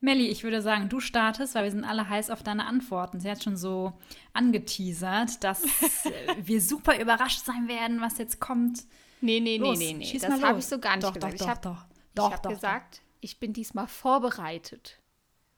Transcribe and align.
Melli, 0.00 0.28
ich 0.28 0.44
würde 0.44 0.62
sagen, 0.62 0.88
du 0.88 1.00
startest, 1.00 1.54
weil 1.54 1.64
wir 1.64 1.70
sind 1.70 1.84
alle 1.84 2.08
heiß 2.08 2.30
auf 2.30 2.42
deine 2.42 2.66
Antworten. 2.66 3.20
Sie 3.20 3.30
hat 3.30 3.42
schon 3.42 3.56
so 3.56 3.92
angeteasert, 4.32 5.42
dass 5.42 5.64
äh, 6.04 6.36
wir 6.40 6.60
super 6.60 7.00
überrascht 7.00 7.44
sein 7.44 7.68
werden, 7.68 8.00
was 8.00 8.18
jetzt 8.18 8.40
kommt. 8.40 8.84
Nee, 9.20 9.40
nee, 9.40 9.56
Los, 9.58 9.78
nee, 9.78 9.94
nee, 9.94 10.10
nee. 10.12 10.18
Das 10.18 10.42
habe 10.42 10.60
ich 10.60 10.66
so 10.66 10.78
gar 10.78 10.96
nicht 10.96 11.04
Doch, 11.06 11.14
gesagt. 11.14 11.24
doch, 11.24 11.34
ich 11.34 11.40
doch, 11.40 11.48
habe 11.48 11.60
doch. 11.62 11.84
ich 11.90 12.14
Doch, 12.14 12.32
hab 12.32 12.42
doch, 12.42 12.50
gesagt, 12.50 13.02
ich 13.20 13.40
bin 13.40 13.52
diesmal 13.52 13.88
vorbereitet 13.88 14.98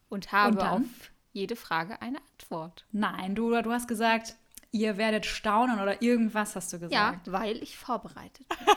und 0.08 0.32
habe 0.32 0.58
Und 0.60 0.66
auf 0.66 0.80
jede 1.32 1.56
Frage 1.56 2.00
eine 2.00 2.18
Antwort. 2.32 2.86
Nein, 2.92 3.34
du, 3.34 3.50
du 3.62 3.70
hast 3.70 3.86
gesagt, 3.88 4.36
ihr 4.72 4.96
werdet 4.96 5.26
staunen 5.26 5.78
oder 5.80 6.00
irgendwas 6.02 6.56
hast 6.56 6.72
du 6.72 6.78
Ja, 6.78 7.10
gesagt. 7.10 7.30
weil 7.32 7.62
ich 7.62 7.76
vorbereitet 7.76 8.48
bin. 8.48 8.58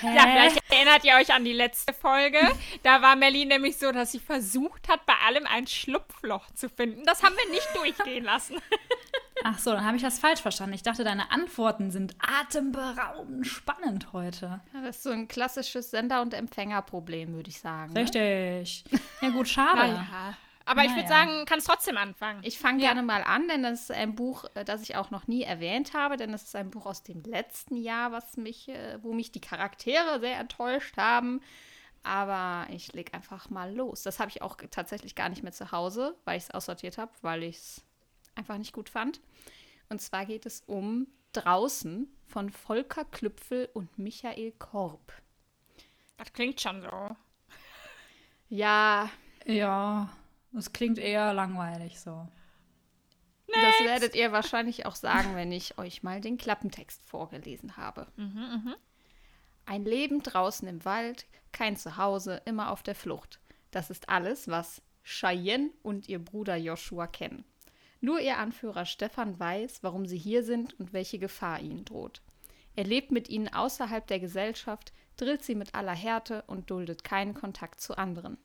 Hä? 0.00 0.14
Ja, 0.14 0.22
vielleicht 0.22 0.72
erinnert 0.72 1.04
ihr 1.04 1.14
euch 1.14 1.32
an 1.32 1.44
die 1.44 1.52
letzte 1.52 1.92
Folge. 1.92 2.38
Da 2.82 3.02
war 3.02 3.16
Melly 3.16 3.44
nämlich 3.44 3.76
so, 3.76 3.92
dass 3.92 4.12
sie 4.12 4.20
versucht 4.20 4.88
hat, 4.88 5.04
bei 5.06 5.14
allem 5.26 5.46
ein 5.46 5.66
Schlupfloch 5.66 6.50
zu 6.52 6.68
finden. 6.68 7.04
Das 7.04 7.22
haben 7.22 7.34
wir 7.36 7.50
nicht 7.50 7.68
durchgehen 7.74 8.24
lassen. 8.24 8.56
Ach 9.44 9.58
so, 9.58 9.72
dann 9.72 9.84
habe 9.84 9.96
ich 9.96 10.02
das 10.02 10.18
falsch 10.18 10.40
verstanden. 10.40 10.74
Ich 10.74 10.82
dachte, 10.82 11.02
deine 11.02 11.30
Antworten 11.30 11.90
sind 11.90 12.14
atemberaubend 12.20 13.46
spannend 13.46 14.12
heute. 14.12 14.60
Ja, 14.74 14.80
das 14.82 14.96
ist 14.96 15.02
so 15.04 15.10
ein 15.10 15.28
klassisches 15.28 15.90
Sender- 15.90 16.20
und 16.20 16.34
Empfängerproblem, 16.34 17.32
würde 17.34 17.48
ich 17.48 17.60
sagen. 17.60 17.92
Ne? 17.94 18.00
Richtig. 18.00 18.84
Ja 19.22 19.30
gut, 19.30 19.48
schade. 19.48 19.78
Naja. 19.78 20.36
Aber 20.70 20.82
ich 20.84 20.90
würde 20.94 21.08
Naja. 21.08 21.26
sagen, 21.26 21.44
kannst 21.46 21.66
trotzdem 21.66 21.96
anfangen. 21.96 22.40
Ich 22.44 22.58
fange 22.58 22.80
Ja. 22.80 22.90
gerne 22.92 23.02
mal 23.02 23.24
an, 23.24 23.48
denn 23.48 23.64
das 23.64 23.80
ist 23.82 23.90
ein 23.90 24.14
Buch, 24.14 24.44
äh, 24.54 24.64
das 24.64 24.82
ich 24.82 24.94
auch 24.94 25.10
noch 25.10 25.26
nie 25.26 25.42
erwähnt 25.42 25.94
habe, 25.94 26.16
denn 26.16 26.32
es 26.32 26.44
ist 26.44 26.54
ein 26.54 26.70
Buch 26.70 26.86
aus 26.86 27.02
dem 27.02 27.22
letzten 27.24 27.76
Jahr, 27.76 28.12
was 28.12 28.36
mich, 28.36 28.68
äh, 28.68 29.02
wo 29.02 29.12
mich 29.12 29.32
die 29.32 29.40
Charaktere 29.40 30.20
sehr 30.20 30.38
enttäuscht 30.38 30.96
haben. 30.96 31.40
Aber 32.04 32.72
ich 32.72 32.92
leg 32.92 33.12
einfach 33.14 33.50
mal 33.50 33.74
los. 33.74 34.04
Das 34.04 34.20
habe 34.20 34.30
ich 34.30 34.42
auch 34.42 34.56
tatsächlich 34.70 35.16
gar 35.16 35.28
nicht 35.28 35.42
mehr 35.42 35.52
zu 35.52 35.72
Hause, 35.72 36.16
weil 36.24 36.38
ich 36.38 36.44
es 36.44 36.50
aussortiert 36.52 36.98
habe, 36.98 37.10
weil 37.20 37.42
ich 37.42 37.56
es 37.56 37.84
einfach 38.36 38.56
nicht 38.56 38.72
gut 38.72 38.88
fand. 38.88 39.20
Und 39.88 40.00
zwar 40.00 40.24
geht 40.24 40.46
es 40.46 40.62
um 40.66 41.08
Draußen 41.32 42.08
von 42.28 42.48
Volker 42.50 43.04
Klüpfel 43.04 43.68
und 43.74 43.98
Michael 43.98 44.52
Korb. 44.52 45.12
Das 46.16 46.32
klingt 46.32 46.60
schon 46.60 46.80
so. 46.82 47.16
Ja, 48.48 49.10
Ja, 49.46 50.10
das 50.52 50.72
klingt 50.72 50.98
eher 50.98 51.32
langweilig 51.32 52.00
so. 52.00 52.26
das 53.46 53.86
werdet 53.86 54.14
ihr 54.14 54.32
wahrscheinlich 54.32 54.86
auch 54.86 54.94
sagen, 54.94 55.34
wenn 55.34 55.52
ich 55.52 55.78
euch 55.78 56.02
mal 56.02 56.20
den 56.20 56.38
Klappentext 56.38 57.02
vorgelesen 57.02 57.76
habe. 57.76 58.06
Ein 59.66 59.84
Leben 59.84 60.22
draußen 60.22 60.66
im 60.66 60.84
Wald, 60.84 61.26
kein 61.52 61.76
Zuhause, 61.76 62.42
immer 62.44 62.70
auf 62.70 62.82
der 62.82 62.94
Flucht. 62.94 63.40
Das 63.70 63.90
ist 63.90 64.08
alles, 64.08 64.48
was 64.48 64.82
Cheyenne 65.04 65.70
und 65.82 66.08
ihr 66.08 66.18
Bruder 66.18 66.56
Joshua 66.56 67.06
kennen. 67.06 67.44
Nur 68.00 68.20
ihr 68.20 68.38
Anführer 68.38 68.86
Stefan 68.86 69.38
weiß, 69.38 69.82
warum 69.82 70.06
sie 70.06 70.18
hier 70.18 70.42
sind 70.42 70.78
und 70.80 70.92
welche 70.92 71.18
Gefahr 71.18 71.60
ihnen 71.60 71.84
droht. 71.84 72.22
Er 72.74 72.84
lebt 72.84 73.10
mit 73.10 73.28
ihnen 73.28 73.48
außerhalb 73.48 74.06
der 74.06 74.20
Gesellschaft, 74.20 74.92
drillt 75.16 75.42
sie 75.44 75.54
mit 75.54 75.74
aller 75.74 75.94
Härte 75.94 76.42
und 76.46 76.70
duldet 76.70 77.04
keinen 77.04 77.34
Kontakt 77.34 77.80
zu 77.80 77.98
anderen. 77.98 78.38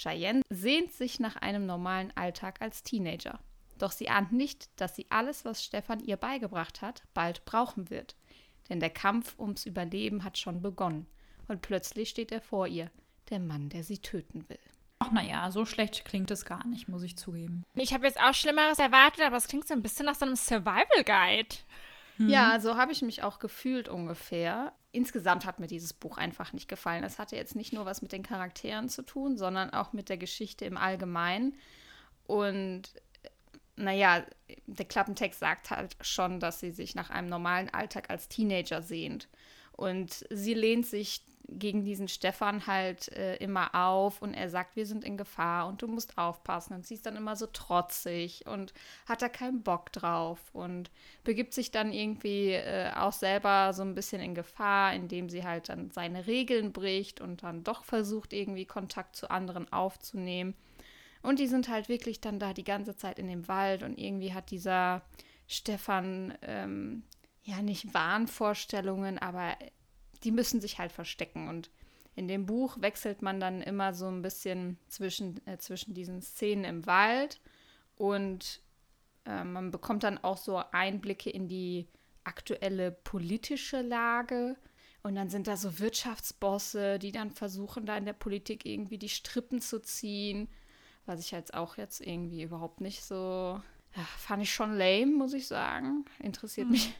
Cheyenne 0.00 0.40
sehnt 0.48 0.92
sich 0.92 1.20
nach 1.20 1.36
einem 1.36 1.66
normalen 1.66 2.10
Alltag 2.16 2.62
als 2.62 2.82
Teenager. 2.82 3.38
Doch 3.78 3.92
sie 3.92 4.08
ahnt 4.08 4.32
nicht, 4.32 4.68
dass 4.80 4.96
sie 4.96 5.06
alles, 5.10 5.44
was 5.44 5.62
Stefan 5.62 6.00
ihr 6.00 6.16
beigebracht 6.16 6.80
hat, 6.80 7.02
bald 7.12 7.44
brauchen 7.44 7.90
wird. 7.90 8.16
Denn 8.68 8.80
der 8.80 8.90
Kampf 8.90 9.38
ums 9.38 9.66
Überleben 9.66 10.24
hat 10.24 10.38
schon 10.38 10.62
begonnen. 10.62 11.06
Und 11.48 11.60
plötzlich 11.60 12.08
steht 12.08 12.32
er 12.32 12.40
vor 12.40 12.66
ihr, 12.66 12.90
der 13.28 13.40
Mann, 13.40 13.68
der 13.68 13.84
sie 13.84 13.98
töten 13.98 14.48
will. 14.48 14.58
Ach 15.00 15.10
naja, 15.12 15.50
so 15.50 15.64
schlecht 15.64 16.04
klingt 16.04 16.30
es 16.30 16.44
gar 16.44 16.66
nicht, 16.66 16.88
muss 16.88 17.02
ich 17.02 17.16
zugeben. 17.16 17.64
Ich 17.74 17.92
habe 17.92 18.06
jetzt 18.06 18.20
auch 18.20 18.34
Schlimmeres 18.34 18.78
erwartet, 18.78 19.24
aber 19.24 19.36
es 19.36 19.48
klingt 19.48 19.66
so 19.66 19.74
ein 19.74 19.82
bisschen 19.82 20.06
nach 20.06 20.14
so 20.14 20.26
einem 20.26 20.36
Survival 20.36 21.04
Guide. 21.04 21.56
Ja, 22.28 22.60
so 22.60 22.76
habe 22.76 22.92
ich 22.92 23.02
mich 23.02 23.22
auch 23.22 23.38
gefühlt 23.38 23.88
ungefähr. 23.88 24.72
Insgesamt 24.92 25.44
hat 25.46 25.60
mir 25.60 25.66
dieses 25.66 25.92
Buch 25.92 26.18
einfach 26.18 26.52
nicht 26.52 26.68
gefallen. 26.68 27.04
Es 27.04 27.18
hatte 27.18 27.36
jetzt 27.36 27.56
nicht 27.56 27.72
nur 27.72 27.86
was 27.86 28.02
mit 28.02 28.12
den 28.12 28.22
Charakteren 28.22 28.88
zu 28.88 29.02
tun, 29.02 29.38
sondern 29.38 29.70
auch 29.70 29.92
mit 29.92 30.08
der 30.08 30.18
Geschichte 30.18 30.64
im 30.64 30.76
Allgemeinen. 30.76 31.54
Und 32.26 32.82
naja, 33.76 34.24
der 34.66 34.84
Klappentext 34.84 35.40
sagt 35.40 35.70
halt 35.70 35.96
schon, 36.00 36.40
dass 36.40 36.60
sie 36.60 36.70
sich 36.70 36.94
nach 36.94 37.10
einem 37.10 37.28
normalen 37.28 37.72
Alltag 37.72 38.10
als 38.10 38.28
Teenager 38.28 38.82
sehnt. 38.82 39.28
Und 39.72 40.26
sie 40.30 40.54
lehnt 40.54 40.86
sich 40.86 41.22
gegen 41.58 41.84
diesen 41.84 42.08
Stefan 42.08 42.66
halt 42.66 43.08
äh, 43.12 43.36
immer 43.36 43.74
auf 43.74 44.22
und 44.22 44.34
er 44.34 44.48
sagt, 44.48 44.76
wir 44.76 44.86
sind 44.86 45.04
in 45.04 45.16
Gefahr 45.16 45.66
und 45.66 45.82
du 45.82 45.88
musst 45.88 46.18
aufpassen. 46.18 46.74
Und 46.74 46.86
sie 46.86 46.94
ist 46.94 47.06
dann 47.06 47.16
immer 47.16 47.36
so 47.36 47.46
trotzig 47.46 48.46
und 48.46 48.72
hat 49.06 49.22
da 49.22 49.28
keinen 49.28 49.62
Bock 49.62 49.92
drauf 49.92 50.38
und 50.52 50.90
begibt 51.24 51.54
sich 51.54 51.70
dann 51.70 51.92
irgendwie 51.92 52.52
äh, 52.52 52.92
auch 52.94 53.12
selber 53.12 53.72
so 53.72 53.82
ein 53.82 53.94
bisschen 53.94 54.20
in 54.20 54.34
Gefahr, 54.34 54.94
indem 54.94 55.28
sie 55.28 55.44
halt 55.44 55.68
dann 55.68 55.90
seine 55.90 56.26
Regeln 56.26 56.72
bricht 56.72 57.20
und 57.20 57.42
dann 57.42 57.64
doch 57.64 57.84
versucht, 57.84 58.32
irgendwie 58.32 58.66
Kontakt 58.66 59.16
zu 59.16 59.30
anderen 59.30 59.72
aufzunehmen. 59.72 60.54
Und 61.22 61.38
die 61.38 61.48
sind 61.48 61.68
halt 61.68 61.88
wirklich 61.88 62.20
dann 62.20 62.38
da 62.38 62.54
die 62.54 62.64
ganze 62.64 62.96
Zeit 62.96 63.18
in 63.18 63.28
dem 63.28 63.46
Wald 63.48 63.82
und 63.82 63.98
irgendwie 63.98 64.32
hat 64.32 64.50
dieser 64.50 65.02
Stefan 65.46 66.34
ähm, 66.42 67.02
ja 67.42 67.60
nicht 67.60 67.92
Wahnvorstellungen, 67.92 69.18
aber 69.18 69.56
die 70.24 70.32
müssen 70.32 70.60
sich 70.60 70.78
halt 70.78 70.92
verstecken. 70.92 71.48
Und 71.48 71.70
in 72.14 72.28
dem 72.28 72.46
Buch 72.46 72.80
wechselt 72.80 73.22
man 73.22 73.40
dann 73.40 73.62
immer 73.62 73.94
so 73.94 74.06
ein 74.06 74.22
bisschen 74.22 74.78
zwischen, 74.88 75.44
äh, 75.46 75.58
zwischen 75.58 75.94
diesen 75.94 76.22
Szenen 76.22 76.64
im 76.64 76.86
Wald 76.86 77.40
und 77.96 78.60
äh, 79.26 79.44
man 79.44 79.70
bekommt 79.70 80.04
dann 80.04 80.18
auch 80.18 80.36
so 80.36 80.62
Einblicke 80.72 81.30
in 81.30 81.48
die 81.48 81.88
aktuelle 82.24 82.90
politische 82.90 83.82
Lage. 83.82 84.56
Und 85.02 85.14
dann 85.14 85.30
sind 85.30 85.46
da 85.46 85.56
so 85.56 85.78
Wirtschaftsbosse, 85.78 86.98
die 86.98 87.12
dann 87.12 87.30
versuchen, 87.30 87.86
da 87.86 87.96
in 87.96 88.04
der 88.04 88.12
Politik 88.12 88.66
irgendwie 88.66 88.98
die 88.98 89.08
Strippen 89.08 89.60
zu 89.60 89.80
ziehen. 89.80 90.48
Was 91.06 91.20
ich 91.20 91.30
jetzt 91.30 91.54
auch 91.54 91.78
jetzt 91.78 92.00
irgendwie 92.00 92.42
überhaupt 92.42 92.80
nicht 92.80 93.02
so. 93.02 93.60
Ja, 93.96 94.02
fand 94.18 94.42
ich 94.42 94.52
schon 94.52 94.76
lame, 94.76 95.06
muss 95.06 95.32
ich 95.32 95.46
sagen. 95.46 96.04
Interessiert 96.18 96.68
mich 96.70 96.94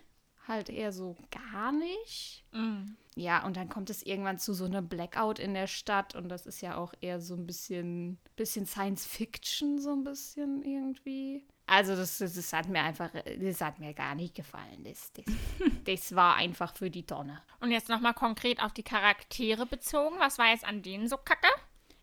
halt 0.51 0.69
eher 0.69 0.93
so 0.93 1.17
gar 1.31 1.73
nicht. 1.73 2.45
Mhm. 2.53 2.97
Ja, 3.17 3.45
und 3.45 3.57
dann 3.57 3.69
kommt 3.69 3.91
es 3.91 4.03
irgendwann 4.03 4.39
zu 4.39 4.53
so 4.53 4.65
einem 4.65 4.89
Blackout 4.89 5.39
in 5.39 5.55
der 5.55 5.67
Stadt 5.67 6.15
und 6.15 6.29
das 6.29 6.47
ist 6.47 6.61
ja 6.61 6.77
auch 6.77 6.93
eher 7.01 7.21
so 7.21 7.35
ein 7.35 7.47
bisschen, 7.47 8.19
bisschen 8.37 8.67
Science 8.67 9.07
Fiction, 9.07 9.79
so 9.79 9.93
ein 9.93 10.05
bisschen 10.05 10.63
irgendwie. 10.63 11.47
Also 11.67 11.95
das, 11.95 12.19
das, 12.19 12.35
das 12.35 12.53
hat 12.53 12.69
mir 12.69 12.83
einfach, 12.83 13.11
das 13.41 13.61
hat 13.61 13.79
mir 13.79 13.95
gar 13.95 14.15
nicht 14.15 14.35
gefallen. 14.35 14.85
Das, 14.85 15.13
das, 15.13 15.25
das 15.85 16.15
war 16.15 16.37
einfach 16.37 16.75
für 16.77 16.91
die 16.91 17.07
Tonne. 17.07 17.41
Und 17.61 17.71
jetzt 17.71 17.89
nochmal 17.89 18.15
konkret 18.15 18.61
auf 18.63 18.73
die 18.73 18.83
Charaktere 18.83 19.67
bezogen. 19.67 20.17
Was 20.19 20.39
war 20.39 20.49
jetzt 20.49 20.65
an 20.65 20.83
denen 20.83 21.09
so 21.09 21.17
kacke? 21.17 21.49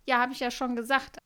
Ja, 0.06 0.20
habe 0.20 0.34
ich 0.34 0.40
ja 0.40 0.52
schon 0.52 0.76
gesagt. 0.76 1.18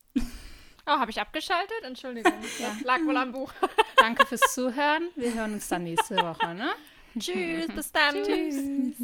Oh, 0.88 0.98
habe 0.98 1.12
ich 1.12 1.22
abgeschaltet? 1.22 1.84
Entschuldigung. 1.84 2.34
Das 2.60 2.82
lag 2.82 3.00
wohl 3.06 3.18
am 3.18 3.32
Buch. 3.32 3.54
Danke 3.98 4.26
fürs 4.26 4.54
Zuhören. 4.54 5.10
Wir 5.16 5.34
hören 5.34 5.54
uns 5.54 5.68
dann 5.68 5.84
nächste 5.84 6.18
Woche, 6.18 6.56
ne? 6.56 6.72
Tschüss, 7.20 7.68
bis 7.68 7.92
dann. 7.92 8.24
Tschüss. 8.24 8.96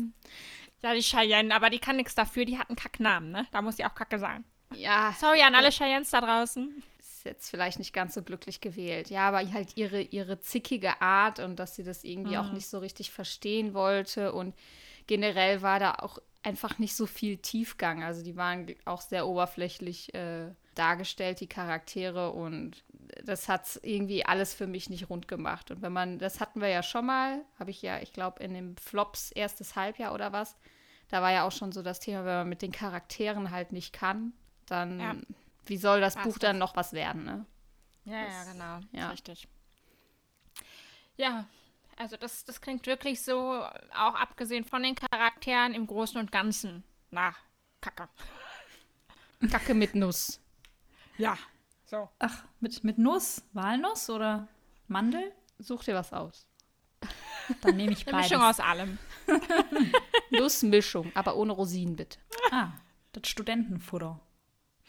Ja, 0.81 0.93
die 0.93 1.01
Cheyenne, 1.01 1.53
aber 1.53 1.69
die 1.69 1.79
kann 1.79 1.95
nichts 1.95 2.15
dafür. 2.15 2.45
Die 2.45 2.57
hat 2.57 2.69
einen 2.69 2.75
Kacknamen, 2.75 3.31
ne? 3.31 3.47
Da 3.51 3.61
muss 3.61 3.77
die 3.77 3.85
auch 3.85 3.95
kacke 3.95 4.19
sein. 4.19 4.43
Ja, 4.73 5.13
Sorry 5.17 5.41
an 5.41 5.55
alle 5.55 5.71
Cheyennes 5.71 6.09
da 6.11 6.21
draußen. 6.21 6.83
ist 6.99 7.23
jetzt 7.25 7.49
vielleicht 7.49 7.79
nicht 7.79 7.93
ganz 7.93 8.13
so 8.13 8.21
glücklich 8.21 8.61
gewählt. 8.61 9.09
Ja, 9.09 9.27
aber 9.29 9.39
halt 9.51 9.75
ihre, 9.75 10.01
ihre 10.01 10.39
zickige 10.39 11.01
Art 11.01 11.39
und 11.39 11.57
dass 11.57 11.75
sie 11.75 11.83
das 11.83 12.03
irgendwie 12.03 12.37
auch 12.37 12.51
nicht 12.51 12.67
so 12.67 12.79
richtig 12.79 13.11
verstehen 13.11 13.73
wollte. 13.73 14.33
Und 14.33 14.53
generell 15.07 15.61
war 15.61 15.79
da 15.79 15.95
auch 15.95 16.19
einfach 16.43 16.79
nicht 16.79 16.95
so 16.95 17.05
viel 17.05 17.37
Tiefgang. 17.37 18.03
Also 18.03 18.23
die 18.23 18.35
waren 18.35 18.67
auch 18.85 19.01
sehr 19.01 19.27
oberflächlich 19.27 20.13
äh, 20.13 20.53
dargestellt, 20.75 21.39
die 21.39 21.47
Charaktere. 21.47 22.31
Und 22.31 22.83
das 23.23 23.49
hat 23.49 23.79
irgendwie 23.83 24.25
alles 24.25 24.53
für 24.53 24.67
mich 24.67 24.89
nicht 24.89 25.09
rund 25.09 25.27
gemacht. 25.27 25.71
Und 25.71 25.81
wenn 25.81 25.93
man, 25.93 26.19
das 26.19 26.39
hatten 26.39 26.61
wir 26.61 26.69
ja 26.69 26.83
schon 26.83 27.05
mal, 27.05 27.43
habe 27.59 27.71
ich 27.71 27.81
ja, 27.81 27.99
ich 27.99 28.13
glaube, 28.13 28.43
in 28.43 28.53
dem 28.53 28.77
Flops 28.77 29.31
erstes 29.31 29.75
Halbjahr 29.75 30.13
oder 30.13 30.31
was, 30.31 30.55
da 31.09 31.21
war 31.21 31.31
ja 31.31 31.45
auch 31.47 31.51
schon 31.51 31.71
so 31.71 31.81
das 31.81 31.99
Thema, 31.99 32.25
wenn 32.25 32.35
man 32.35 32.49
mit 32.49 32.61
den 32.61 32.71
Charakteren 32.71 33.51
halt 33.51 33.71
nicht 33.71 33.93
kann, 33.93 34.33
dann 34.65 34.99
Ja. 34.99 35.15
wie 35.65 35.77
soll 35.77 36.01
das 36.01 36.15
War's 36.15 36.25
Buch 36.25 36.37
dann 36.37 36.57
noch 36.57 36.75
was 36.75 36.93
werden, 36.93 37.23
ne? 37.23 37.45
Ja, 38.05 38.21
ja, 38.21 38.43
genau. 38.51 38.79
ja. 38.91 39.09
Richtig. 39.09 39.47
Ja, 41.17 41.45
also 41.97 42.17
das, 42.17 42.45
das 42.45 42.61
klingt 42.61 42.85
wirklich 42.87 43.21
so, 43.21 43.63
auch 43.95 44.15
abgesehen 44.15 44.63
von 44.63 44.83
den 44.83 44.95
Charakteren 44.95 45.73
im 45.73 45.87
Großen 45.87 46.19
und 46.19 46.31
Ganzen, 46.31 46.83
nach 47.11 47.37
Kacke. 47.81 48.07
Kacke 49.51 49.73
mit 49.73 49.95
Nuss. 49.95 50.39
Ja. 51.17 51.37
So. 51.85 52.09
Ach, 52.19 52.43
mit, 52.59 52.83
mit 52.83 52.97
Nuss? 52.97 53.43
Walnuss 53.53 54.09
oder 54.09 54.47
Mandel? 54.87 55.31
Such 55.59 55.85
dir 55.85 55.95
was 55.95 56.13
aus. 56.13 56.45
Dann 57.61 57.77
nehme 57.77 57.93
ich 57.93 58.05
Eine 58.07 58.17
beides. 58.17 58.29
Mischung 58.29 58.43
aus 58.45 58.59
allem. 58.59 58.97
Nussmischung, 60.31 61.11
aber 61.15 61.35
ohne 61.37 61.53
Rosinen 61.53 61.95
bitte. 61.95 62.19
Ah, 62.51 62.71
das 63.13 63.27
Studentenfutter. 63.27 64.19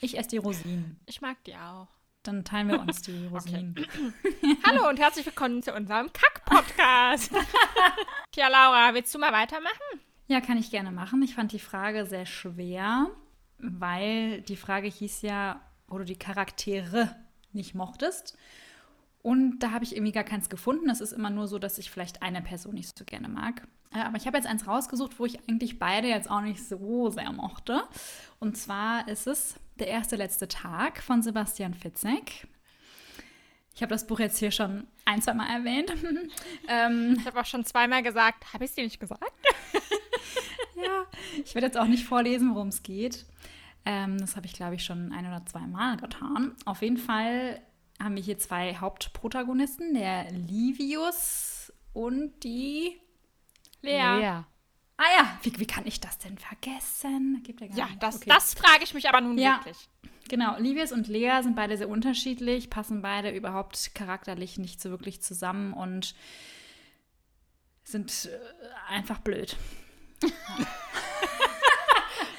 Ich 0.01 0.19
esse 0.19 0.31
die 0.31 0.37
Rosinen. 0.39 0.99
Ich 1.07 1.21
mag 1.21 1.43
die 1.45 1.57
auch. 1.57 1.89
Dann 2.29 2.45
teilen 2.45 2.69
wir 2.69 2.79
uns 2.79 3.01
die 3.01 3.25
Rosinen. 3.33 3.75
Hallo 4.67 4.87
und 4.87 4.99
herzlich 4.99 5.25
willkommen 5.25 5.63
zu 5.63 5.73
unserem 5.73 6.13
Kack-Podcast. 6.13 7.33
Tja, 8.33 8.49
Laura, 8.49 8.93
willst 8.93 9.15
du 9.15 9.19
mal 9.19 9.33
weitermachen? 9.33 9.73
Ja, 10.27 10.43
kann 10.43 10.59
ich 10.59 10.71
gerne 10.71 10.91
machen. 10.91 11.23
Ich 11.23 11.35
fand 11.35 11.53
die 11.53 11.59
Frage 11.59 12.05
sehr 12.05 12.27
schwer, 12.27 13.07
weil 13.57 14.43
die 14.43 14.57
Frage 14.57 14.89
hieß 14.89 15.23
ja, 15.23 15.63
wo 15.87 15.97
du 15.97 16.05
die 16.05 16.19
Charaktere 16.19 17.17
nicht 17.55 17.75
mochtest. 17.75 18.37
Und 19.23 19.61
da 19.61 19.71
habe 19.71 19.85
ich 19.85 19.97
irgendwie 19.97 20.13
gar 20.13 20.25
keins 20.25 20.51
gefunden. 20.51 20.91
Es 20.91 21.01
ist 21.01 21.13
immer 21.13 21.31
nur 21.31 21.49
so, 21.49 21.59
dass 21.59 21.79
ich 21.79 21.91
vielleicht 21.91 22.21
eine 22.21 22.43
Person 22.43 22.75
nicht 22.75 22.95
so 22.99 23.07
gerne 23.07 23.31
mag. 23.31 23.67
Äh, 23.95 24.01
Aber 24.01 24.19
ich 24.19 24.27
habe 24.27 24.37
jetzt 24.37 24.47
eins 24.47 24.67
rausgesucht, 24.67 25.19
wo 25.19 25.25
ich 25.25 25.49
eigentlich 25.49 25.79
beide 25.79 26.09
jetzt 26.09 26.31
auch 26.31 26.43
nicht 26.43 26.63
so 26.63 27.09
sehr 27.09 27.33
mochte. 27.33 27.85
Und 28.39 28.59
zwar 28.59 29.09
ist 29.09 29.27
es 29.27 29.55
Der 29.79 29.87
erste 29.87 30.17
letzte 30.17 30.49
Tag 30.49 31.03
von 31.03 31.23
Sebastian 31.23 31.75
Fitzek. 31.75 32.47
Ich 33.75 33.83
habe 33.83 33.91
das 33.91 34.07
Buch 34.09 34.19
jetzt 34.19 34.39
hier 34.39 34.51
schon 34.51 34.89
ein, 35.05 35.23
zwei 35.23 35.35
Mal 35.35 35.49
erwähnt. 35.49 35.93
ähm, 36.69 37.17
Ich 37.21 37.27
habe 37.27 37.41
auch 37.41 37.47
schon 37.47 37.65
zweimal 37.65 38.03
gesagt, 38.03 38.53
habe 38.53 38.65
ich 38.65 38.71
es 38.71 38.75
dir 38.77 38.85
nicht 38.85 39.01
gesagt? 39.01 39.23
Ja, 40.81 41.07
ich 41.45 41.57
werde 41.57 41.67
jetzt 41.67 41.77
auch 41.77 41.87
nicht 41.89 42.05
vorlesen, 42.05 42.55
worum 42.55 42.69
es 42.69 42.85
geht. 42.85 43.27
Ähm, 43.85 44.17
das 44.19 44.37
habe 44.37 44.47
ich, 44.47 44.53
glaube 44.53 44.77
ich, 44.77 44.85
schon 44.85 45.13
ein 45.13 45.27
oder 45.27 45.45
zwei 45.45 45.67
Mal 45.67 45.97
getan. 45.97 46.55
Auf 46.67 46.83
jeden 46.83 46.99
Fall 46.99 47.61
haben 48.01 48.15
wir 48.15 48.23
hier 48.23 48.39
zwei 48.39 48.77
Hauptprotagonisten, 48.77 49.95
der 49.95 50.31
Livius 50.31 51.73
und 51.93 52.45
die. 52.45 53.01
Lea. 53.83 54.21
Ah 54.99 55.05
ja, 55.17 55.39
wie, 55.43 55.59
wie 55.59 55.67
kann 55.67 55.87
ich 55.87 56.01
das 56.01 56.19
denn 56.19 56.37
vergessen? 56.39 57.43
Ja 57.47 57.55
gar 57.69 57.77
Ja, 57.77 57.87
nicht. 57.87 58.03
das, 58.03 58.17
Okay. 58.17 58.29
das 58.29 58.55
frage 58.55 58.83
ich 58.85 58.93
mich 58.95 59.09
aber 59.09 59.21
nun 59.21 59.39
Ja. 59.39 59.61
wirklich. 59.65 59.89
Genau, 60.29 60.59
Livius 60.59 60.93
und 60.93 61.07
Lea 61.09 61.41
sind 61.43 61.57
beide 61.57 61.77
sehr 61.79 61.89
unterschiedlich, 61.89 62.69
passen 62.69 63.01
beide 63.01 63.31
überhaupt 63.31 63.95
charakterlich 63.95 64.59
nicht 64.59 64.83
so 64.83 64.91
wirklich 64.91 65.23
zusammen 65.23 65.73
und 65.73 66.15
sind 67.85 68.27
äh, 68.31 68.93
einfach 68.93 69.21
blöd. 69.21 69.57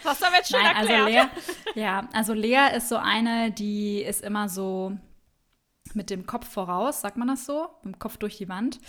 Das 0.03 0.21
haben 0.21 0.31
wir 0.33 0.37
jetzt 0.39 0.51
schon 0.51 0.61
Nein, 0.61 0.75
also 0.75 0.91
erklärt. 0.93 1.29
Lea, 1.75 1.81
ja, 1.81 2.07
also 2.13 2.33
Lea 2.33 2.75
ist 2.75 2.89
so 2.89 2.97
eine, 2.97 3.51
die 3.51 4.01
ist 4.01 4.21
immer 4.21 4.49
so 4.49 4.97
mit 5.95 6.09
dem 6.09 6.25
Kopf 6.25 6.47
voraus, 6.47 7.01
sagt 7.01 7.17
man 7.17 7.27
das 7.27 7.45
so, 7.45 7.69
mit 7.83 7.95
dem 7.95 7.99
Kopf 7.99 8.17
durch 8.17 8.37
die 8.37 8.49
Wand 8.49 8.79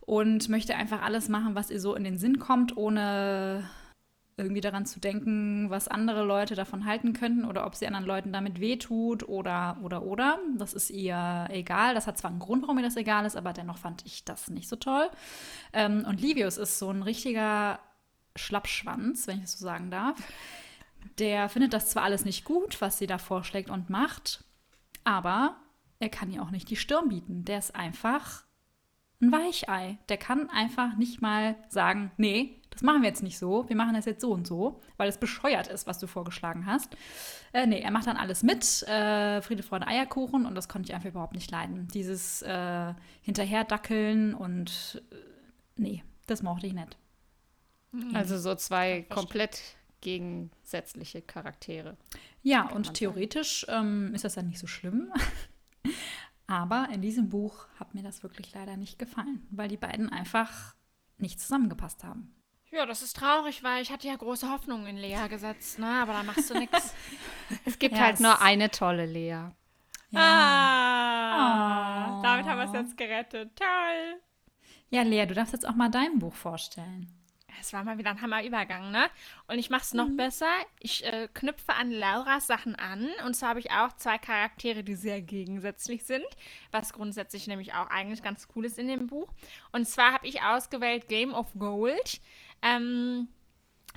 und 0.00 0.48
möchte 0.48 0.74
einfach 0.74 1.02
alles 1.02 1.28
machen, 1.28 1.54
was 1.54 1.70
ihr 1.70 1.80
so 1.80 1.94
in 1.94 2.04
den 2.04 2.18
Sinn 2.18 2.38
kommt, 2.38 2.76
ohne 2.76 3.68
irgendwie 4.40 4.60
daran 4.60 4.86
zu 4.86 5.00
denken, 5.00 5.68
was 5.68 5.86
andere 5.86 6.24
Leute 6.24 6.54
davon 6.54 6.86
halten 6.86 7.12
könnten 7.12 7.44
oder 7.44 7.66
ob 7.66 7.74
sie 7.74 7.86
anderen 7.86 8.06
Leuten 8.06 8.32
damit 8.32 8.58
wehtut 8.58 9.28
oder, 9.28 9.78
oder, 9.82 10.02
oder. 10.02 10.38
Das 10.56 10.72
ist 10.72 10.90
ihr 10.90 11.46
egal. 11.50 11.94
Das 11.94 12.06
hat 12.06 12.18
zwar 12.18 12.30
einen 12.30 12.40
Grund, 12.40 12.62
warum 12.62 12.78
ihr 12.78 12.84
das 12.84 12.96
egal 12.96 13.26
ist, 13.26 13.36
aber 13.36 13.52
dennoch 13.52 13.76
fand 13.76 14.04
ich 14.06 14.24
das 14.24 14.48
nicht 14.48 14.68
so 14.68 14.76
toll. 14.76 15.10
Ähm, 15.72 16.04
und 16.08 16.20
Livius 16.20 16.56
ist 16.56 16.78
so 16.78 16.90
ein 16.90 17.02
richtiger 17.02 17.78
Schlappschwanz, 18.34 19.26
wenn 19.26 19.36
ich 19.36 19.42
das 19.42 19.58
so 19.58 19.64
sagen 19.64 19.90
darf. 19.90 20.18
Der 21.18 21.48
findet 21.48 21.72
das 21.72 21.90
zwar 21.90 22.04
alles 22.04 22.24
nicht 22.24 22.44
gut, 22.44 22.80
was 22.80 22.98
sie 22.98 23.06
da 23.06 23.18
vorschlägt 23.18 23.70
und 23.70 23.90
macht, 23.90 24.44
aber 25.04 25.56
er 26.00 26.08
kann 26.08 26.30
ihr 26.32 26.42
auch 26.42 26.50
nicht 26.50 26.68
die 26.70 26.76
Stirn 26.76 27.08
bieten. 27.08 27.44
Der 27.44 27.58
ist 27.58 27.74
einfach 27.76 28.44
ein 29.20 29.30
Weichei. 29.30 29.98
Der 30.08 30.16
kann 30.16 30.48
einfach 30.50 30.96
nicht 30.96 31.20
mal 31.20 31.56
sagen, 31.68 32.10
nee, 32.16 32.60
das 32.70 32.82
machen 32.82 33.02
wir 33.02 33.08
jetzt 33.08 33.22
nicht 33.22 33.38
so, 33.38 33.68
wir 33.68 33.76
machen 33.76 33.94
das 33.94 34.06
jetzt 34.06 34.22
so 34.22 34.32
und 34.32 34.46
so, 34.46 34.80
weil 34.96 35.08
es 35.08 35.18
bescheuert 35.18 35.66
ist, 35.68 35.86
was 35.86 35.98
du 35.98 36.06
vorgeschlagen 36.06 36.66
hast. 36.66 36.96
Äh, 37.52 37.66
nee, 37.66 37.80
er 37.80 37.90
macht 37.90 38.06
dann 38.06 38.16
alles 38.16 38.42
mit, 38.42 38.82
äh, 38.84 39.42
Friede, 39.42 39.62
Freude, 39.62 39.86
Eierkuchen 39.86 40.46
und 40.46 40.54
das 40.54 40.68
konnte 40.68 40.88
ich 40.88 40.94
einfach 40.94 41.10
überhaupt 41.10 41.34
nicht 41.34 41.50
leiden. 41.50 41.88
Dieses 41.88 42.42
äh, 42.42 42.94
Hinterherdackeln 43.20 44.34
und 44.34 45.02
äh, 45.10 45.16
nee, 45.76 46.02
das 46.26 46.42
mochte 46.42 46.66
ich 46.66 46.72
nicht. 46.72 46.96
Also 48.14 48.38
so 48.38 48.54
zwei 48.54 49.02
komplett 49.02 49.60
gegensätzliche 50.00 51.22
Charaktere. 51.22 51.96
Ja, 52.42 52.68
und 52.70 52.94
theoretisch 52.94 53.66
ähm, 53.68 54.14
ist 54.14 54.24
das 54.24 54.34
dann 54.34 54.46
nicht 54.46 54.58
so 54.58 54.66
schlimm. 54.66 55.12
Aber 56.46 56.88
in 56.92 57.02
diesem 57.02 57.28
Buch 57.28 57.66
hat 57.78 57.94
mir 57.94 58.02
das 58.02 58.22
wirklich 58.22 58.52
leider 58.54 58.76
nicht 58.76 58.98
gefallen, 58.98 59.46
weil 59.50 59.68
die 59.68 59.76
beiden 59.76 60.08
einfach 60.10 60.74
nicht 61.18 61.40
zusammengepasst 61.40 62.02
haben. 62.02 62.34
Ja, 62.72 62.86
das 62.86 63.02
ist 63.02 63.16
traurig, 63.16 63.62
weil 63.62 63.82
ich 63.82 63.92
hatte 63.92 64.08
ja 64.08 64.16
große 64.16 64.50
Hoffnungen 64.50 64.86
in 64.86 64.96
Lea 64.96 65.28
gesetzt, 65.28 65.78
ne? 65.78 65.86
Aber 66.02 66.12
da 66.12 66.22
machst 66.22 66.50
du 66.50 66.58
nichts. 66.58 66.94
Es 67.64 67.78
gibt 67.80 67.96
Ja, 67.96 68.02
halt 68.02 68.20
nur 68.20 68.40
eine 68.40 68.70
tolle 68.70 69.06
Lea. 69.06 69.48
Ah, 70.14 72.18
Oh. 72.18 72.22
damit 72.22 72.46
haben 72.46 72.58
wir 72.58 72.64
es 72.66 72.72
jetzt 72.72 72.96
gerettet. 72.96 73.56
Toll. 73.56 74.20
Ja, 74.90 75.02
Lea, 75.02 75.26
du 75.26 75.34
darfst 75.34 75.52
jetzt 75.52 75.66
auch 75.68 75.74
mal 75.74 75.90
dein 75.90 76.18
Buch 76.18 76.34
vorstellen. 76.34 77.08
Es 77.60 77.72
war 77.72 77.84
mal 77.84 77.98
wieder 77.98 78.10
ein 78.10 78.20
Hammerübergang, 78.20 78.90
ne? 78.90 79.08
Und 79.46 79.58
ich 79.58 79.70
mache 79.70 79.82
es 79.82 79.94
noch 79.94 80.08
besser. 80.16 80.50
Ich 80.80 81.04
äh, 81.04 81.28
knüpfe 81.32 81.74
an 81.74 81.90
Lauras 81.90 82.46
Sachen 82.46 82.74
an. 82.74 83.08
Und 83.26 83.34
zwar 83.34 83.50
habe 83.50 83.60
ich 83.60 83.70
auch 83.70 83.92
zwei 83.96 84.18
Charaktere, 84.18 84.82
die 84.82 84.94
sehr 84.94 85.20
gegensätzlich 85.20 86.04
sind. 86.04 86.24
Was 86.72 86.92
grundsätzlich 86.92 87.46
nämlich 87.46 87.74
auch 87.74 87.88
eigentlich 87.88 88.22
ganz 88.22 88.48
cool 88.54 88.64
ist 88.64 88.78
in 88.78 88.88
dem 88.88 89.06
Buch. 89.06 89.28
Und 89.72 89.86
zwar 89.86 90.12
habe 90.12 90.26
ich 90.26 90.42
ausgewählt 90.42 91.08
Game 91.08 91.34
of 91.34 91.48
Gold. 91.58 92.20
Ähm, 92.62 93.28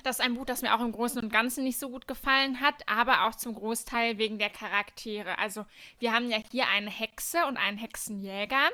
das 0.04 0.18
ist 0.18 0.24
ein 0.24 0.34
Buch, 0.34 0.44
das 0.44 0.60
mir 0.60 0.74
auch 0.74 0.84
im 0.84 0.92
Großen 0.92 1.20
und 1.22 1.32
Ganzen 1.32 1.64
nicht 1.64 1.78
so 1.78 1.88
gut 1.88 2.06
gefallen 2.06 2.60
hat, 2.60 2.86
aber 2.86 3.26
auch 3.26 3.34
zum 3.34 3.54
Großteil 3.54 4.18
wegen 4.18 4.38
der 4.38 4.50
Charaktere. 4.50 5.38
Also 5.38 5.64
wir 5.98 6.12
haben 6.12 6.28
ja 6.30 6.38
hier 6.50 6.68
eine 6.68 6.90
Hexe 6.90 7.46
und 7.46 7.56
einen 7.56 7.78
Hexenjäger. 7.78 8.68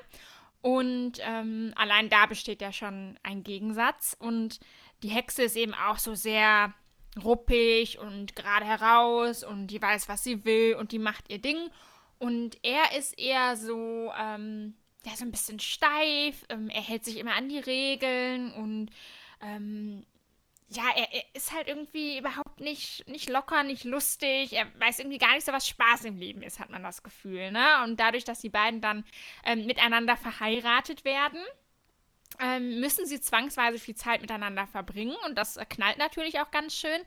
Und 0.62 1.14
ähm, 1.21 1.73
allein 1.76 2.09
da 2.11 2.26
besteht 2.26 2.61
ja 2.61 2.73
schon 2.73 3.19
ein 3.23 3.43
Gegensatz. 3.43 4.17
Und 4.19 4.61
die 5.02 5.09
Hexe 5.09 5.45
ist 5.45 5.57
eben 5.57 5.75
auch 5.75 5.99
so 5.99 6.14
sehr 6.14 6.75
ruppig 7.23 7.99
und 7.99 8.37
gerade 8.37 8.64
heraus 8.64 9.43
und 9.43 9.69
die 9.69 9.83
weiß, 9.83 10.09
was 10.09 10.23
sie 10.23 10.45
will 10.45 10.76
und 10.76 10.93
die 10.93 10.99
macht 10.99 11.31
ihr 11.31 11.40
Ding. 11.40 11.71
Und 12.19 12.59
er 12.62 12.97
ist 12.97 13.19
eher 13.19 13.57
so, 13.57 14.12
ähm, 14.19 14.75
ja, 15.05 15.17
so 15.17 15.25
ein 15.25 15.31
bisschen 15.31 15.59
steif. 15.59 16.45
Ähm, 16.49 16.69
er 16.69 16.83
hält 16.83 17.05
sich 17.05 17.19
immer 17.19 17.35
an 17.35 17.49
die 17.49 17.59
Regeln 17.59 18.52
und 18.52 18.90
ähm, 19.40 20.05
ja, 20.69 20.85
er, 20.95 21.12
er, 21.12 21.25
ist 21.35 21.52
halt 21.52 21.67
irgendwie 21.67 22.19
überhaupt 22.19 22.50
nicht, 22.61 23.07
nicht 23.09 23.29
locker, 23.29 23.62
nicht 23.62 23.85
lustig. 23.85 24.52
Er 24.52 24.67
weiß 24.79 24.99
irgendwie 25.00 25.19
gar 25.19 25.35
nicht 25.35 25.47
so, 25.47 25.52
was 25.52 25.69
Spaß 25.69 26.05
im 26.05 26.17
Leben 26.17 26.43
ist, 26.43 26.61
hat 26.61 26.71
man 26.71 26.83
das 26.83 27.02
Gefühl. 27.02 27.50
Ne? 27.50 27.83
Und 27.85 27.99
dadurch, 27.99 28.25
dass 28.25 28.40
die 28.40 28.49
beiden 28.49 28.81
dann 28.81 29.05
ähm, 29.45 29.67
miteinander 29.67 30.17
verheiratet 30.17 31.05
werden, 31.05 31.40
ähm, 32.38 32.81
müssen 32.81 33.07
sie 33.07 33.21
zwangsweise 33.21 33.79
viel 33.79 33.95
Zeit 33.95 34.21
miteinander 34.21 34.67
verbringen. 34.67 35.17
Und 35.26 35.37
das 35.37 35.59
knallt 35.69 35.99
natürlich 35.99 36.40
auch 36.40 36.50
ganz 36.50 36.75
schön. 36.75 37.00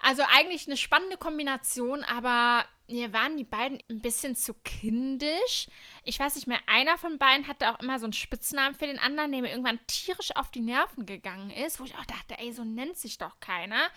Also 0.00 0.22
eigentlich 0.32 0.66
eine 0.66 0.76
spannende 0.76 1.16
Kombination, 1.16 2.04
aber 2.04 2.64
mir 2.86 3.12
waren 3.12 3.36
die 3.36 3.44
beiden 3.44 3.82
ein 3.90 4.00
bisschen 4.00 4.36
zu 4.36 4.54
kindisch. 4.54 5.66
Ich 6.04 6.18
weiß 6.18 6.36
nicht 6.36 6.46
mehr, 6.46 6.60
einer 6.66 6.96
von 6.96 7.18
beiden 7.18 7.48
hatte 7.48 7.70
auch 7.70 7.80
immer 7.80 7.98
so 7.98 8.06
einen 8.06 8.12
Spitznamen 8.12 8.74
für 8.74 8.86
den 8.86 8.98
anderen, 8.98 9.32
der 9.32 9.42
mir 9.42 9.50
irgendwann 9.50 9.80
tierisch 9.86 10.34
auf 10.36 10.50
die 10.50 10.60
Nerven 10.60 11.04
gegangen 11.04 11.50
ist, 11.50 11.80
wo 11.80 11.84
ich 11.84 11.96
auch 11.96 12.04
dachte, 12.06 12.38
ey, 12.38 12.52
so 12.52 12.64
nennt 12.64 12.96
sich 12.96 13.18
doch 13.18 13.40
keiner. 13.40 13.88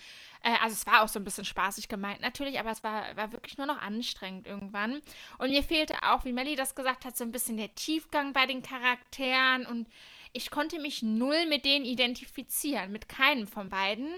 Äh, 0.44 0.58
also 0.62 0.74
es 0.74 0.86
war 0.86 1.04
auch 1.04 1.08
so 1.08 1.20
ein 1.20 1.24
bisschen 1.24 1.46
spaßig 1.46 1.88
gemeint 1.88 2.22
natürlich, 2.22 2.60
aber 2.60 2.72
es 2.72 2.84
war, 2.84 3.16
war 3.16 3.32
wirklich 3.32 3.58
nur 3.58 3.68
noch 3.68 3.82
anstrengend 3.82 4.48
irgendwann. 4.48 5.02
Und 5.38 5.50
mir 5.50 5.64
fehlte 5.64 5.96
auch, 6.04 6.26
wie 6.26 6.34
Melly 6.34 6.56
das 6.56 6.76
gesagt 6.76 7.06
hat, 7.06 7.18
so 7.18 7.24
ein 7.24 7.32
bisschen 7.32 7.58
der 7.58 7.74
Tiefgang 7.76 8.34
bei 8.34 8.46
den 8.46 8.64
Charakteren 8.64 9.66
und 9.66 9.88
ich 10.34 10.50
konnte 10.50 10.80
mich 10.80 11.04
null 11.04 11.46
mit 11.48 11.66
denen 11.66 11.86
identifizieren, 11.86 12.92
mit 12.92 13.10
keinem 13.10 13.48
von 13.48 13.70
beiden. 13.70 14.10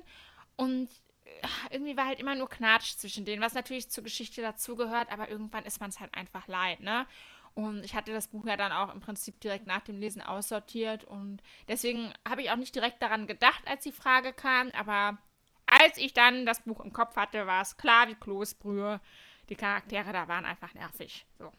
Und 0.56 0.90
irgendwie 1.72 1.98
war 1.98 2.06
halt 2.06 2.20
immer 2.20 2.36
nur 2.36 2.50
Knatsch 2.50 2.96
zwischen 2.98 3.26
denen, 3.26 3.42
was 3.42 3.54
natürlich 3.54 3.90
zur 3.90 4.04
Geschichte 4.04 4.42
dazugehört, 4.42 5.12
aber 5.12 5.30
irgendwann 5.30 5.66
ist 5.66 5.80
man 5.80 5.90
es 5.90 6.00
halt 6.00 6.14
einfach 6.14 6.48
leid, 6.48 6.80
ne? 6.80 7.06
Und 7.56 7.84
ich 7.86 7.94
hatte 7.94 8.12
das 8.12 8.30
Buch 8.30 8.46
ja 8.48 8.58
dann 8.58 8.72
auch 8.72 8.92
im 8.94 9.00
Prinzip 9.00 9.40
direkt 9.40 9.68
nach 9.68 9.82
dem 9.82 10.00
Lesen 10.00 10.24
aussortiert 10.24 11.04
und 11.04 11.42
deswegen 11.68 12.12
habe 12.28 12.42
ich 12.42 12.50
auch 12.50 12.56
nicht 12.56 12.74
direkt 12.74 13.02
daran 13.02 13.28
gedacht, 13.28 13.62
als 13.68 13.84
die 13.84 13.92
Frage 13.92 14.34
kam, 14.34 14.72
aber 14.72 15.20
als 15.82 15.98
ich 15.98 16.14
dann 16.14 16.46
das 16.46 16.62
Buch 16.62 16.80
im 16.82 16.94
Kopf 16.94 17.16
hatte, 17.16 17.48
war 17.48 17.62
es 17.62 17.78
klar 17.78 18.08
wie 18.08 18.16
Kloßbrühe. 18.16 19.00
Die 19.50 19.56
Charaktere 19.56 20.14
da 20.14 20.28
waren 20.28 20.46
einfach 20.46 20.74
nervig. 20.74 21.26
So. 21.38 21.52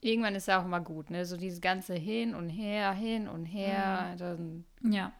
Irgendwann 0.00 0.34
ist 0.34 0.48
ja 0.48 0.60
auch 0.60 0.64
immer 0.64 0.80
gut, 0.80 1.10
ne? 1.10 1.24
So 1.24 1.36
dieses 1.36 1.60
ganze 1.60 1.94
Hin 1.94 2.34
und 2.34 2.48
Her, 2.48 2.92
hin 2.92 3.28
und 3.28 3.44
her. 3.46 4.12
Mhm. 4.12 4.18
Dann 4.18 4.64
ja. 4.92 5.12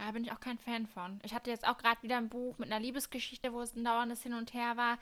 Da 0.00 0.12
bin 0.12 0.24
ich 0.24 0.32
auch 0.32 0.40
kein 0.40 0.58
Fan 0.58 0.86
von. 0.86 1.20
Ich 1.24 1.34
hatte 1.34 1.50
jetzt 1.50 1.66
auch 1.68 1.76
gerade 1.76 2.02
wieder 2.02 2.16
ein 2.16 2.30
Buch 2.30 2.56
mit 2.56 2.70
einer 2.70 2.80
Liebesgeschichte, 2.80 3.52
wo 3.52 3.60
es 3.60 3.76
ein 3.76 3.84
dauerndes 3.84 4.22
Hin 4.22 4.32
und 4.32 4.54
Her 4.54 4.76
war. 4.76 4.98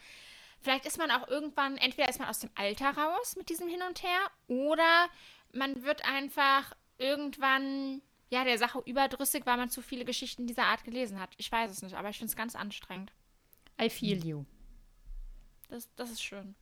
Vielleicht 0.61 0.87
ist 0.87 0.99
man 0.99 1.13
auch 1.13 1.29
irgendwann, 1.29 1.77
entweder 1.77 2.09
ist 2.09 2.19
man 2.19 2.29
aus 2.29 2.41
dem 2.41 2.51
Alter 2.57 2.97
raus 2.97 3.37
mit 3.37 3.49
diesem 3.49 3.69
Hin 3.69 3.83
und 3.89 4.03
Her 4.03 4.19
oder 4.49 5.09
man 5.53 5.85
wird 5.85 6.05
einfach 6.05 6.73
irgendwann 6.99 8.03
ja 8.31 8.45
der 8.45 8.59
Sache 8.59 8.83
überdrüssig, 8.85 9.47
weil 9.47 9.57
man 9.57 9.71
zu 9.71 9.83
viele 9.83 10.05
Geschichten 10.05 10.47
dieser 10.47 10.65
Art 10.65 10.85
gelesen 10.85 11.21
hat. 11.21 11.31
Ich 11.37 11.51
weiß 11.51 11.71
es 11.71 11.83
nicht, 11.83 11.95
aber 11.95 12.11
ich 12.11 12.19
finde 12.19 12.31
es 12.31 12.37
ganz 12.37 12.55
anstrengend. 12.55 13.13
I 13.81 13.89
feel 13.89 14.25
you. 14.25 14.45
Das, 15.69 15.89
das 15.97 16.11
ist 16.11 16.23
schön. 16.23 16.55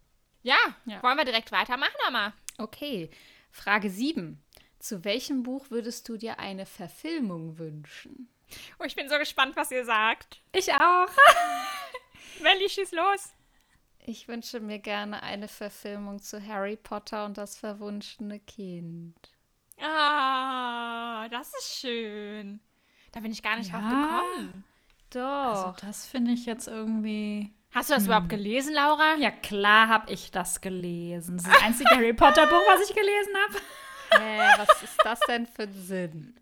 Ja, 0.43 0.57
ja, 0.85 1.03
wollen 1.03 1.17
wir 1.17 1.25
direkt 1.25 1.51
weitermachen, 1.53 1.95
Mama? 2.05 2.33
Okay. 2.59 3.11
Frage 3.51 3.91
7. 3.91 4.43
Zu 4.79 5.05
welchem 5.05 5.43
Buch 5.43 5.71
würdest 5.71 6.09
du 6.09 6.17
dir 6.17 6.39
eine 6.39 6.67
Verfilmung 6.67 7.59
wünschen? 7.59 8.29
Oh, 8.79 8.85
ich 8.85 8.95
bin 8.95 9.09
so 9.09 9.19
gespannt, 9.19 9.57
was 9.57 9.71
ihr 9.71 9.85
sagt. 9.85 10.41
Ich 10.53 10.73
auch. 10.73 11.09
Melly, 12.43 12.69
schieß 12.69 12.93
los. 12.93 13.33
Ich 14.05 14.29
wünsche 14.29 14.61
mir 14.61 14.79
gerne 14.79 15.23
eine 15.23 15.49
Verfilmung 15.49 16.21
zu 16.21 16.45
Harry 16.47 16.77
Potter 16.77 17.25
und 17.25 17.39
das 17.39 17.57
verwunschene 17.59 18.39
Kind. 18.39 19.17
Ah, 19.81 21.29
das 21.29 21.53
ist 21.59 21.79
schön. 21.81 22.61
Da 23.13 23.21
bin 23.21 23.33
ich 23.33 23.43
gar 23.43 23.57
nicht 23.57 23.73
ja, 23.73 23.81
drauf 23.81 23.91
gekommen. 23.91 24.65
Doch. 25.11 25.23
Also 25.23 25.75
das 25.87 26.07
finde 26.07 26.33
ich 26.33 26.47
jetzt 26.47 26.69
irgendwie. 26.69 27.53
Hast 27.73 27.91
du 27.91 27.95
das 27.95 28.05
hm. 28.05 28.09
überhaupt 28.09 28.29
gelesen, 28.29 28.75
Laura? 28.75 29.17
Ja, 29.19 29.31
klar 29.31 29.89
habe 29.89 30.13
ich 30.13 30.31
das 30.31 30.61
gelesen. 30.61 31.37
Das 31.37 31.47
ist 31.47 31.55
das 31.55 31.63
einzige 31.63 31.91
Harry 31.95 32.13
Potter 32.15 32.47
Buch, 32.47 32.63
was 32.69 32.89
ich 32.89 32.95
gelesen 32.95 33.33
habe. 33.47 34.23
Hä, 34.23 34.55
was 34.59 34.83
ist 34.83 34.99
das 35.05 35.21
denn 35.29 35.47
für 35.47 35.65
ein 35.65 35.73
Sinn? 35.73 36.35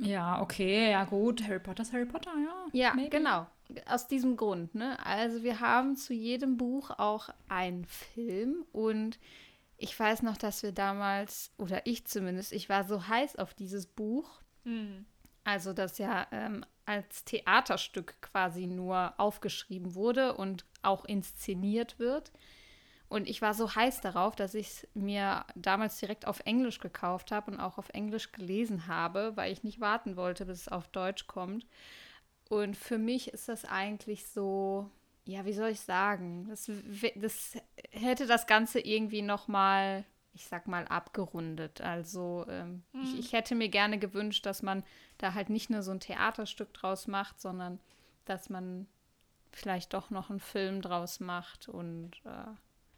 Ja, 0.00 0.40
okay, 0.40 0.90
ja 0.90 1.04
gut. 1.04 1.46
Harry 1.46 1.60
Potter 1.60 1.82
ist 1.82 1.92
Harry 1.92 2.06
Potter, 2.06 2.32
ja. 2.36 2.66
Ja, 2.72 2.94
maybe. 2.94 3.10
genau. 3.10 3.46
Aus 3.86 4.08
diesem 4.08 4.36
Grund, 4.36 4.74
ne? 4.74 4.98
Also 5.04 5.42
wir 5.42 5.60
haben 5.60 5.96
zu 5.96 6.12
jedem 6.12 6.56
Buch 6.56 6.90
auch 6.90 7.30
einen 7.48 7.84
Film 7.84 8.64
und 8.72 9.18
ich 9.76 9.98
weiß 9.98 10.22
noch, 10.22 10.36
dass 10.36 10.62
wir 10.62 10.72
damals, 10.72 11.52
oder 11.58 11.86
ich 11.86 12.06
zumindest, 12.06 12.52
ich 12.52 12.68
war 12.68 12.84
so 12.84 13.08
heiß 13.08 13.36
auf 13.36 13.54
dieses 13.54 13.86
Buch. 13.86 14.40
Mhm. 14.64 15.06
Also, 15.44 15.72
das 15.72 15.98
ja 15.98 16.26
ähm, 16.32 16.64
als 16.86 17.24
Theaterstück 17.24 18.20
quasi 18.20 18.66
nur 18.66 19.14
aufgeschrieben 19.18 19.94
wurde 19.94 20.34
und 20.34 20.64
auch 20.82 21.04
inszeniert 21.04 21.98
wird. 21.98 22.32
Und 23.08 23.28
ich 23.28 23.42
war 23.42 23.54
so 23.54 23.74
heiß 23.74 24.00
darauf, 24.00 24.34
dass 24.34 24.54
ich 24.54 24.68
es 24.68 24.88
mir 24.94 25.44
damals 25.54 25.98
direkt 26.00 26.26
auf 26.26 26.40
Englisch 26.40 26.80
gekauft 26.80 27.30
habe 27.30 27.50
und 27.50 27.60
auch 27.60 27.78
auf 27.78 27.90
Englisch 27.90 28.32
gelesen 28.32 28.86
habe, 28.86 29.36
weil 29.36 29.52
ich 29.52 29.62
nicht 29.62 29.80
warten 29.80 30.16
wollte, 30.16 30.46
bis 30.46 30.62
es 30.62 30.68
auf 30.68 30.88
Deutsch 30.88 31.26
kommt. 31.26 31.66
Und 32.48 32.76
für 32.76 32.98
mich 32.98 33.28
ist 33.28 33.48
das 33.48 33.64
eigentlich 33.64 34.26
so, 34.26 34.90
ja, 35.24 35.44
wie 35.44 35.52
soll 35.52 35.70
ich 35.70 35.80
sagen? 35.80 36.46
Das, 36.48 36.70
das 37.16 37.56
hätte 37.90 38.26
das 38.26 38.46
Ganze 38.46 38.80
irgendwie 38.80 39.22
nochmal, 39.22 40.04
ich 40.32 40.46
sag 40.46 40.66
mal, 40.66 40.86
abgerundet. 40.86 41.80
Also 41.80 42.44
ähm, 42.48 42.82
mhm. 42.92 43.02
ich, 43.02 43.18
ich 43.18 43.32
hätte 43.32 43.54
mir 43.54 43.68
gerne 43.68 43.98
gewünscht, 43.98 44.44
dass 44.46 44.62
man 44.62 44.84
da 45.18 45.34
halt 45.34 45.50
nicht 45.50 45.70
nur 45.70 45.82
so 45.82 45.92
ein 45.92 46.00
Theaterstück 46.00 46.74
draus 46.74 47.06
macht, 47.06 47.40
sondern 47.40 47.80
dass 48.24 48.50
man 48.50 48.86
vielleicht 49.52 49.94
doch 49.94 50.10
noch 50.10 50.30
einen 50.30 50.40
Film 50.40 50.82
draus 50.82 51.20
macht 51.20 51.68
und 51.68 52.12
äh, 52.24 52.54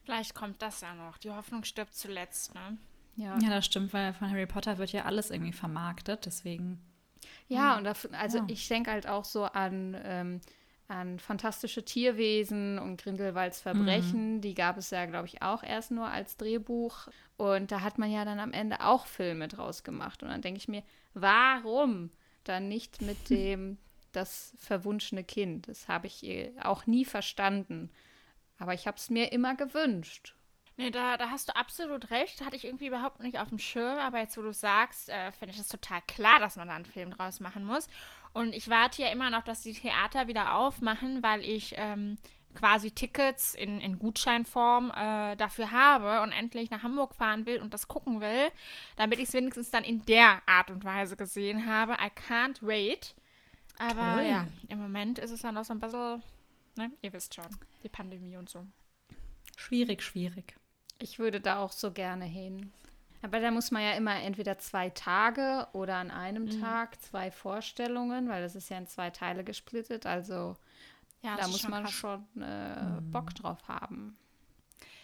Vielleicht 0.06 0.36
kommt 0.36 0.62
das 0.62 0.82
ja 0.82 0.94
noch. 0.94 1.18
Die 1.18 1.32
Hoffnung 1.32 1.64
stirbt 1.64 1.92
zuletzt, 1.92 2.54
ne? 2.54 2.78
Ja. 3.16 3.36
ja, 3.38 3.50
das 3.50 3.66
stimmt, 3.66 3.92
weil 3.92 4.14
von 4.14 4.30
Harry 4.30 4.46
Potter 4.46 4.78
wird 4.78 4.92
ja 4.92 5.04
alles 5.04 5.32
irgendwie 5.32 5.52
vermarktet, 5.52 6.26
deswegen. 6.26 6.80
Ja, 7.48 7.72
hm. 7.72 7.78
und 7.78 7.84
dafür, 7.84 8.10
also 8.12 8.38
ja. 8.38 8.44
ich 8.46 8.68
denke 8.68 8.92
halt 8.92 9.08
auch 9.08 9.24
so 9.24 9.46
an, 9.46 9.96
ähm, 10.04 10.40
an 10.88 11.18
fantastische 11.18 11.84
Tierwesen 11.84 12.78
und 12.78 13.02
Grindelwalds 13.02 13.60
Verbrechen. 13.60 14.36
Mhm. 14.36 14.40
Die 14.40 14.54
gab 14.54 14.76
es 14.76 14.90
ja, 14.90 15.06
glaube 15.06 15.26
ich, 15.26 15.42
auch 15.42 15.62
erst 15.62 15.90
nur 15.90 16.06
als 16.06 16.36
Drehbuch. 16.36 17.08
Und 17.36 17.72
da 17.72 17.80
hat 17.80 17.98
man 17.98 18.10
ja 18.10 18.24
dann 18.24 18.38
am 18.38 18.52
Ende 18.52 18.80
auch 18.80 19.06
Filme 19.06 19.48
draus 19.48 19.82
gemacht. 19.82 20.22
Und 20.22 20.28
dann 20.28 20.42
denke 20.42 20.58
ich 20.58 20.68
mir, 20.68 20.82
warum 21.14 22.10
dann 22.44 22.68
nicht 22.68 23.02
mit 23.02 23.30
dem 23.30 23.78
das 24.12 24.54
verwunschene 24.58 25.24
Kind? 25.24 25.68
Das 25.68 25.88
habe 25.88 26.06
ich 26.06 26.24
äh, 26.24 26.52
auch 26.62 26.86
nie 26.86 27.04
verstanden. 27.04 27.90
Aber 28.58 28.74
ich 28.74 28.86
habe 28.86 28.96
es 28.96 29.10
mir 29.10 29.32
immer 29.32 29.54
gewünscht. 29.54 30.34
Nee, 30.78 30.90
da, 30.90 31.16
da 31.16 31.30
hast 31.30 31.48
du 31.48 31.56
absolut 31.56 32.10
recht. 32.10 32.44
Hatte 32.44 32.56
ich 32.56 32.66
irgendwie 32.66 32.88
überhaupt 32.88 33.20
nicht 33.20 33.38
auf 33.38 33.48
dem 33.48 33.58
Schirm. 33.58 33.98
Aber 33.98 34.18
jetzt, 34.18 34.36
wo 34.36 34.42
du 34.42 34.52
sagst, 34.52 35.08
äh, 35.08 35.32
finde 35.32 35.54
ich 35.54 35.60
es 35.60 35.68
total 35.68 36.02
klar, 36.06 36.38
dass 36.38 36.56
man 36.56 36.68
da 36.68 36.74
einen 36.74 36.84
Film 36.84 37.10
draus 37.10 37.40
machen 37.40 37.64
muss. 37.64 37.88
Und 38.36 38.54
ich 38.54 38.68
warte 38.68 39.02
ja 39.02 39.08
immer 39.08 39.30
noch, 39.30 39.42
dass 39.42 39.62
die 39.62 39.72
Theater 39.72 40.28
wieder 40.28 40.56
aufmachen, 40.56 41.22
weil 41.22 41.42
ich 41.42 41.74
ähm, 41.76 42.18
quasi 42.54 42.90
Tickets 42.90 43.54
in, 43.54 43.80
in 43.80 43.98
Gutscheinform 43.98 44.90
äh, 44.90 45.36
dafür 45.36 45.70
habe 45.70 46.22
und 46.22 46.32
endlich 46.32 46.70
nach 46.70 46.82
Hamburg 46.82 47.14
fahren 47.14 47.46
will 47.46 47.60
und 47.60 47.72
das 47.72 47.88
gucken 47.88 48.20
will, 48.20 48.50
damit 48.96 49.18
ich 49.18 49.28
es 49.28 49.34
wenigstens 49.34 49.70
dann 49.70 49.84
in 49.84 50.04
der 50.04 50.42
Art 50.46 50.70
und 50.70 50.84
Weise 50.84 51.16
gesehen 51.16 51.66
habe. 51.66 51.94
I 51.94 52.10
can't 52.28 52.58
wait. 52.60 53.14
Aber 53.78 54.16
Toll. 54.16 54.26
ja, 54.30 54.46
im 54.68 54.80
Moment 54.80 55.18
ist 55.18 55.30
es 55.30 55.42
dann 55.42 55.54
noch 55.54 55.64
so 55.64 55.72
ein 55.74 55.80
bisschen 55.80 56.22
Ne? 56.76 56.90
Ihr 57.00 57.12
wisst 57.12 57.34
schon, 57.34 57.46
die 57.82 57.88
Pandemie 57.88 58.36
und 58.36 58.48
so. 58.48 58.66
Schwierig, 59.56 60.02
schwierig. 60.02 60.54
Ich 60.98 61.18
würde 61.18 61.40
da 61.40 61.58
auch 61.60 61.72
so 61.72 61.90
gerne 61.90 62.26
hin. 62.26 62.72
Aber 63.22 63.40
da 63.40 63.50
muss 63.50 63.70
man 63.70 63.82
ja 63.82 63.92
immer 63.92 64.14
entweder 64.22 64.58
zwei 64.58 64.90
Tage 64.90 65.66
oder 65.72 65.96
an 65.96 66.10
einem 66.10 66.44
mhm. 66.44 66.60
Tag 66.60 67.00
zwei 67.02 67.30
Vorstellungen, 67.30 68.28
weil 68.28 68.42
das 68.42 68.54
ist 68.54 68.68
ja 68.68 68.78
in 68.78 68.86
zwei 68.86 69.10
Teile 69.10 69.42
gesplittet. 69.42 70.06
Also 70.06 70.56
ja, 71.22 71.36
da 71.36 71.48
muss 71.48 71.66
man 71.68 71.84
krass. 71.84 71.92
schon 71.92 72.24
äh, 72.40 72.82
mhm. 72.82 73.10
Bock 73.10 73.34
drauf 73.34 73.66
haben. 73.68 74.16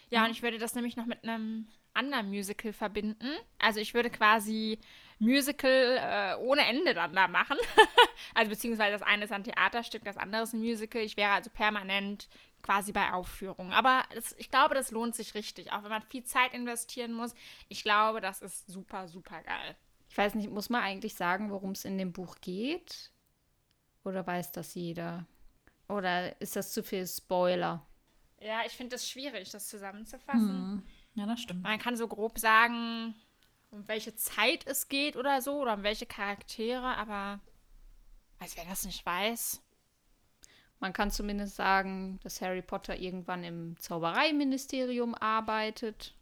Ja, 0.09 0.25
und 0.25 0.31
ich 0.31 0.43
würde 0.43 0.59
das 0.59 0.75
nämlich 0.75 0.95
noch 0.95 1.05
mit 1.05 1.23
einem 1.23 1.67
anderen 1.93 2.29
Musical 2.29 2.73
verbinden. 2.73 3.29
Also 3.59 3.79
ich 3.79 3.93
würde 3.93 4.09
quasi 4.09 4.79
Musical 5.19 5.97
äh, 5.99 6.35
ohne 6.43 6.65
Ende 6.65 6.93
dann 6.93 7.13
da 7.13 7.27
machen. 7.27 7.57
also 8.33 8.49
beziehungsweise 8.49 8.93
das 8.93 9.01
eine 9.01 9.25
ist 9.25 9.31
ein 9.31 9.43
Theaterstück, 9.43 10.03
das 10.03 10.17
andere 10.17 10.43
ist 10.43 10.53
ein 10.53 10.59
Musical. 10.59 11.01
Ich 11.01 11.17
wäre 11.17 11.31
also 11.31 11.49
permanent 11.49 12.27
quasi 12.61 12.91
bei 12.91 13.11
Aufführungen. 13.11 13.73
Aber 13.73 14.03
das, 14.13 14.33
ich 14.37 14.49
glaube, 14.49 14.73
das 14.73 14.91
lohnt 14.91 15.15
sich 15.15 15.35
richtig, 15.35 15.71
auch 15.71 15.83
wenn 15.83 15.89
man 15.89 16.01
viel 16.03 16.23
Zeit 16.23 16.53
investieren 16.53 17.13
muss. 17.13 17.33
Ich 17.69 17.83
glaube, 17.83 18.21
das 18.21 18.41
ist 18.41 18.67
super, 18.67 19.07
super 19.07 19.41
geil. 19.43 19.75
Ich 20.09 20.17
weiß 20.17 20.35
nicht, 20.35 20.49
muss 20.49 20.69
man 20.69 20.81
eigentlich 20.81 21.15
sagen, 21.15 21.51
worum 21.51 21.71
es 21.71 21.85
in 21.85 21.97
dem 21.97 22.13
Buch 22.13 22.37
geht? 22.41 23.11
Oder 24.03 24.25
weiß 24.25 24.51
das 24.51 24.73
jeder? 24.75 25.25
Oder 25.87 26.39
ist 26.41 26.55
das 26.55 26.71
zu 26.71 26.83
viel 26.83 27.05
Spoiler? 27.07 27.85
Ja, 28.39 28.61
ich 28.65 28.73
finde 28.73 28.95
es 28.95 29.09
schwierig, 29.09 29.49
das 29.51 29.69
zusammenzufassen. 29.69 30.49
Hm. 30.49 30.83
Ja, 31.15 31.25
das 31.25 31.41
stimmt. 31.41 31.63
Man 31.63 31.79
kann 31.79 31.95
so 31.95 32.07
grob 32.07 32.39
sagen, 32.39 33.13
um 33.71 33.87
welche 33.87 34.15
Zeit 34.15 34.65
es 34.65 34.87
geht 34.87 35.15
oder 35.15 35.41
so 35.41 35.61
oder 35.61 35.73
um 35.75 35.83
welche 35.83 36.05
Charaktere, 36.05 36.97
aber 36.97 37.39
als 38.39 38.57
wer 38.57 38.65
das 38.65 38.85
nicht 38.85 39.05
weiß. 39.05 39.61
Man 40.79 40.91
kann 40.93 41.11
zumindest 41.11 41.55
sagen, 41.55 42.19
dass 42.23 42.41
Harry 42.41 42.61
Potter 42.61 42.97
irgendwann 42.97 43.43
im 43.43 43.77
Zaubereiministerium 43.79 45.15
arbeitet 45.15 46.13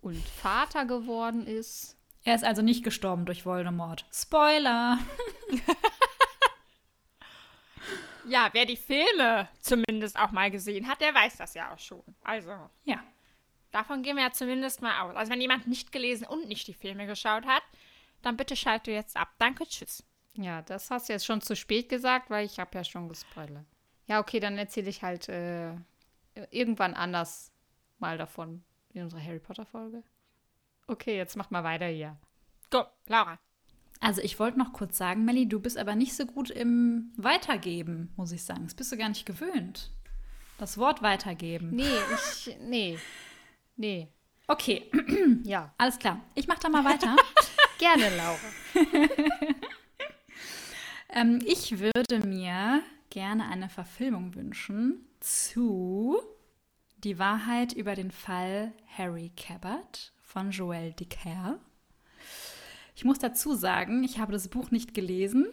und 0.00 0.26
Vater 0.26 0.84
geworden 0.84 1.46
ist. 1.46 1.96
Er 2.24 2.34
ist 2.34 2.44
also 2.44 2.60
nicht 2.62 2.82
gestorben 2.82 3.24
durch 3.24 3.46
Voldemort. 3.46 4.04
Spoiler! 4.12 4.98
Ja, 8.28 8.50
wer 8.52 8.66
die 8.66 8.76
Filme 8.76 9.48
zumindest 9.60 10.18
auch 10.18 10.32
mal 10.32 10.50
gesehen 10.50 10.86
hat, 10.86 11.00
der 11.00 11.14
weiß 11.14 11.38
das 11.38 11.54
ja 11.54 11.72
auch 11.72 11.78
schon. 11.78 12.02
Also, 12.22 12.50
Ja. 12.84 13.02
Davon 13.78 14.02
gehen 14.02 14.16
wir 14.16 14.24
ja 14.24 14.32
zumindest 14.32 14.82
mal 14.82 15.00
aus. 15.00 15.16
Also, 15.16 15.32
wenn 15.32 15.40
jemand 15.40 15.66
nicht 15.66 15.92
gelesen 15.92 16.26
und 16.26 16.48
nicht 16.48 16.66
die 16.66 16.74
Filme 16.74 17.06
geschaut 17.06 17.46
hat, 17.46 17.62
dann 18.22 18.36
bitte 18.36 18.56
schalte 18.56 18.90
jetzt 18.90 19.16
ab. 19.16 19.28
Danke, 19.38 19.64
tschüss. 19.66 20.04
Ja, 20.34 20.62
das 20.62 20.90
hast 20.90 21.08
du 21.08 21.12
jetzt 21.12 21.26
schon 21.26 21.40
zu 21.40 21.56
spät 21.56 21.88
gesagt, 21.88 22.30
weil 22.30 22.46
ich 22.46 22.58
habe 22.58 22.76
ja 22.76 22.84
schon 22.84 23.08
gespoilert. 23.08 23.66
Ja, 24.06 24.20
okay, 24.20 24.40
dann 24.40 24.56
erzähle 24.56 24.88
ich 24.88 25.02
halt 25.02 25.28
äh, 25.28 25.74
irgendwann 26.50 26.94
anders 26.94 27.52
mal 27.98 28.18
davon 28.18 28.62
in 28.92 29.02
unserer 29.02 29.22
Harry 29.22 29.40
Potter 29.40 29.66
Folge. 29.66 30.02
Okay, 30.86 31.16
jetzt 31.16 31.36
mach 31.36 31.50
mal 31.50 31.64
weiter 31.64 31.86
hier. 31.86 32.16
Go, 32.70 32.84
Laura. 33.06 33.38
Also 34.00 34.22
ich 34.22 34.38
wollte 34.38 34.58
noch 34.58 34.72
kurz 34.72 34.96
sagen, 34.96 35.24
Melli, 35.24 35.48
du 35.48 35.60
bist 35.60 35.76
aber 35.76 35.96
nicht 35.96 36.14
so 36.14 36.24
gut 36.24 36.50
im 36.50 37.12
Weitergeben, 37.16 38.12
muss 38.16 38.32
ich 38.32 38.44
sagen. 38.44 38.64
Das 38.64 38.74
bist 38.74 38.92
du 38.92 38.96
gar 38.96 39.08
nicht 39.08 39.26
gewöhnt. 39.26 39.92
Das 40.58 40.78
Wort 40.78 41.02
weitergeben. 41.02 41.70
Nee, 41.70 41.84
ich 42.14 42.56
nee. 42.60 42.98
Nee. 43.78 44.08
Okay, 44.48 44.90
Ja, 45.44 45.72
alles 45.78 45.98
klar. 45.98 46.20
Ich 46.34 46.48
mache 46.48 46.58
da 46.60 46.68
mal 46.68 46.84
weiter. 46.84 47.14
gerne, 47.78 48.10
Laura. 48.16 48.38
ähm, 51.10 51.40
ich 51.46 51.78
würde 51.78 52.26
mir 52.26 52.82
gerne 53.08 53.48
eine 53.48 53.68
Verfilmung 53.68 54.34
wünschen 54.34 55.06
zu 55.20 56.18
Die 57.04 57.20
Wahrheit 57.20 57.72
über 57.72 57.94
den 57.94 58.10
Fall 58.10 58.72
Harry 58.96 59.30
Cabot 59.36 60.12
von 60.22 60.50
Joël 60.50 60.92
Dicker. 60.92 61.60
Ich 62.96 63.04
muss 63.04 63.20
dazu 63.20 63.54
sagen, 63.54 64.02
ich 64.02 64.18
habe 64.18 64.32
das 64.32 64.48
Buch 64.48 64.72
nicht 64.72 64.92
gelesen, 64.92 65.46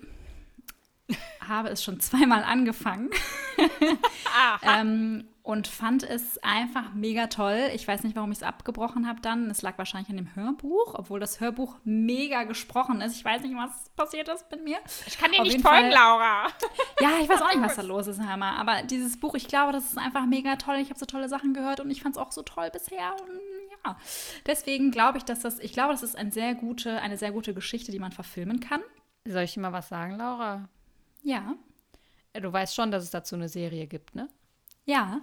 habe 1.41 1.69
es 1.69 1.83
schon 1.83 1.99
zweimal 1.99 2.43
angefangen 2.43 3.11
ähm, 4.63 5.27
und 5.45 5.67
fand 5.67 6.01
es 6.03 6.39
einfach 6.43 6.93
mega 6.93 7.27
toll. 7.27 7.69
Ich 7.75 7.87
weiß 7.87 8.03
nicht, 8.03 8.15
warum 8.15 8.31
ich 8.31 8.39
es 8.39 8.43
abgebrochen 8.43 9.07
habe 9.07 9.21
dann. 9.21 9.49
Es 9.51 9.61
lag 9.61 9.77
wahrscheinlich 9.77 10.09
an 10.09 10.17
dem 10.17 10.35
Hörbuch, 10.35 10.95
obwohl 10.95 11.19
das 11.19 11.39
Hörbuch 11.39 11.75
mega 11.83 12.43
gesprochen 12.43 12.99
ist. 13.01 13.15
Ich 13.15 13.23
weiß 13.23 13.43
nicht, 13.43 13.55
was 13.55 13.89
passiert 13.95 14.27
ist 14.27 14.49
mit 14.51 14.63
mir. 14.63 14.79
Ich 15.05 15.17
kann 15.19 15.31
dir 15.31 15.41
Auf 15.41 15.47
nicht 15.47 15.61
folgen, 15.61 15.91
Fall- 15.91 15.93
Laura. 15.93 16.47
Ja, 16.99 17.11
ich 17.21 17.29
weiß 17.29 17.41
auch 17.43 17.53
nicht, 17.53 17.61
was 17.63 17.75
da 17.75 17.81
los 17.83 18.07
ist, 18.07 18.19
Hammer. 18.19 18.57
Aber 18.57 18.81
dieses 18.83 19.19
Buch, 19.19 19.35
ich 19.35 19.47
glaube, 19.47 19.71
das 19.71 19.85
ist 19.85 19.97
einfach 19.99 20.25
mega 20.25 20.55
toll. 20.55 20.77
Ich 20.77 20.89
habe 20.89 20.97
so 20.99 21.05
tolle 21.05 21.29
Sachen 21.29 21.53
gehört 21.53 21.79
und 21.79 21.91
ich 21.91 22.01
fand 22.01 22.15
es 22.15 22.21
auch 22.21 22.31
so 22.31 22.41
toll 22.41 22.69
bisher. 22.73 23.13
Und 23.13 23.39
ja, 23.85 23.97
deswegen 24.47 24.89
glaube 24.89 25.19
ich, 25.19 25.25
dass 25.25 25.41
das, 25.41 25.59
ich 25.59 25.73
glaube, 25.73 25.91
das 25.93 26.01
ist 26.01 26.17
ein 26.17 26.31
sehr 26.31 26.55
gute, 26.55 27.01
eine 27.01 27.17
sehr 27.17 27.31
gute 27.31 27.53
Geschichte, 27.53 27.91
die 27.91 27.99
man 27.99 28.11
verfilmen 28.11 28.59
kann. 28.61 28.81
Soll 29.25 29.43
ich 29.43 29.53
dir 29.53 29.59
mal 29.59 29.73
was 29.73 29.89
sagen, 29.89 30.17
Laura? 30.17 30.67
Ja, 31.21 31.53
Ja, 32.33 32.41
Du 32.41 32.51
weißt 32.51 32.73
schon, 32.73 32.89
dass 32.89 33.03
es 33.03 33.11
dazu 33.11 33.35
eine 33.35 33.47
Serie 33.47 33.85
gibt, 33.85 34.15
ne? 34.15 34.27
ja, 34.85 35.21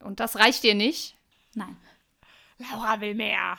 Und 0.00 0.20
das 0.20 0.36
reicht 0.36 0.62
dir 0.62 0.74
nicht? 0.74 1.16
nein. 1.54 1.76
Laura 2.58 3.00
will 3.00 3.14
mehr. 3.14 3.58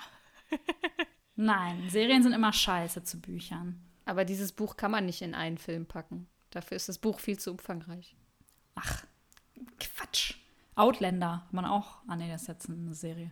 Nein, 1.35 1.87
Serien 1.89 2.23
sind 2.23 2.33
immer 2.33 2.51
scheiße 2.51 3.03
zu 3.03 3.21
Büchern. 3.21 3.79
Aber 4.05 4.25
dieses 4.25 4.53
Buch 4.53 4.75
kann 4.75 4.89
man 4.89 5.05
nicht 5.05 5.21
in 5.21 5.35
einen 5.35 5.59
Film 5.59 5.85
packen. 5.85 6.27
Dafür 6.49 6.77
ist 6.77 6.89
das 6.89 6.97
Buch 6.97 7.19
viel 7.19 7.37
zu 7.37 7.51
umfangreich. 7.51 8.15
Ach, 8.73 9.05
Quatsch. 9.79 10.35
Outlander, 10.75 11.45
man 11.51 11.65
auch. 11.65 11.97
Ah, 12.07 12.15
nee, 12.15 12.29
das 12.29 12.43
ist 12.43 12.47
jetzt 12.47 12.69
eine 12.69 12.93
Serie. 12.93 13.31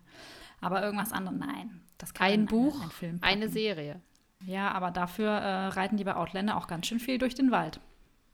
Aber 0.62 0.84
irgendwas 0.84 1.12
anderes, 1.12 1.40
nein. 1.40 1.82
Das 1.98 2.14
kann 2.14 2.28
Ein 2.28 2.42
in 2.42 2.46
Buch, 2.48 2.82
einen 2.82 2.92
Film 2.92 3.18
eine. 3.22 3.50
Serie. 3.50 4.02
Ja, 4.44 4.72
aber 4.72 4.92
dafür 4.92 5.30
äh, 5.30 5.68
reiten 5.68 5.98
die 5.98 6.04
bei 6.04 6.16
Outlander 6.16 6.58
auch 6.58 6.68
ganz 6.68 6.88
schön 6.88 7.00
viel 7.00 7.18
durch 7.18 7.36
den 7.36 7.52
Wald. 7.52 7.80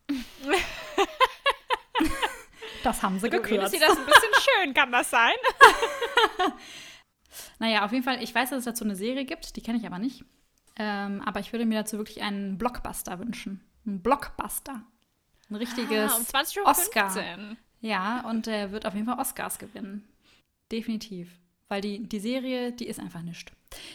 das 2.84 3.02
haben 3.04 3.20
sie 3.20 3.28
redest 3.28 3.44
gekürzt. 3.44 3.74
dir 3.74 3.80
das 3.80 3.98
ein 3.98 4.06
bisschen 4.06 4.32
schön, 4.39 4.74
kann 4.74 4.91
das 4.91 5.10
sein? 5.10 5.34
Naja, 7.60 7.86
auf 7.86 7.91
jeden 7.91 8.04
Fall, 8.04 8.22
ich 8.22 8.34
weiß, 8.34 8.50
dass 8.50 8.60
es 8.60 8.65
dazu 8.65 8.84
eine 8.84 8.96
Serie 8.96 9.24
gibt, 9.24 9.56
die 9.56 9.62
kenne 9.62 9.78
ich 9.78 9.86
aber 9.86 10.00
nicht. 10.00 10.26
Ähm, 10.78 11.22
aber 11.22 11.39
ich 11.39 11.52
würde 11.54 11.65
mir 11.65 11.80
dazu 11.80 11.98
wirklich 11.98 12.22
einen 12.22 12.58
Blockbuster 12.58 13.20
wünschen. 13.20 13.62
Ein 13.86 14.02
Blockbuster. 14.02 14.84
Ein 15.50 15.56
richtiges 15.56 16.12
Ah, 16.12 16.17
um 16.17 16.24
20.15 16.24 16.60
Uhr. 16.60 16.65
Oscar. 16.67 17.38
Ja, 17.82 18.22
und 18.30 18.48
der 18.48 18.72
wird 18.72 18.86
auf 18.86 18.94
jeden 18.94 19.06
Fall 19.06 19.20
Oscars 19.20 19.60
gewinnen. 19.60 20.08
Definitiv. 20.72 21.30
Weil 21.67 21.82
die, 21.82 22.04
die 22.08 22.20
Serie, 22.20 22.74
die 22.74 22.88
ist 22.88 23.00
einfach 23.00 23.22
nichts. 23.22 23.52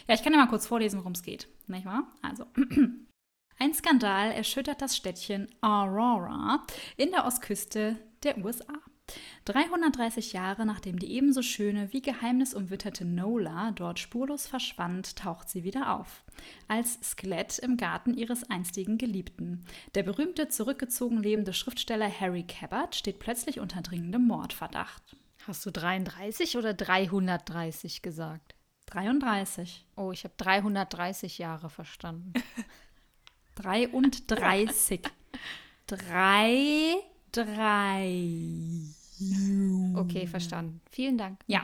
Ja, 0.07 0.15
ich 0.15 0.23
kann 0.23 0.33
dir 0.33 0.39
mal 0.39 0.47
kurz 0.47 0.65
vorlesen, 0.67 0.99
worum 0.99 1.11
es 1.13 1.21
geht. 1.23 1.47
Nicht 1.67 1.85
wahr? 1.85 2.07
Also. 2.21 2.45
Ein 3.59 3.73
Skandal 3.73 4.31
erschüttert 4.31 4.81
das 4.81 4.95
Städtchen 4.95 5.47
Aurora 5.61 6.63
in 6.95 7.11
der 7.11 7.25
Ostküste 7.25 7.97
der 8.23 8.37
USA. 8.43 8.73
330 9.45 10.33
Jahre 10.33 10.65
nachdem 10.65 10.99
die 10.99 11.13
ebenso 11.13 11.41
schöne 11.41 11.93
wie 11.93 12.01
geheimnisumwitterte 12.01 13.05
Nola 13.05 13.71
dort 13.71 13.99
spurlos 13.99 14.47
verschwand, 14.47 15.15
taucht 15.15 15.49
sie 15.49 15.63
wieder 15.63 15.95
auf. 15.95 16.23
Als 16.67 16.99
Skelett 17.01 17.57
im 17.59 17.77
Garten 17.77 18.13
ihres 18.13 18.49
einstigen 18.49 18.97
Geliebten. 18.97 19.63
Der 19.95 20.03
berühmte, 20.03 20.49
zurückgezogen 20.49 21.23
lebende 21.23 21.53
Schriftsteller 21.53 22.11
Harry 22.19 22.43
Cabot 22.43 22.95
steht 22.95 23.19
plötzlich 23.19 23.59
unter 23.59 23.81
dringendem 23.81 24.27
Mordverdacht. 24.27 25.15
Hast 25.45 25.65
du 25.65 25.71
33 25.71 26.57
oder 26.57 26.73
330 26.73 28.01
gesagt? 28.01 28.55
33. 28.87 29.85
Oh, 29.95 30.11
ich 30.11 30.25
habe 30.25 30.33
330 30.37 31.37
Jahre 31.37 31.69
verstanden. 31.69 32.33
33. 33.55 35.01
Drei, 35.87 36.95
drei. 37.37 38.41
Okay, 39.95 40.27
verstanden. 40.27 40.81
Vielen 40.91 41.17
Dank. 41.17 41.39
Ja, 41.47 41.63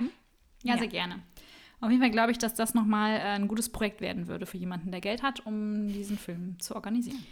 ja, 0.64 0.74
Ja. 0.74 0.80
sehr 0.80 0.88
gerne. 0.88 1.20
Auf 1.82 1.90
jeden 1.90 2.02
Fall 2.02 2.12
glaube 2.12 2.32
ich, 2.32 2.38
dass 2.38 2.54
das 2.56 2.74
nochmal 2.74 3.18
äh, 3.18 3.22
ein 3.36 3.48
gutes 3.48 3.70
Projekt 3.70 4.00
werden 4.02 4.28
würde 4.28 4.46
für 4.46 4.58
jemanden, 4.58 4.92
der 4.92 5.02
Geld 5.02 5.22
hat, 5.22 5.46
um 5.46 5.88
diesen 5.90 6.18
Film 6.18 6.58
zu 6.60 6.76
organisieren. 6.76 7.24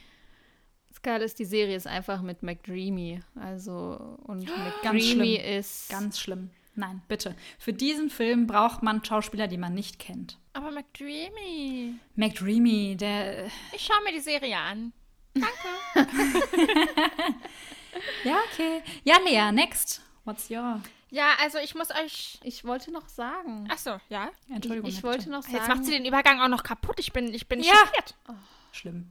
Das 0.89 1.01
Geile 1.01 1.23
ist, 1.23 1.39
die 1.39 1.45
Serie 1.45 1.75
ist 1.75 1.87
einfach 1.87 2.21
mit 2.21 2.43
McDreamy. 2.43 3.21
Also, 3.35 4.17
und 4.23 4.45
Ganz 4.45 5.05
McDreamy 5.05 5.35
schlimm. 5.39 5.59
ist. 5.59 5.89
Ganz 5.89 6.19
schlimm. 6.19 6.49
Nein, 6.75 7.01
bitte. 7.07 7.35
Für 7.59 7.71
diesen 7.73 8.09
Film 8.09 8.45
braucht 8.45 8.83
man 8.83 9.03
Schauspieler, 9.03 9.47
die 9.47 9.57
man 9.57 9.73
nicht 9.73 9.99
kennt. 9.99 10.37
Aber 10.53 10.69
McDreamy. 10.71 11.95
McDreamy, 12.15 12.97
der. 12.97 13.45
Ich 13.73 13.81
schaue 13.85 14.03
mir 14.03 14.11
die 14.13 14.19
Serie 14.19 14.57
an. 14.57 14.91
Ja, 18.23 18.37
okay. 18.51 18.81
Ja, 19.03 19.17
Lea, 19.25 19.51
next. 19.51 20.01
What's 20.23 20.49
your. 20.49 20.81
Ja, 21.09 21.31
also 21.41 21.57
ich 21.57 21.75
muss 21.75 21.89
euch. 21.91 22.39
Ich 22.43 22.63
wollte 22.63 22.91
noch 22.91 23.07
sagen. 23.09 23.67
Achso, 23.69 23.97
ja. 24.09 24.29
Entschuldigung. 24.49 24.89
ich, 24.89 24.97
ich 24.97 25.03
wollte 25.03 25.29
noch 25.29 25.43
sagen. 25.43 25.55
Jetzt 25.55 25.67
macht 25.67 25.83
sie 25.85 25.91
den 25.91 26.05
Übergang 26.05 26.39
auch 26.41 26.47
noch 26.47 26.63
kaputt. 26.63 26.99
Ich 26.99 27.11
bin, 27.11 27.33
ich 27.33 27.47
bin 27.47 27.61
Ja. 27.61 27.73
schockiert. 27.75 28.15
Schlimm. 28.71 29.09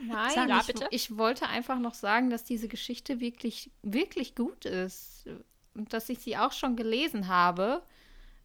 Nein, 0.00 0.30
Sag 0.34 0.48
ja, 0.48 0.60
ich, 0.60 0.66
bitte. 0.66 0.88
ich 0.90 1.16
wollte 1.16 1.48
einfach 1.48 1.78
noch 1.78 1.94
sagen, 1.94 2.30
dass 2.30 2.44
diese 2.44 2.68
Geschichte 2.68 3.20
wirklich, 3.20 3.70
wirklich 3.82 4.34
gut 4.36 4.64
ist. 4.64 5.26
Und 5.74 5.92
dass 5.92 6.08
ich 6.08 6.18
sie 6.18 6.36
auch 6.36 6.52
schon 6.52 6.76
gelesen 6.76 7.28
habe. 7.28 7.82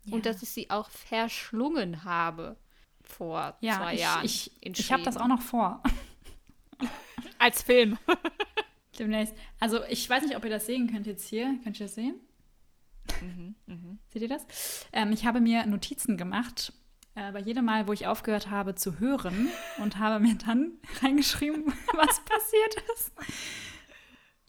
Ja. 0.06 0.14
Und 0.16 0.26
dass 0.26 0.42
ich 0.42 0.50
sie 0.50 0.70
auch 0.70 0.90
verschlungen 0.90 2.04
habe 2.06 2.56
vor 3.04 3.56
Ja, 3.60 3.78
zwei 3.78 3.94
ich, 3.96 4.00
Jahren. 4.00 4.26
ich, 4.26 4.52
ich 4.62 4.92
habe 4.92 5.04
das 5.04 5.18
auch 5.18 5.28
noch 5.28 5.42
vor. 5.42 5.84
Als 7.40 7.62
Film. 7.62 7.98
Demnächst. 9.00 9.36
Also, 9.60 9.84
ich 9.86 10.10
weiß 10.10 10.24
nicht, 10.24 10.36
ob 10.36 10.44
ihr 10.44 10.52
das 10.52 10.66
sehen 10.66 10.92
könnt 10.92 11.08
jetzt 11.08 11.28
hier. 11.28 11.58
Könnt 11.64 11.80
ihr 11.80 11.88
das 11.88 11.96
sehen? 11.96 12.16
Seht 14.10 14.22
ihr 14.22 14.30
das? 14.30 14.46
Ähm, 14.92 15.12
ich 15.12 15.26
habe 15.26 15.42
mir 15.42 15.66
Notizen 15.66 16.18
gemacht, 16.18 16.74
äh, 17.16 17.32
bei 17.32 17.40
jedem 17.40 17.66
Mal, 17.66 17.88
wo 17.88 17.94
ich 17.94 18.08
aufgehört 18.08 18.50
habe 18.50 18.76
zu 18.76 19.00
hören 19.00 19.50
und 19.80 20.00
habe 20.00 20.24
mir 20.24 20.36
dann 20.36 20.74
reingeschrieben, 21.02 21.66
was 21.94 22.22
passiert 22.26 22.76
ist. 22.96 23.12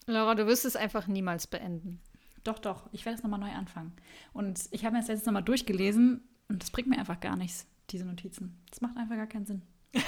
Laura, 0.07 0.35
du 0.35 0.47
wirst 0.47 0.65
es 0.65 0.77
einfach 0.77 1.07
niemals 1.07 1.47
beenden. 1.47 2.01
Doch, 2.43 2.59
doch, 2.59 2.89
ich 2.93 3.05
werde 3.07 3.17
es 3.17 3.23
nochmal 3.23 3.41
neu 3.41 3.53
anfangen. 3.53 3.95
Und 4.33 4.69
ich 4.71 4.85
habe 4.85 4.95
mir 4.95 5.01
das 5.01 5.09
letztes 5.09 5.27
nochmal 5.27 5.43
durchgelesen 5.43 6.23
und 6.49 6.63
das 6.63 6.71
bringt 6.71 6.89
mir 6.89 6.99
einfach 6.99 7.21
gar 7.21 7.37
nichts, 7.37 7.67
diese 7.91 8.05
Notizen. 8.05 8.63
Das 8.71 8.83
macht 8.83 8.97
einfach 8.97 9.17
gar 9.17 9.27
keinen 9.27 9.47
Sinn. 9.47 9.63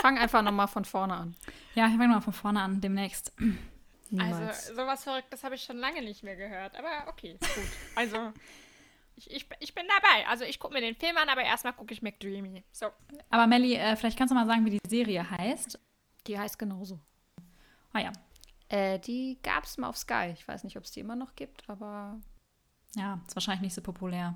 Fang 0.00 0.18
einfach 0.18 0.42
nochmal 0.42 0.68
von 0.68 0.84
vorne 0.84 1.14
an. 1.14 1.36
Ja, 1.74 1.86
ich 1.86 1.92
fange 1.96 2.08
mal 2.08 2.20
von 2.20 2.32
vorne 2.32 2.60
an, 2.62 2.80
demnächst. 2.80 3.32
Niemals. 4.10 4.68
Also, 4.70 4.74
sowas 4.74 5.04
Verrücktes 5.04 5.44
habe 5.44 5.54
ich 5.54 5.62
schon 5.64 5.76
lange 5.78 6.00
nicht 6.02 6.22
mehr 6.22 6.36
gehört. 6.36 6.76
Aber 6.76 7.08
okay, 7.08 7.36
gut. 7.40 7.64
Also, 7.94 8.32
Ich, 9.16 9.30
ich, 9.30 9.46
ich 9.60 9.74
bin 9.74 9.84
dabei. 9.88 10.26
Also 10.28 10.44
ich 10.44 10.58
gucke 10.60 10.72
mir 10.74 10.80
den 10.80 10.94
Film 10.94 11.16
an, 11.16 11.28
aber 11.28 11.42
erstmal 11.42 11.72
gucke 11.72 11.92
ich 11.92 12.02
McDreamy. 12.02 12.62
So. 12.72 12.86
Aber 13.30 13.46
Melly, 13.48 13.74
äh, 13.74 13.96
vielleicht 13.96 14.16
kannst 14.16 14.30
du 14.30 14.34
mal 14.36 14.46
sagen, 14.46 14.64
wie 14.64 14.70
die 14.78 14.88
Serie 14.88 15.28
heißt. 15.28 15.78
Die 16.26 16.38
heißt 16.38 16.58
genauso. 16.58 17.00
Ah 17.92 18.00
ja. 18.00 18.12
Äh, 18.68 18.98
die 19.00 19.38
gab 19.42 19.64
es 19.64 19.76
mal 19.76 19.88
auf 19.88 19.96
Sky. 19.98 20.30
Ich 20.32 20.46
weiß 20.46 20.62
nicht, 20.64 20.76
ob 20.76 20.84
es 20.84 20.92
die 20.92 21.00
immer 21.00 21.16
noch 21.16 21.34
gibt, 21.34 21.68
aber 21.68 22.20
Ja, 22.94 23.20
ist 23.26 23.34
wahrscheinlich 23.34 23.62
nicht 23.62 23.74
so 23.74 23.82
populär. 23.82 24.34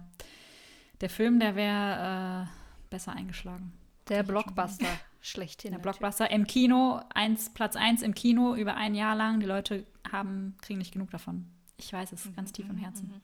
Der 1.00 1.08
Film, 1.10 1.38
der 1.38 1.54
wäre 1.54 2.48
äh, 2.48 2.88
besser 2.90 3.12
eingeschlagen. 3.12 3.72
der 4.08 4.22
Blockbuster 4.22 4.86
schlechthin. 5.22 5.70
Der 5.70 5.78
natürlich. 5.78 5.98
Blockbuster 5.98 6.30
im 6.30 6.46
Kino, 6.46 7.00
eins, 7.14 7.48
Platz 7.54 7.76
1 7.76 8.02
im 8.02 8.14
Kino 8.14 8.54
über 8.54 8.74
ein 8.76 8.94
Jahr 8.94 9.16
lang. 9.16 9.40
Die 9.40 9.46
Leute 9.46 9.86
haben, 10.10 10.56
kriegen 10.60 10.78
nicht 10.78 10.92
genug 10.92 11.10
davon. 11.10 11.46
Ich 11.78 11.92
weiß 11.92 12.12
es 12.12 12.28
ganz 12.36 12.52
tief 12.52 12.68
im 12.68 12.76
Herzen. 12.76 13.22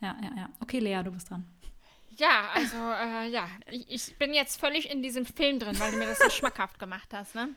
Ja, 0.00 0.16
ja, 0.22 0.30
ja. 0.36 0.50
Okay, 0.60 0.80
Lea, 0.80 1.02
du 1.02 1.12
bist 1.12 1.30
dran. 1.30 1.46
Ja, 2.18 2.50
also, 2.54 2.76
äh, 2.76 3.28
ja. 3.30 3.48
Ich, 3.70 3.90
ich 3.90 4.18
bin 4.18 4.34
jetzt 4.34 4.60
völlig 4.60 4.90
in 4.90 5.02
diesem 5.02 5.24
Film 5.24 5.58
drin, 5.58 5.78
weil 5.78 5.92
du 5.92 5.98
mir 5.98 6.06
das 6.06 6.18
so 6.18 6.30
schmackhaft 6.30 6.78
gemacht 6.78 7.08
hast, 7.12 7.34
ne? 7.34 7.48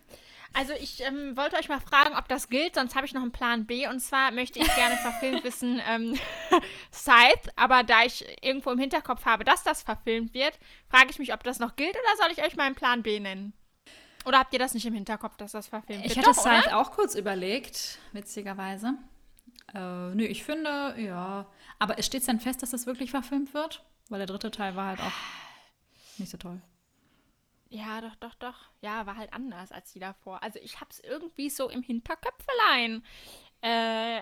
Also, 0.54 0.74
ich 0.74 1.02
ähm, 1.04 1.38
wollte 1.38 1.56
euch 1.58 1.70
mal 1.70 1.80
fragen, 1.80 2.16
ob 2.16 2.28
das 2.28 2.50
gilt, 2.50 2.76
sonst 2.76 2.96
habe 2.96 3.06
ich 3.06 3.14
noch 3.14 3.22
einen 3.22 3.32
Plan 3.32 3.66
B. 3.66 3.88
Und 3.88 4.00
zwar 4.00 4.32
möchte 4.32 4.60
ich 4.60 4.76
gerne 4.76 4.98
verfilmt 4.98 5.44
wissen, 5.44 5.82
ähm, 5.88 6.18
Scythe. 6.94 7.52
Aber 7.56 7.84
da 7.84 8.04
ich 8.04 8.26
irgendwo 8.42 8.72
im 8.72 8.80
Hinterkopf 8.80 9.26
habe, 9.26 9.44
dass 9.44 9.64
das 9.64 9.84
verfilmt 9.84 10.34
wird, 10.34 10.58
frage 10.90 11.08
ich 11.12 11.20
mich, 11.20 11.34
ob 11.34 11.44
das 11.44 11.60
noch 11.60 11.76
gilt 11.76 11.92
oder 11.96 12.18
soll 12.18 12.32
ich 12.32 12.44
euch 12.44 12.56
meinen 12.56 12.76
Plan 12.76 13.04
B 13.04 13.20
nennen? 13.20 13.54
Oder 14.26 14.40
habt 14.40 14.54
ihr 14.54 14.60
das 14.60 14.74
nicht 14.74 14.86
im 14.86 14.94
Hinterkopf, 14.94 15.38
dass 15.38 15.54
das 15.54 15.68
verfilmt 15.68 16.06
Ich 16.06 16.16
wird? 16.16 16.28
hatte 16.28 16.36
Doch, 16.36 16.46
oder? 16.46 16.62
Scythe 16.62 16.76
auch 16.78 16.92
kurz 16.92 17.16
überlegt, 17.16 18.00
witzigerweise. 18.12 18.96
Äh, 19.74 20.14
nö, 20.16 20.24
ich 20.26 20.44
finde, 20.44 20.96
ja. 20.98 21.46
Aber 21.78 22.02
steht 22.02 22.22
es 22.22 22.26
denn 22.28 22.40
fest, 22.40 22.62
dass 22.62 22.72
das 22.72 22.86
wirklich 22.86 23.12
verfilmt 23.12 23.54
wird? 23.54 23.84
Weil 24.10 24.20
der 24.20 24.28
dritte 24.28 24.52
Teil 24.52 24.76
war 24.76 24.88
halt 24.88 25.00
auch 25.00 25.12
nicht 26.18 26.30
so 26.32 26.38
toll. 26.38 26.62
Ja, 27.70 28.02
doch, 28.02 28.16
doch, 28.16 28.34
doch. 28.36 28.56
Ja, 28.82 29.06
war 29.06 29.16
halt 29.16 29.32
anders 29.34 29.72
als 29.72 29.94
die 29.94 30.00
davor. 30.00 30.42
Also 30.42 30.60
ich 30.60 30.80
hab's 30.82 31.00
irgendwie 31.00 31.50
so 31.50 31.70
im 31.70 31.84
Hinterköpfelein. 31.84 33.04
Äh, 33.62 34.22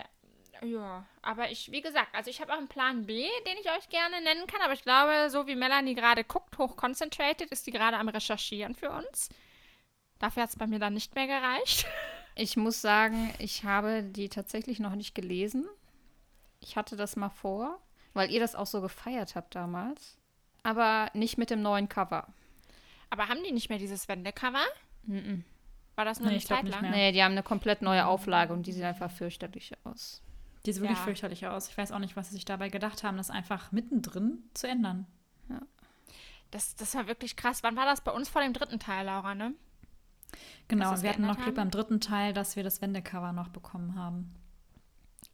ja, 0.62 1.06
aber 1.22 1.50
ich, 1.50 1.70
wie 1.70 1.80
gesagt, 1.80 2.14
also 2.14 2.30
ich 2.30 2.40
habe 2.40 2.52
auch 2.52 2.58
einen 2.58 2.68
Plan 2.68 3.06
B, 3.06 3.28
den 3.46 3.56
ich 3.60 3.70
euch 3.70 3.88
gerne 3.88 4.20
nennen 4.20 4.46
kann, 4.46 4.60
aber 4.60 4.72
ich 4.72 4.82
glaube, 4.82 5.30
so 5.30 5.46
wie 5.46 5.54
Melanie 5.54 5.94
gerade 5.94 6.24
guckt, 6.24 6.58
hoch 6.58 6.76
concentrated, 6.76 7.50
ist 7.50 7.66
die 7.66 7.70
gerade 7.70 7.96
am 7.96 8.08
Recherchieren 8.08 8.74
für 8.74 8.90
uns. 8.90 9.28
Dafür 10.18 10.42
hat 10.42 10.50
es 10.50 10.56
bei 10.56 10.66
mir 10.66 10.78
dann 10.78 10.94
nicht 10.94 11.14
mehr 11.14 11.26
gereicht. 11.26 11.86
Ich 12.40 12.56
muss 12.56 12.80
sagen, 12.80 13.34
ich 13.40 13.64
habe 13.64 14.04
die 14.04 14.28
tatsächlich 14.28 14.78
noch 14.78 14.94
nicht 14.94 15.12
gelesen. 15.12 15.66
Ich 16.60 16.76
hatte 16.76 16.94
das 16.94 17.16
mal 17.16 17.30
vor, 17.30 17.82
weil 18.14 18.30
ihr 18.30 18.38
das 18.38 18.54
auch 18.54 18.66
so 18.66 18.80
gefeiert 18.80 19.34
habt 19.34 19.56
damals. 19.56 20.16
Aber 20.62 21.10
nicht 21.14 21.36
mit 21.36 21.50
dem 21.50 21.62
neuen 21.62 21.88
Cover. 21.88 22.28
Aber 23.10 23.28
haben 23.28 23.42
die 23.44 23.52
nicht 23.52 23.68
mehr 23.68 23.78
dieses 23.78 24.08
Wendecover? 24.08 24.60
Mhm. 25.04 25.44
War 25.96 26.04
das 26.04 26.20
nur 26.20 26.28
Nee, 26.28 26.34
eine 26.36 26.44
Zeit 26.44 26.64
nicht 26.64 26.72
lang? 26.72 26.82
mehr. 26.82 26.90
Nee, 26.90 27.12
die 27.12 27.22
haben 27.22 27.32
eine 27.32 27.42
komplett 27.42 27.82
neue 27.82 28.06
Auflage 28.06 28.52
und 28.52 28.66
die 28.66 28.72
sieht 28.72 28.84
einfach 28.84 29.10
fürchterlich 29.10 29.72
aus. 29.84 30.22
Die 30.66 30.72
sieht 30.72 30.82
wirklich 30.82 30.98
Ja. 30.98 31.04
fürchterlich 31.04 31.46
aus. 31.46 31.68
Ich 31.68 31.78
weiß 31.78 31.92
auch 31.92 31.98
nicht, 31.98 32.14
was 32.16 32.28
sie 32.28 32.34
sich 32.34 32.44
dabei 32.44 32.68
gedacht 32.68 33.02
haben, 33.02 33.16
das 33.16 33.30
einfach 33.30 33.72
mittendrin 33.72 34.42
zu 34.54 34.68
ändern. 34.68 35.06
Das, 36.50 36.76
das 36.76 36.94
war 36.94 37.06
wirklich 37.06 37.36
krass. 37.36 37.62
Wann 37.62 37.76
war 37.76 37.84
das 37.84 38.00
bei 38.00 38.10
uns 38.10 38.28
vor 38.30 38.40
dem 38.42 38.54
dritten 38.54 38.78
Teil, 38.78 39.04
Laura, 39.04 39.34
ne? 39.34 39.52
Genau, 40.68 41.02
wir 41.02 41.10
hatten 41.10 41.26
noch 41.26 41.38
Glück 41.38 41.54
beim 41.56 41.70
dritten 41.70 42.00
Teil, 42.00 42.32
dass 42.32 42.56
wir 42.56 42.62
das 42.62 42.80
Wendecover 42.80 43.32
noch 43.32 43.48
bekommen 43.48 43.94
haben. 43.96 44.34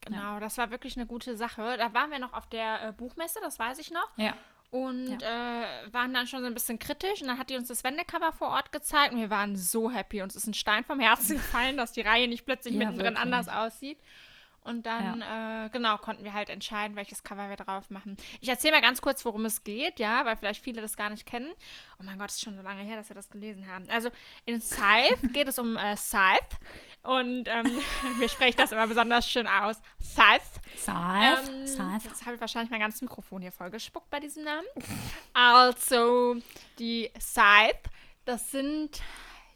Genau, 0.01 0.41
das 0.41 0.59
war 0.59 0.71
wirklich 0.71 0.97
eine 0.97 1.07
gute 1.07 1.37
Sache. 1.37 1.77
Da 1.79 1.95
waren 1.95 2.11
wir 2.11 2.19
noch 2.19 2.33
auf 2.33 2.49
der 2.49 2.89
äh, 2.89 2.93
Buchmesse, 2.93 3.39
das 3.43 3.59
weiß 3.59 3.79
ich 3.79 3.91
noch. 3.91 4.09
Ja. 4.17 4.35
Und 4.75 5.23
äh, 5.23 5.93
waren 5.93 6.13
dann 6.13 6.27
schon 6.27 6.41
so 6.41 6.47
ein 6.47 6.55
bisschen 6.55 6.81
kritisch. 6.81 7.23
Und 7.23 7.29
dann 7.29 7.39
hat 7.39 7.49
die 7.49 7.57
uns 7.57 7.69
das 7.69 7.85
Wendecover 7.85 8.33
vor 8.33 8.49
Ort 8.49 8.73
gezeigt. 8.73 9.13
Und 9.13 9.21
wir 9.21 9.31
waren 9.31 9.55
so 9.55 9.89
happy. 9.89 10.21
Uns 10.21 10.35
ist 10.35 10.49
ein 10.49 10.55
Stein 10.55 10.83
vom 10.85 10.99
Herzen 10.99 11.37
gefallen, 11.43 11.77
dass 11.77 11.93
die 11.93 12.01
Reihe 12.01 12.27
nicht 12.27 12.45
plötzlich 12.45 12.75
Ja, 12.75 12.79
mittendrin 12.81 13.15
wirklich. 13.15 13.23
anders 13.23 13.49
aussieht. 13.49 13.99
Und 14.65 14.87
dann, 14.87 15.21
äh, 15.21 15.69
genau, 15.71 15.99
konnten 15.99 16.25
wir 16.25 16.33
halt 16.33 16.49
entscheiden, 16.49 16.97
welches 16.97 17.23
Cover 17.23 17.51
wir 17.51 17.57
drauf 17.57 17.91
machen. 17.91 18.17
Ich 18.41 18.49
erzähle 18.49 18.73
mal 18.73 18.81
ganz 18.81 19.03
kurz, 19.03 19.23
worum 19.27 19.45
es 19.45 19.63
geht, 19.63 19.99
ja, 20.01 20.25
weil 20.25 20.37
vielleicht 20.39 20.65
viele 20.65 20.81
das 20.81 20.97
gar 20.97 21.11
nicht 21.11 21.27
kennen. 21.27 21.53
Oh 22.01 22.03
mein 22.03 22.19
Gott, 22.19 22.31
ist 22.31 22.41
schon 22.41 22.57
so 22.57 22.63
lange 22.63 22.83
her, 22.83 22.97
dass 22.97 23.11
wir 23.11 23.15
das 23.15 23.29
gelesen 23.29 23.67
haben. 23.71 23.85
Also 23.91 24.09
in 24.47 24.63
Scythe 24.63 25.29
geht 25.35 25.49
es 25.49 25.59
um 25.59 25.77
äh, 25.77 25.97
Scythe. 25.99 26.57
Und 27.03 27.47
ähm, 27.47 27.71
mir 28.19 28.29
spricht 28.31 28.59
das 28.59 28.73
immer 28.73 28.87
besonders 28.87 29.29
schön 29.29 29.47
aus. 29.47 29.83
Scythe. 30.03 30.41
Scythe, 30.79 31.43
Ähm, 31.51 31.67
Scythe. 31.67 32.09
Jetzt 32.09 32.25
habe 32.25 32.37
ich 32.37 32.41
wahrscheinlich 32.41 32.71
mein 32.71 32.81
ganzes 32.81 33.03
Mikrofon 33.03 33.43
hier 33.43 33.53
vollgespuckt 33.53 34.09
bei 34.09 34.19
diesem 34.21 34.45
Namen. 34.45 34.67
Also, 35.35 36.37
die 36.79 37.11
Scythe, 37.21 37.91
das 38.25 38.51
sind 38.51 39.03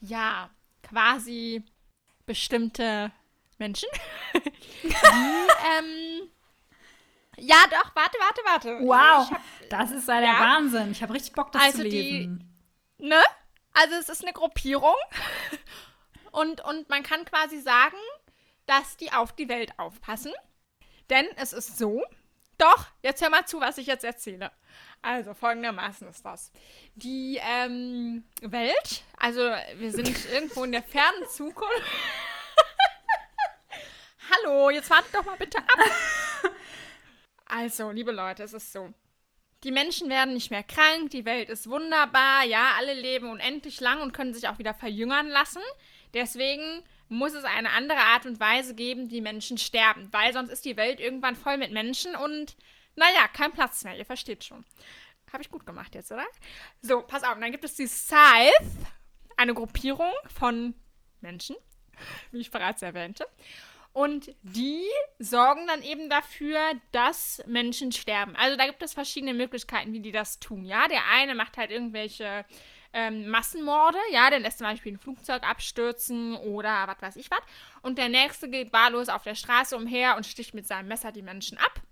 ja 0.01 0.51
quasi 0.83 1.65
bestimmte 2.27 3.11
Menschen. 3.59 3.89
die, 4.35 4.89
ähm, 4.89 6.31
ja, 7.37 7.57
doch, 7.71 7.95
warte, 7.95 8.19
warte, 8.19 8.41
warte. 8.45 8.79
Wow, 8.87 9.31
hab, 9.31 9.41
das 9.71 9.91
ist 9.93 10.09
ja 10.09 10.21
der 10.21 10.31
ja. 10.31 10.41
Wahnsinn. 10.41 10.93
Ich 10.93 11.03
habe 11.03 11.15
richtig 11.15 11.33
Bock, 11.33 11.53
das 11.53 11.63
Also 11.63 11.79
zu 11.79 11.85
die- 11.89 12.01
lesen. 12.01 12.55
ne? 12.99 13.21
Also, 13.75 13.95
es 13.97 14.09
ist 14.09 14.23
eine 14.25 14.33
Gruppierung. 14.33 14.97
Und, 16.33 16.61
und 16.63 16.89
man 16.91 17.03
kann 17.03 17.25
quasi 17.25 17.59
sagen, 17.59 17.97
dass 18.67 18.97
die 18.99 19.13
auf 19.13 19.33
die 19.33 19.49
Welt 19.49 19.73
aufpassen. 19.79 20.33
Denn 21.11 21.27
es 21.37 21.53
ist 21.55 21.79
so, 21.79 22.05
doch, 22.59 22.87
jetzt 23.03 23.23
hör 23.23 23.31
mal 23.31 23.47
zu, 23.47 23.61
was 23.61 23.79
ich 23.79 23.87
jetzt 23.87 24.05
erzähle. 24.05 24.53
Also 25.01 25.33
folgendermaßen 25.33 26.07
ist 26.09 26.25
das. 26.25 26.53
Die 26.95 27.41
ähm, 27.43 28.25
Welt, 28.43 29.03
also 29.17 29.41
wir 29.77 29.91
sind 29.91 30.11
irgendwo 30.33 30.65
in 30.65 30.73
der 30.73 30.83
fernen 30.83 31.27
Zukunft. 31.31 31.83
Hallo, 34.31 34.71
jetzt 34.71 34.91
wartet 34.91 35.15
doch 35.15 35.25
mal 35.25 35.37
bitte 35.37 35.59
ab. 35.59 35.69
Also, 37.51 37.91
liebe 37.93 38.13
Leute, 38.13 38.43
es 38.43 38.53
ist 38.53 38.75
so. 38.75 38.93
Die 39.65 39.73
Menschen 39.73 40.11
werden 40.11 40.35
nicht 40.35 40.51
mehr 40.51 40.63
krank, 40.63 41.11
die 41.13 41.25
Welt 41.25 41.49
ist 41.49 41.71
wunderbar, 41.71 42.45
ja, 42.45 42.73
alle 42.77 42.93
leben 42.93 43.31
unendlich 43.31 43.81
lang 43.81 44.03
und 44.03 44.13
können 44.13 44.35
sich 44.35 44.49
auch 44.49 44.59
wieder 44.59 44.75
verjüngern 44.75 45.29
lassen. 45.29 45.63
Deswegen 46.13 46.83
muss 47.09 47.33
es 47.33 47.45
eine 47.45 47.71
andere 47.71 47.99
Art 47.99 48.27
und 48.27 48.39
Weise 48.39 48.75
geben, 48.75 49.11
wie 49.11 49.23
Menschen 49.23 49.57
sterben, 49.57 50.13
weil 50.13 50.35
sonst 50.35 50.51
ist 50.51 50.67
die 50.67 50.77
Welt 50.77 51.01
irgendwann 51.01 51.37
voll 51.37 51.57
mit 51.57 51.73
Menschen 51.73 52.15
und 52.15 52.55
naja, 52.97 53.29
kein 53.33 53.53
Platz 53.53 53.83
mehr, 53.83 53.97
ihr 53.97 54.05
versteht 54.05 54.45
schon. 54.45 54.65
Habe 55.33 55.43
ich 55.43 55.51
gut 55.51 55.65
gemacht 55.65 55.95
jetzt, 55.95 56.13
oder? 56.13 56.27
So, 56.83 57.01
pass 57.03 57.23
auf, 57.23 57.39
dann 57.41 57.51
gibt 57.51 57.65
es 57.65 57.75
die 57.75 57.87
Scythe, 57.87 58.53
eine 59.39 59.55
Gruppierung 59.55 60.13
von 60.39 60.75
Menschen, 61.23 61.57
wie 62.31 62.41
ich 62.41 62.51
bereits 62.51 62.83
erwähnte. 62.83 63.27
Und 63.99 64.33
die 64.43 64.87
sorgen 65.19 65.67
dann 65.67 65.83
eben 65.83 66.09
dafür, 66.09 66.61
dass 66.93 67.43
Menschen 67.49 67.91
sterben. 67.91 68.37
Also 68.37 68.57
da 68.57 68.67
gibt 68.67 68.81
es 68.81 68.95
verschiedene 68.95 69.35
Möglichkeiten, 69.35 69.93
wie 69.93 69.99
die 69.99 70.13
das 70.13 70.39
tun. 70.39 70.65
Ja, 70.65 70.87
der 70.87 71.01
eine 71.11 71.35
macht 71.35 71.57
halt 71.57 71.73
irgendwelche 71.73 72.45
ähm, 72.93 73.29
Massenmorde, 73.29 73.99
ja, 74.13 74.31
der 74.31 74.39
lässt 74.39 74.59
zum 74.59 74.69
Beispiel 74.69 74.93
ein 74.93 75.01
Flugzeug 75.01 75.43
abstürzen 75.43 76.37
oder 76.37 76.87
was 76.87 77.03
weiß 77.03 77.17
ich 77.17 77.29
was. 77.33 77.41
Und 77.83 77.99
der 77.99 78.09
nächste 78.09 78.49
geht 78.49 78.73
wahllos 78.73 79.09
auf 79.09 79.25
der 79.25 79.35
Straße 79.35 79.77
umher 79.77 80.17
und 80.17 80.25
sticht 80.25 80.55
mit 80.55 80.69
seinem 80.69 80.87
Messer 80.87 81.11
die 81.11 81.23
Menschen 81.23 81.59
ab. 81.59 81.83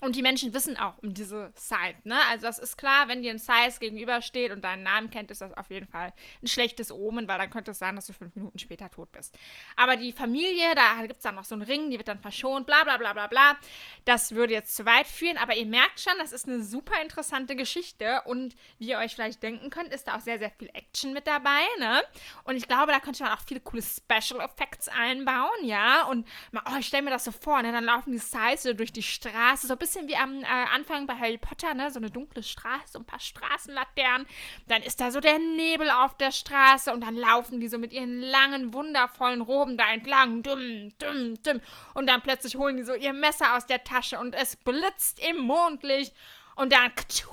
Und 0.00 0.16
die 0.16 0.22
Menschen 0.22 0.52
wissen 0.52 0.76
auch 0.76 0.98
um 0.98 1.14
diese 1.14 1.52
Scythe, 1.56 1.96
ne? 2.02 2.16
Also 2.28 2.46
das 2.46 2.58
ist 2.58 2.76
klar, 2.76 3.06
wenn 3.06 3.22
dir 3.22 3.30
ein 3.30 3.38
Scythe 3.38 3.78
gegenübersteht 3.78 4.50
und 4.50 4.62
deinen 4.62 4.82
Namen 4.82 5.08
kennt, 5.08 5.30
ist 5.30 5.40
das 5.40 5.56
auf 5.56 5.70
jeden 5.70 5.86
Fall 5.86 6.12
ein 6.42 6.48
schlechtes 6.48 6.90
Omen, 6.90 7.28
weil 7.28 7.38
dann 7.38 7.48
könnte 7.48 7.70
es 7.70 7.78
sein, 7.78 7.94
dass 7.94 8.06
du 8.06 8.12
fünf 8.12 8.34
Minuten 8.34 8.58
später 8.58 8.90
tot 8.90 9.12
bist. 9.12 9.38
Aber 9.76 9.96
die 9.96 10.12
Familie, 10.12 10.74
da 10.74 11.00
gibt 11.06 11.18
es 11.18 11.22
dann 11.22 11.36
noch 11.36 11.44
so 11.44 11.54
einen 11.54 11.62
Ring, 11.62 11.90
die 11.90 11.96
wird 11.96 12.08
dann 12.08 12.18
verschont, 12.18 12.66
bla 12.66 12.82
bla 12.82 12.96
bla 12.96 13.12
bla 13.12 13.28
bla. 13.28 13.56
Das 14.04 14.34
würde 14.34 14.52
jetzt 14.52 14.74
zu 14.74 14.84
weit 14.84 15.06
führen, 15.06 15.38
aber 15.38 15.56
ihr 15.56 15.64
merkt 15.64 16.00
schon, 16.00 16.12
das 16.18 16.32
ist 16.32 16.48
eine 16.48 16.62
super 16.62 17.00
interessante 17.00 17.54
Geschichte 17.54 18.20
und 18.26 18.56
wie 18.78 18.88
ihr 18.88 18.98
euch 18.98 19.14
vielleicht 19.14 19.42
denken 19.44 19.70
könnt, 19.70 19.94
ist 19.94 20.08
da 20.08 20.16
auch 20.16 20.20
sehr, 20.20 20.40
sehr 20.40 20.50
viel 20.50 20.70
Action 20.74 21.12
mit 21.12 21.26
dabei, 21.26 21.62
ne? 21.78 22.02
Und 22.42 22.56
ich 22.56 22.66
glaube, 22.66 22.90
da 22.90 22.98
könnte 22.98 23.22
man 23.22 23.32
auch 23.32 23.42
viele 23.46 23.60
coole 23.60 23.82
Special 23.82 24.40
Effects 24.40 24.88
einbauen, 24.88 25.64
ja? 25.64 26.04
Und 26.06 26.26
oh, 26.52 26.76
ich 26.78 26.86
stelle 26.86 27.04
mir 27.04 27.10
das 27.10 27.24
so 27.24 27.30
vor, 27.30 27.62
ne? 27.62 27.70
Dann 27.70 27.84
laufen 27.84 28.10
die 28.10 28.18
so 28.18 28.72
durch 28.74 28.92
die 28.92 29.02
Straße, 29.02 29.68
so 29.68 29.74
ein 29.74 29.78
bisschen 29.78 29.93
wie 30.06 30.16
am 30.16 30.42
äh, 30.42 30.46
Anfang 30.46 31.06
bei 31.06 31.14
Harry 31.14 31.38
Potter, 31.38 31.74
ne? 31.74 31.90
So 31.90 31.98
eine 31.98 32.10
dunkle 32.10 32.42
Straße, 32.42 32.92
so 32.92 32.98
ein 32.98 33.04
paar 33.04 33.20
Straßenlaternen. 33.20 34.26
Dann 34.68 34.82
ist 34.82 35.00
da 35.00 35.10
so 35.10 35.20
der 35.20 35.38
Nebel 35.38 35.90
auf 35.90 36.16
der 36.16 36.32
Straße 36.32 36.92
und 36.92 37.02
dann 37.02 37.16
laufen 37.16 37.60
die 37.60 37.68
so 37.68 37.78
mit 37.78 37.92
ihren 37.92 38.20
langen, 38.20 38.74
wundervollen 38.74 39.40
Roben 39.40 39.76
da 39.76 39.92
entlang. 39.92 40.42
Dumm, 40.42 40.92
dumm, 40.98 41.42
dumm. 41.42 41.60
Und 41.94 42.06
dann 42.06 42.22
plötzlich 42.22 42.56
holen 42.56 42.76
die 42.76 42.84
so 42.84 42.94
ihr 42.94 43.12
Messer 43.12 43.56
aus 43.56 43.66
der 43.66 43.84
Tasche 43.84 44.18
und 44.18 44.34
es 44.34 44.56
blitzt 44.56 45.20
im 45.28 45.38
Mondlicht 45.38 46.14
und 46.56 46.72
dann 46.72 46.94
ktschu, 46.94 47.30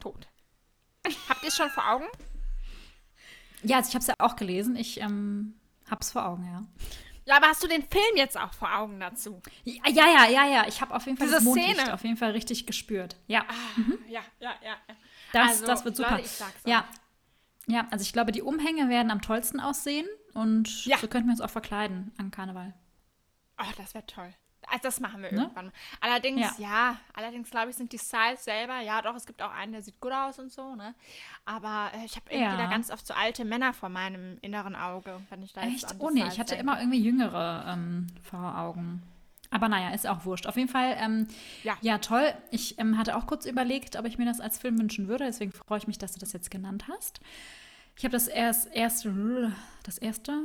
tot. 0.00 0.28
Habt 1.28 1.42
ihr 1.42 1.48
es 1.48 1.56
schon 1.56 1.70
vor 1.70 1.88
Augen? 1.88 2.06
Ja, 3.62 3.76
also 3.78 3.88
ich 3.88 3.94
habe 3.94 4.02
es 4.02 4.06
ja 4.06 4.14
auch 4.18 4.36
gelesen. 4.36 4.76
Ich 4.76 5.00
ähm, 5.00 5.54
habe 5.90 6.00
es 6.00 6.12
vor 6.12 6.26
Augen, 6.26 6.44
ja. 6.44 6.64
Ja, 7.26 7.36
aber 7.38 7.48
hast 7.48 7.62
du 7.62 7.66
den 7.66 7.82
Film 7.82 8.16
jetzt 8.16 8.38
auch 8.38 8.52
vor 8.54 8.72
Augen 8.76 9.00
dazu? 9.00 9.42
Ja, 9.64 9.82
ja, 9.90 10.26
ja, 10.28 10.46
ja. 10.46 10.64
Ich 10.68 10.80
habe 10.80 10.94
auf 10.94 11.04
jeden 11.06 11.18
Fall 11.18 11.26
Diese 11.26 11.36
das 11.38 11.44
Mondlicht 11.44 11.76
Szene. 11.80 11.92
auf 11.94 12.02
jeden 12.04 12.16
Fall 12.16 12.30
richtig 12.30 12.66
gespürt. 12.66 13.16
Ja, 13.26 13.44
Ja, 14.08 14.20
ja, 14.38 14.54
ja. 14.62 14.76
ja. 14.88 14.94
das, 15.32 15.48
Also, 15.48 15.66
das 15.66 15.84
wird 15.84 15.96
super. 15.96 16.12
Leute, 16.18 16.28
ja. 16.66 16.84
ja, 17.66 17.86
also 17.90 18.02
ich 18.02 18.12
glaube, 18.12 18.30
die 18.32 18.42
Umhänge 18.42 18.88
werden 18.88 19.10
am 19.10 19.20
tollsten 19.22 19.58
aussehen 19.60 20.06
und 20.34 20.86
Ja. 20.86 20.98
so 20.98 21.08
könnten 21.08 21.26
wir 21.28 21.32
uns 21.32 21.40
auch 21.40 21.50
verkleiden 21.50 22.12
an 22.16 22.30
Karneval. 22.30 22.74
Oh, 23.58 23.64
das 23.76 23.94
wäre 23.94 24.06
toll. 24.06 24.32
Also 24.68 24.80
das 24.82 25.00
machen 25.00 25.22
wir 25.22 25.32
Ne? 25.32 25.42
irgendwann. 25.42 25.72
Allerdings, 26.00 26.58
Ja. 26.58 26.68
ja, 26.68 26.96
allerdings 27.14 27.50
glaube 27.50 27.70
ich, 27.70 27.76
sind 27.76 27.92
die 27.92 27.98
Styles 27.98 28.44
selber, 28.44 28.80
ja 28.80 29.00
doch, 29.02 29.14
es 29.14 29.24
gibt 29.26 29.40
auch 29.42 29.52
einen, 29.52 29.72
der 29.72 29.82
sieht 29.82 30.00
gut 30.00 30.12
aus 30.12 30.38
und 30.38 30.50
so, 30.52 30.74
ne? 30.74 30.94
Aber 31.44 31.90
äh, 31.94 32.04
ich 32.04 32.16
habe 32.16 32.30
irgendwie 32.30 32.50
Ja. 32.50 32.56
da 32.56 32.66
ganz 32.66 32.90
oft 32.90 33.06
so 33.06 33.14
alte 33.14 33.44
Männer 33.44 33.72
vor 33.72 33.88
meinem 33.88 34.38
inneren 34.42 34.74
Auge, 34.74 35.20
wenn 35.30 35.42
ich 35.42 35.52
da 35.52 35.62
jetzt 35.62 35.84
Echt? 35.84 35.92
die 35.92 35.96
Oh 36.04 36.10
nee, 36.10 36.20
Styles 36.20 36.34
ich 36.34 36.40
hatte 36.40 36.56
denke. 36.56 36.62
immer 36.62 36.80
irgendwie 36.80 37.00
jüngere 37.00 37.64
ähm, 37.68 38.06
vor 38.22 38.58
Augen. 38.58 39.02
Aber 39.50 39.68
naja, 39.68 39.90
ist 39.94 40.06
auch 40.08 40.24
wurscht. 40.24 40.46
Auf 40.48 40.56
jeden 40.56 40.68
Fall, 40.68 40.96
ähm, 40.98 41.28
Ja. 41.62 41.76
ja. 41.80 41.98
toll. 41.98 42.34
Ich 42.50 42.78
ähm, 42.80 42.98
hatte 42.98 43.16
auch 43.16 43.26
kurz 43.28 43.46
überlegt, 43.46 43.94
ob 43.96 44.04
ich 44.04 44.18
mir 44.18 44.24
das 44.24 44.40
als 44.40 44.58
Film 44.58 44.76
wünschen 44.78 45.06
würde. 45.06 45.24
Deswegen 45.24 45.52
freue 45.52 45.78
ich 45.78 45.86
mich, 45.86 45.98
dass 45.98 46.12
du 46.12 46.18
das 46.18 46.32
jetzt 46.32 46.50
genannt 46.50 46.86
hast. 46.88 47.20
Ich 47.96 48.04
habe 48.04 48.12
das 48.12 48.26
erst, 48.26 48.74
erste, 48.74 49.52
das 49.84 49.98
erste 49.98 50.36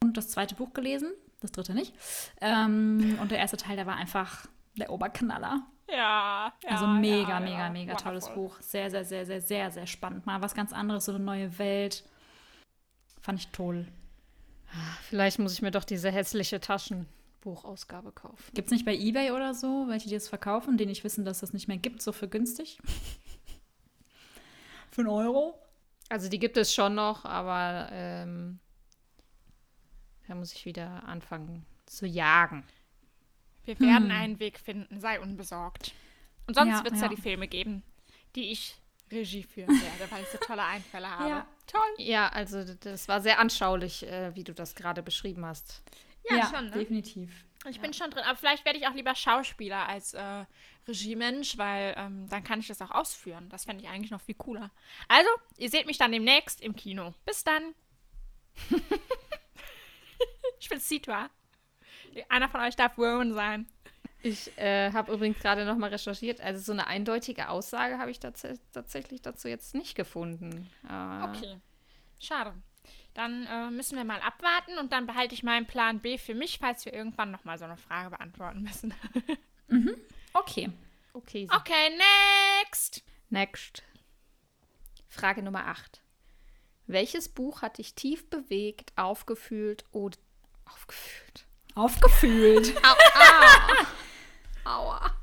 und 0.00 0.16
das 0.16 0.28
zweite 0.28 0.54
Buch 0.54 0.72
gelesen. 0.72 1.10
Das 1.40 1.52
dritte 1.52 1.74
nicht. 1.74 1.94
Ähm, 2.40 3.18
und 3.20 3.30
der 3.30 3.38
erste 3.38 3.56
Teil, 3.56 3.76
der 3.76 3.86
war 3.86 3.96
einfach 3.96 4.46
der 4.76 4.90
Oberknaller. 4.90 5.66
Ja, 5.88 6.52
ja. 6.62 6.70
Also 6.70 6.86
mega, 6.86 7.28
ja, 7.30 7.40
mega, 7.40 7.58
ja, 7.58 7.70
mega 7.70 7.94
tolles 7.94 8.24
wonderful. 8.24 8.48
Buch. 8.48 8.60
Sehr, 8.60 8.90
sehr, 8.90 9.04
sehr, 9.04 9.24
sehr, 9.24 9.40
sehr, 9.40 9.70
sehr 9.70 9.86
spannend. 9.86 10.26
Mal 10.26 10.42
was 10.42 10.54
ganz 10.54 10.72
anderes, 10.72 11.04
so 11.06 11.12
eine 11.12 11.24
neue 11.24 11.58
Welt. 11.58 12.04
Fand 13.20 13.38
ich 13.38 13.48
toll. 13.48 13.86
Vielleicht 15.02 15.38
muss 15.38 15.54
ich 15.54 15.62
mir 15.62 15.70
doch 15.70 15.84
diese 15.84 16.10
hässliche 16.10 16.60
Taschenbuchausgabe 16.60 18.12
kaufen. 18.12 18.52
Gibt 18.54 18.66
es 18.68 18.72
nicht 18.72 18.84
bei 18.84 18.94
Ebay 18.94 19.30
oder 19.30 19.54
so, 19.54 19.86
welche 19.88 20.08
die 20.08 20.14
es 20.14 20.28
verkaufen, 20.28 20.76
die 20.76 20.86
nicht 20.86 21.04
wissen, 21.04 21.24
dass 21.24 21.40
das 21.40 21.54
nicht 21.54 21.68
mehr 21.68 21.78
gibt, 21.78 22.02
so 22.02 22.12
für 22.12 22.28
günstig? 22.28 22.78
für 24.90 25.00
einen 25.00 25.08
Euro? 25.08 25.58
Also 26.10 26.28
die 26.28 26.38
gibt 26.38 26.56
es 26.58 26.74
schon 26.74 26.94
noch, 26.94 27.24
aber 27.24 27.88
ähm, 27.92 28.58
da 30.28 30.34
muss 30.34 30.52
ich 30.52 30.64
wieder 30.66 31.04
anfangen 31.04 31.66
zu 31.86 32.06
jagen. 32.06 32.64
Wir 33.64 33.78
werden 33.80 34.10
einen 34.10 34.38
Weg 34.38 34.58
finden, 34.58 35.00
sei 35.00 35.20
unbesorgt. 35.20 35.92
Und 36.46 36.54
sonst 36.54 36.70
Ja, 36.70 36.84
wird 36.84 36.94
es 36.94 37.00
ja. 37.00 37.06
ja. 37.06 37.14
die 37.14 37.20
Filme 37.20 37.48
geben, 37.48 37.82
die 38.34 38.50
ich 38.52 38.76
Regie 39.10 39.42
führen 39.42 39.68
werde, 39.68 40.10
weil 40.10 40.22
ich 40.22 40.28
so 40.28 40.38
tolle 40.38 40.64
Einfälle 40.64 41.10
habe. 41.10 41.28
Ja. 41.28 41.46
Toll. 41.66 41.94
Ja, 41.98 42.28
also 42.28 42.64
das 42.64 43.08
war 43.08 43.20
sehr 43.20 43.38
anschaulich, 43.38 44.06
äh, 44.06 44.34
wie 44.34 44.44
du 44.44 44.54
das 44.54 44.74
gerade 44.74 45.02
beschrieben 45.02 45.44
hast. 45.44 45.82
Ja, 46.30 46.50
schon, 46.54 46.66
ne? 46.66 46.70
definitiv. 46.72 47.44
Ich 47.68 47.80
bin 47.80 47.92
schon 47.92 48.10
drin, 48.10 48.22
aber 48.24 48.36
vielleicht 48.36 48.64
werde 48.64 48.78
ich 48.78 48.86
auch 48.86 48.94
lieber 48.94 49.14
Schauspieler 49.14 49.86
als 49.88 50.14
äh, 50.14 50.44
Regiemensch, 50.86 51.58
weil 51.58 51.94
ähm, 51.98 52.28
dann 52.28 52.44
kann 52.44 52.60
ich 52.60 52.68
das 52.68 52.80
auch 52.80 52.90
ausführen. 52.90 53.48
Das 53.50 53.64
fände 53.64 53.82
ich 53.82 53.90
eigentlich 53.90 54.10
noch 54.10 54.20
viel 54.20 54.36
cooler. 54.36 54.70
Also, 55.08 55.28
ihr 55.56 55.68
seht 55.68 55.86
mich 55.86 55.98
dann 55.98 56.12
demnächst 56.12 56.60
im 56.60 56.76
Kino. 56.76 57.14
Bis 57.26 57.44
dann. 57.44 57.74
ich 60.60 60.68
bin 60.68 60.80
Sitwa. 60.80 61.30
Einer 62.28 62.48
von 62.48 62.60
euch 62.60 62.76
darf 62.76 62.96
Rowan 62.98 63.34
sein. 63.34 63.66
Ich 64.22 64.56
äh, 64.58 64.92
habe 64.92 65.12
übrigens 65.12 65.38
gerade 65.38 65.64
noch 65.64 65.76
mal 65.76 65.90
recherchiert. 65.90 66.40
Also 66.40 66.60
so 66.60 66.72
eine 66.72 66.86
eindeutige 66.86 67.48
Aussage 67.48 67.98
habe 67.98 68.10
ich 68.10 68.18
tats 68.18 68.46
tatsächlich 68.72 69.22
dazu 69.22 69.48
jetzt 69.48 69.74
nicht 69.74 69.94
gefunden. 69.94 70.68
Äh, 70.88 71.24
Okay. 71.24 71.60
Schade. 72.20 72.54
Dann 73.14 73.46
äh, 73.46 73.70
müssen 73.70 73.96
wir 73.96 74.04
mal 74.04 74.20
abwarten 74.20 74.78
und 74.78 74.92
dann 74.92 75.06
behalte 75.06 75.34
ich 75.34 75.42
meinen 75.42 75.66
Plan 75.66 76.00
B 76.00 76.18
für 76.18 76.34
mich, 76.34 76.58
falls 76.58 76.84
wir 76.84 76.92
irgendwann 76.92 77.30
noch 77.30 77.44
mal 77.44 77.58
so 77.58 77.64
eine 77.64 77.76
Frage 77.76 78.10
beantworten 78.10 78.62
müssen. 78.62 78.94
Okay. 80.34 80.70
Okay. 81.12 81.46
so. 81.50 81.56
Okay, 81.56 81.90
next. 82.62 83.02
Next. 83.28 83.82
Frage 85.08 85.42
Nummer 85.42 85.66
8. 85.66 86.00
Welches 86.86 87.28
Buch 87.28 87.60
hat 87.62 87.78
dich 87.78 87.94
tief 87.94 88.30
bewegt, 88.30 88.92
aufgefühlt 88.96 89.84
oder 89.90 90.16
aufgefühlt? 90.72 91.46
Aufgefühlt. 91.74 92.74
Aua. 94.64 95.14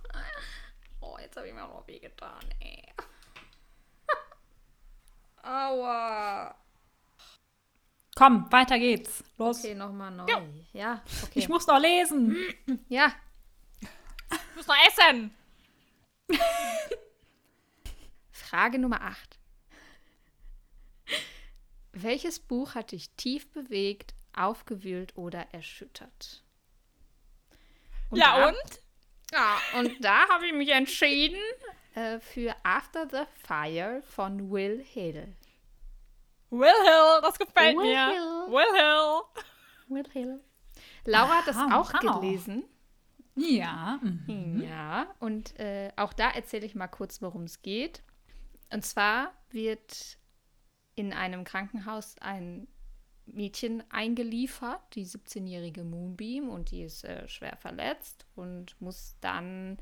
Oh, 1.01 1.17
jetzt 1.19 1.35
habe 1.37 1.47
ich 1.47 1.53
mir 1.53 1.63
auch 1.65 1.81
noch 1.81 1.87
wehgetan, 1.87 2.39
ey. 2.59 2.83
Aua. 5.43 6.55
Komm, 8.15 8.49
weiter 8.51 8.79
geht's. 8.79 9.23
Los. 9.37 9.59
Okay, 9.59 9.75
nochmal 9.75 10.11
neu. 10.11 10.25
Ja, 10.73 11.01
okay. 11.23 11.39
Ich 11.39 11.49
muss 11.49 11.67
noch 11.67 11.79
lesen. 11.79 12.35
ja, 12.87 13.13
Ich 14.31 14.55
muss 14.55 14.67
noch 14.67 14.75
essen. 14.87 15.35
Frage 18.31 18.79
Nummer 18.79 19.01
8. 19.01 19.37
Welches 21.91 22.39
Buch 22.39 22.75
hat 22.75 22.91
dich 22.93 23.09
tief 23.11 23.51
bewegt, 23.51 24.13
aufgewühlt 24.37 25.15
oder 25.17 25.47
erschüttert? 25.53 26.43
ja, 28.11 28.39
da, 28.39 28.47
und? 28.47 28.81
Ja, 29.31 29.57
und 29.79 30.03
da 30.03 30.27
habe 30.29 30.47
ich 30.47 30.53
mich 30.53 30.69
entschieden 30.69 31.41
äh, 31.95 32.19
für 32.19 32.55
After 32.63 33.07
the 33.09 33.23
Fire 33.43 34.01
von 34.03 34.51
Will 34.51 34.83
Hill. 34.83 35.35
Will 36.49 36.67
Hill, 36.83 37.21
das 37.21 37.39
gefällt 37.39 37.75
Will 37.77 37.85
mir. 37.85 38.07
Hill. 38.07 38.51
Will 38.51 38.75
Hill. 38.75 39.21
Will 39.87 40.11
Hill. 40.11 40.43
Laura 41.05 41.39
hat 41.39 41.47
das 41.47 41.57
Aha, 41.57 41.79
auch 41.79 41.93
wow. 41.93 42.21
gelesen. 42.21 42.63
Ja. 43.35 43.99
mhm. 44.01 44.63
Ja, 44.63 45.07
und 45.19 45.59
äh, 45.59 45.91
auch 45.97 46.13
da 46.13 46.29
erzähle 46.31 46.65
ich 46.65 46.75
mal 46.75 46.87
kurz, 46.87 47.21
worum 47.21 47.43
es 47.43 47.61
geht. 47.61 48.01
Und 48.71 48.85
zwar 48.85 49.33
wird 49.49 50.17
in 50.95 51.13
einem 51.13 51.43
Krankenhaus 51.43 52.15
ein 52.19 52.67
Mädchen 53.25 53.83
eingeliefert, 53.89 54.81
die 54.93 55.05
17-jährige 55.05 55.83
Moonbeam, 55.83 56.49
und 56.49 56.71
die 56.71 56.83
ist 56.83 57.03
äh, 57.03 57.27
schwer 57.27 57.57
verletzt 57.57 58.25
und 58.35 58.79
muss 58.79 59.15
dann 59.21 59.77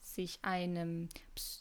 sich 0.00 0.38
einem, 0.42 1.08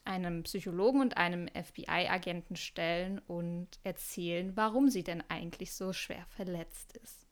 einem 0.06 0.44
Psychologen 0.44 1.02
und 1.02 1.18
einem 1.18 1.48
FBI-Agenten 1.50 2.56
stellen 2.56 3.20
und 3.20 3.68
erzählen, 3.84 4.56
warum 4.56 4.90
sie 4.90 5.04
denn 5.04 5.24
eigentlich 5.30 5.74
so 5.74 5.94
schwer 5.94 6.26
verletzt 6.30 6.98
ist. 6.98 7.28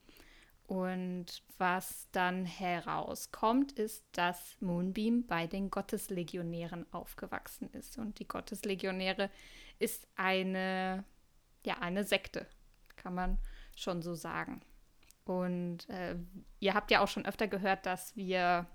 Und 0.66 1.44
was 1.58 2.08
dann 2.10 2.44
herauskommt, 2.44 3.72
ist, 3.72 4.04
dass 4.12 4.56
Moonbeam 4.60 5.26
bei 5.26 5.46
den 5.46 5.70
Gotteslegionären 5.70 6.92
aufgewachsen 6.92 7.70
ist. 7.72 7.98
Und 7.98 8.18
die 8.18 8.26
Gotteslegionäre 8.26 9.30
ist 9.78 10.08
eine, 10.16 11.04
ja, 11.64 11.78
eine 11.78 12.02
Sekte, 12.02 12.46
kann 12.96 13.14
man 13.14 13.38
schon 13.76 14.02
so 14.02 14.14
sagen. 14.14 14.60
Und 15.24 15.88
äh, 15.88 16.16
ihr 16.60 16.74
habt 16.74 16.90
ja 16.90 17.00
auch 17.00 17.08
schon 17.08 17.26
öfter 17.26 17.46
gehört, 17.48 17.86
dass 17.86 18.16
wir 18.16 18.66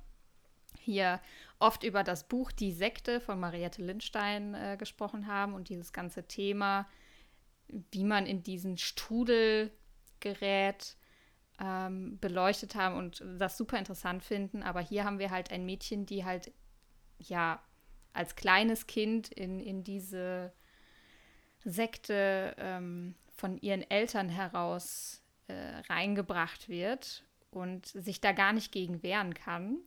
hier 0.80 1.20
oft 1.60 1.84
über 1.84 2.04
das 2.04 2.28
Buch 2.28 2.52
Die 2.52 2.72
Sekte 2.72 3.20
von 3.22 3.40
Mariette 3.40 3.82
Lindstein 3.84 4.54
äh, 4.54 4.78
gesprochen 4.78 5.28
haben 5.28 5.54
und 5.54 5.70
dieses 5.70 5.94
ganze 5.94 6.28
Thema, 6.28 6.88
wie 7.68 8.04
man 8.04 8.26
in 8.26 8.44
diesen 8.44 8.78
Strudel 8.78 9.72
gerät, 10.20 10.98
ähm, 11.60 12.18
beleuchtet 12.20 12.76
haben 12.76 12.96
und 12.96 13.24
das 13.38 13.58
super 13.58 13.78
interessant 13.78 14.24
finden. 14.24 14.64
Aber 14.64 14.82
hier 14.82 15.04
haben 15.06 15.20
wir 15.20 15.32
halt 15.32 15.52
ein 15.52 15.66
Mädchen, 15.66 16.06
die 16.06 16.26
halt 16.26 16.52
ja 17.20 17.62
als 18.14 18.36
kleines 18.36 18.88
Kind 18.88 19.30
in, 19.30 19.60
in 19.60 19.84
diese 19.84 20.52
Sekte 21.64 22.56
ähm, 22.58 23.16
von 23.42 23.58
ihren 23.58 23.82
Eltern 23.90 24.30
heraus 24.30 25.24
äh, 25.48 25.54
reingebracht 25.90 26.70
wird 26.70 27.24
und 27.50 27.88
sich 27.88 28.22
da 28.22 28.34
gar 28.34 28.54
nicht 28.54 28.72
gegen 28.72 29.02
wehren 29.02 29.34
kann. 29.34 29.78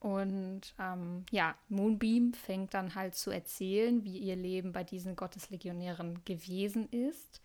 Und 0.00 0.74
ähm, 0.80 1.24
ja, 1.30 1.54
Moonbeam 1.68 2.34
fängt 2.34 2.74
dann 2.74 2.96
halt 2.96 3.14
zu 3.14 3.30
erzählen, 3.30 4.02
wie 4.02 4.18
ihr 4.18 4.34
Leben 4.34 4.72
bei 4.72 4.82
diesen 4.82 5.14
Gotteslegionären 5.14 6.24
gewesen 6.24 6.88
ist 6.90 7.40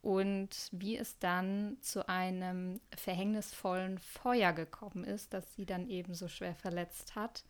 und 0.00 0.70
wie 0.72 0.96
es 0.96 1.18
dann 1.18 1.76
zu 1.82 2.08
einem 2.08 2.80
verhängnisvollen 2.96 3.98
Feuer 3.98 4.54
gekommen 4.54 5.04
ist, 5.04 5.34
das 5.34 5.54
sie 5.54 5.66
dann 5.66 5.90
eben 5.90 6.14
so 6.14 6.28
schwer 6.28 6.54
verletzt 6.54 7.14
hat 7.14 7.44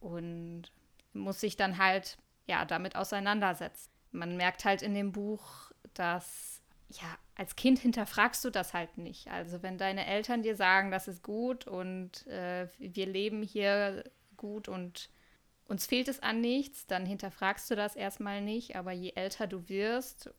und 0.00 0.72
muss 1.12 1.40
sich 1.40 1.58
dann 1.58 1.76
halt 1.76 2.16
ja 2.46 2.64
damit 2.64 2.96
auseinandersetzen. 2.96 3.90
Man 4.12 4.38
merkt 4.38 4.64
halt 4.64 4.80
in 4.80 4.94
dem 4.94 5.12
Buch, 5.12 5.65
dass 5.98 6.60
ja 6.88 7.18
als 7.34 7.56
Kind 7.56 7.78
hinterfragst 7.78 8.44
du 8.44 8.50
das 8.50 8.72
halt 8.72 8.96
nicht. 8.96 9.28
Also 9.28 9.62
wenn 9.62 9.78
deine 9.78 10.06
Eltern 10.06 10.42
dir 10.42 10.56
sagen, 10.56 10.90
das 10.90 11.08
ist 11.08 11.22
gut 11.22 11.66
und 11.66 12.26
äh, 12.26 12.68
wir 12.78 13.06
leben 13.06 13.42
hier 13.42 14.04
gut 14.36 14.68
und 14.68 15.10
uns 15.68 15.86
fehlt 15.86 16.08
es 16.08 16.22
an 16.22 16.40
nichts, 16.40 16.86
dann 16.86 17.04
hinterfragst 17.04 17.70
du 17.70 17.76
das 17.76 17.96
erstmal 17.96 18.40
nicht. 18.40 18.76
Aber 18.76 18.92
je 18.92 19.12
älter 19.16 19.46
du 19.46 19.68
wirst, 19.68 20.30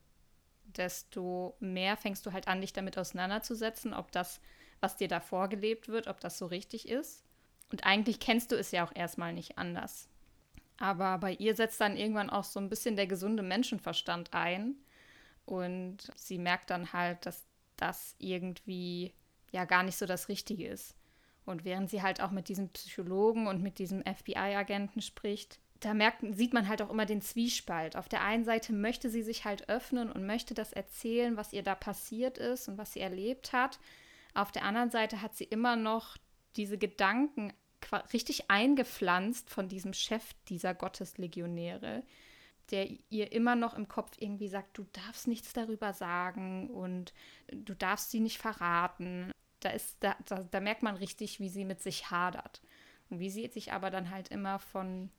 desto 0.64 1.56
mehr 1.60 1.96
fängst 1.96 2.24
du 2.26 2.32
halt 2.32 2.48
an, 2.48 2.60
dich 2.60 2.72
damit 2.72 2.98
auseinanderzusetzen, 2.98 3.94
ob 3.94 4.10
das 4.10 4.40
was 4.80 4.96
dir 4.96 5.08
da 5.08 5.20
vorgelebt 5.20 5.88
wird, 5.88 6.06
ob 6.06 6.20
das 6.20 6.38
so 6.38 6.46
richtig 6.46 6.88
ist. 6.88 7.24
Und 7.70 7.84
eigentlich 7.84 8.20
kennst 8.20 8.52
du 8.52 8.56
es 8.56 8.70
ja 8.70 8.84
auch 8.84 8.94
erstmal 8.94 9.32
nicht 9.32 9.58
anders. 9.58 10.08
Aber 10.78 11.18
bei 11.18 11.32
ihr 11.32 11.54
setzt 11.54 11.80
dann 11.80 11.96
irgendwann 11.96 12.30
auch 12.30 12.44
so 12.44 12.60
ein 12.60 12.68
bisschen 12.68 12.96
der 12.96 13.06
gesunde 13.06 13.42
Menschenverstand 13.42 14.32
ein. 14.32 14.76
Und 15.48 16.12
sie 16.14 16.36
merkt 16.36 16.68
dann 16.68 16.92
halt, 16.92 17.24
dass 17.24 17.46
das 17.76 18.14
irgendwie 18.18 19.14
ja 19.50 19.64
gar 19.64 19.82
nicht 19.82 19.96
so 19.96 20.04
das 20.04 20.28
Richtige 20.28 20.68
ist. 20.68 20.94
Und 21.46 21.64
während 21.64 21.88
sie 21.88 22.02
halt 22.02 22.20
auch 22.20 22.32
mit 22.32 22.50
diesem 22.50 22.68
Psychologen 22.68 23.46
und 23.46 23.62
mit 23.62 23.78
diesem 23.78 24.02
FBI-Agenten 24.02 25.00
spricht, 25.00 25.58
da 25.80 25.94
merkt, 25.94 26.22
sieht 26.36 26.52
man 26.52 26.68
halt 26.68 26.82
auch 26.82 26.90
immer 26.90 27.06
den 27.06 27.22
Zwiespalt. 27.22 27.96
Auf 27.96 28.10
der 28.10 28.22
einen 28.22 28.44
Seite 28.44 28.74
möchte 28.74 29.08
sie 29.08 29.22
sich 29.22 29.46
halt 29.46 29.70
öffnen 29.70 30.12
und 30.12 30.26
möchte 30.26 30.52
das 30.52 30.74
erzählen, 30.74 31.38
was 31.38 31.54
ihr 31.54 31.62
da 31.62 31.74
passiert 31.74 32.36
ist 32.36 32.68
und 32.68 32.76
was 32.76 32.92
sie 32.92 33.00
erlebt 33.00 33.54
hat. 33.54 33.78
Auf 34.34 34.52
der 34.52 34.64
anderen 34.64 34.90
Seite 34.90 35.22
hat 35.22 35.34
sie 35.34 35.44
immer 35.44 35.76
noch 35.76 36.18
diese 36.56 36.76
Gedanken 36.76 37.54
richtig 38.12 38.50
eingepflanzt 38.50 39.48
von 39.48 39.68
diesem 39.68 39.94
Chef 39.94 40.34
dieser 40.48 40.74
Gotteslegionäre, 40.74 42.02
der 42.70 42.88
ihr 43.08 43.32
immer 43.32 43.56
noch 43.56 43.74
im 43.74 43.88
Kopf 43.88 44.12
irgendwie 44.18 44.48
sagt, 44.48 44.76
du 44.78 44.86
darfst 44.92 45.26
nichts 45.26 45.52
darüber 45.52 45.92
sagen 45.92 46.70
und 46.70 47.12
du 47.50 47.74
darfst 47.74 48.10
sie 48.10 48.20
nicht 48.20 48.38
verraten. 48.38 49.30
Da, 49.60 49.70
ist, 49.70 49.96
da, 50.00 50.16
da, 50.26 50.44
da 50.44 50.60
merkt 50.60 50.82
man 50.82 50.96
richtig, 50.96 51.40
wie 51.40 51.48
sie 51.48 51.64
mit 51.64 51.80
sich 51.80 52.10
hadert. 52.10 52.60
Und 53.10 53.20
wie 53.20 53.30
sie 53.30 53.46
sich 53.48 53.72
aber 53.72 53.90
dann 53.90 54.10
halt 54.10 54.28
immer 54.28 54.58
von 54.58 55.10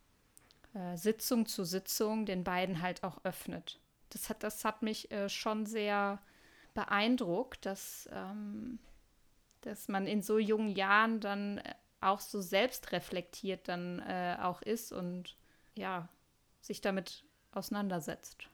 äh, 0.74 0.96
Sitzung 0.96 1.46
zu 1.46 1.64
Sitzung 1.64 2.26
den 2.26 2.44
beiden 2.44 2.82
halt 2.82 3.04
auch 3.04 3.24
öffnet. 3.24 3.80
Das 4.10 4.30
hat, 4.30 4.44
das 4.44 4.64
hat 4.64 4.82
mich 4.82 5.12
äh, 5.12 5.30
schon 5.30 5.66
sehr 5.66 6.22
beeindruckt, 6.74 7.66
dass, 7.66 8.08
ähm, 8.12 8.80
dass 9.62 9.88
man 9.88 10.08
in 10.08 10.22
so 10.22 10.38
jungen 10.38 10.70
Jahren 10.70 11.20
dann 11.20 11.58
äh, 11.58 11.74
auch 12.02 12.20
so 12.20 12.42
selbstreflektiert 12.42 13.68
dann 13.68 14.00
äh, 14.00 14.38
auch 14.40 14.62
ist 14.62 14.92
und 14.92 15.36
ja, 15.76 16.08
sich 16.62 16.82
damit 16.82 17.26
auseinandersetzt. 17.52 18.48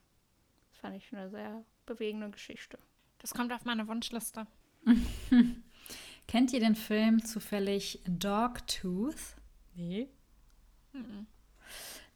Das 0.71 0.79
fand 0.79 0.95
ich 0.95 1.13
eine 1.13 1.29
sehr 1.29 1.63
bewegende 1.85 2.29
Geschichte. 2.29 2.77
Das 3.19 3.33
kommt 3.33 3.51
auf 3.51 3.65
meine 3.65 3.87
Wunschliste. 3.87 4.47
Kennt 6.27 6.53
ihr 6.53 6.59
den 6.59 6.75
Film 6.75 7.23
zufällig 7.23 8.01
Dogtooth? 8.07 9.35
Nee. 9.75 10.09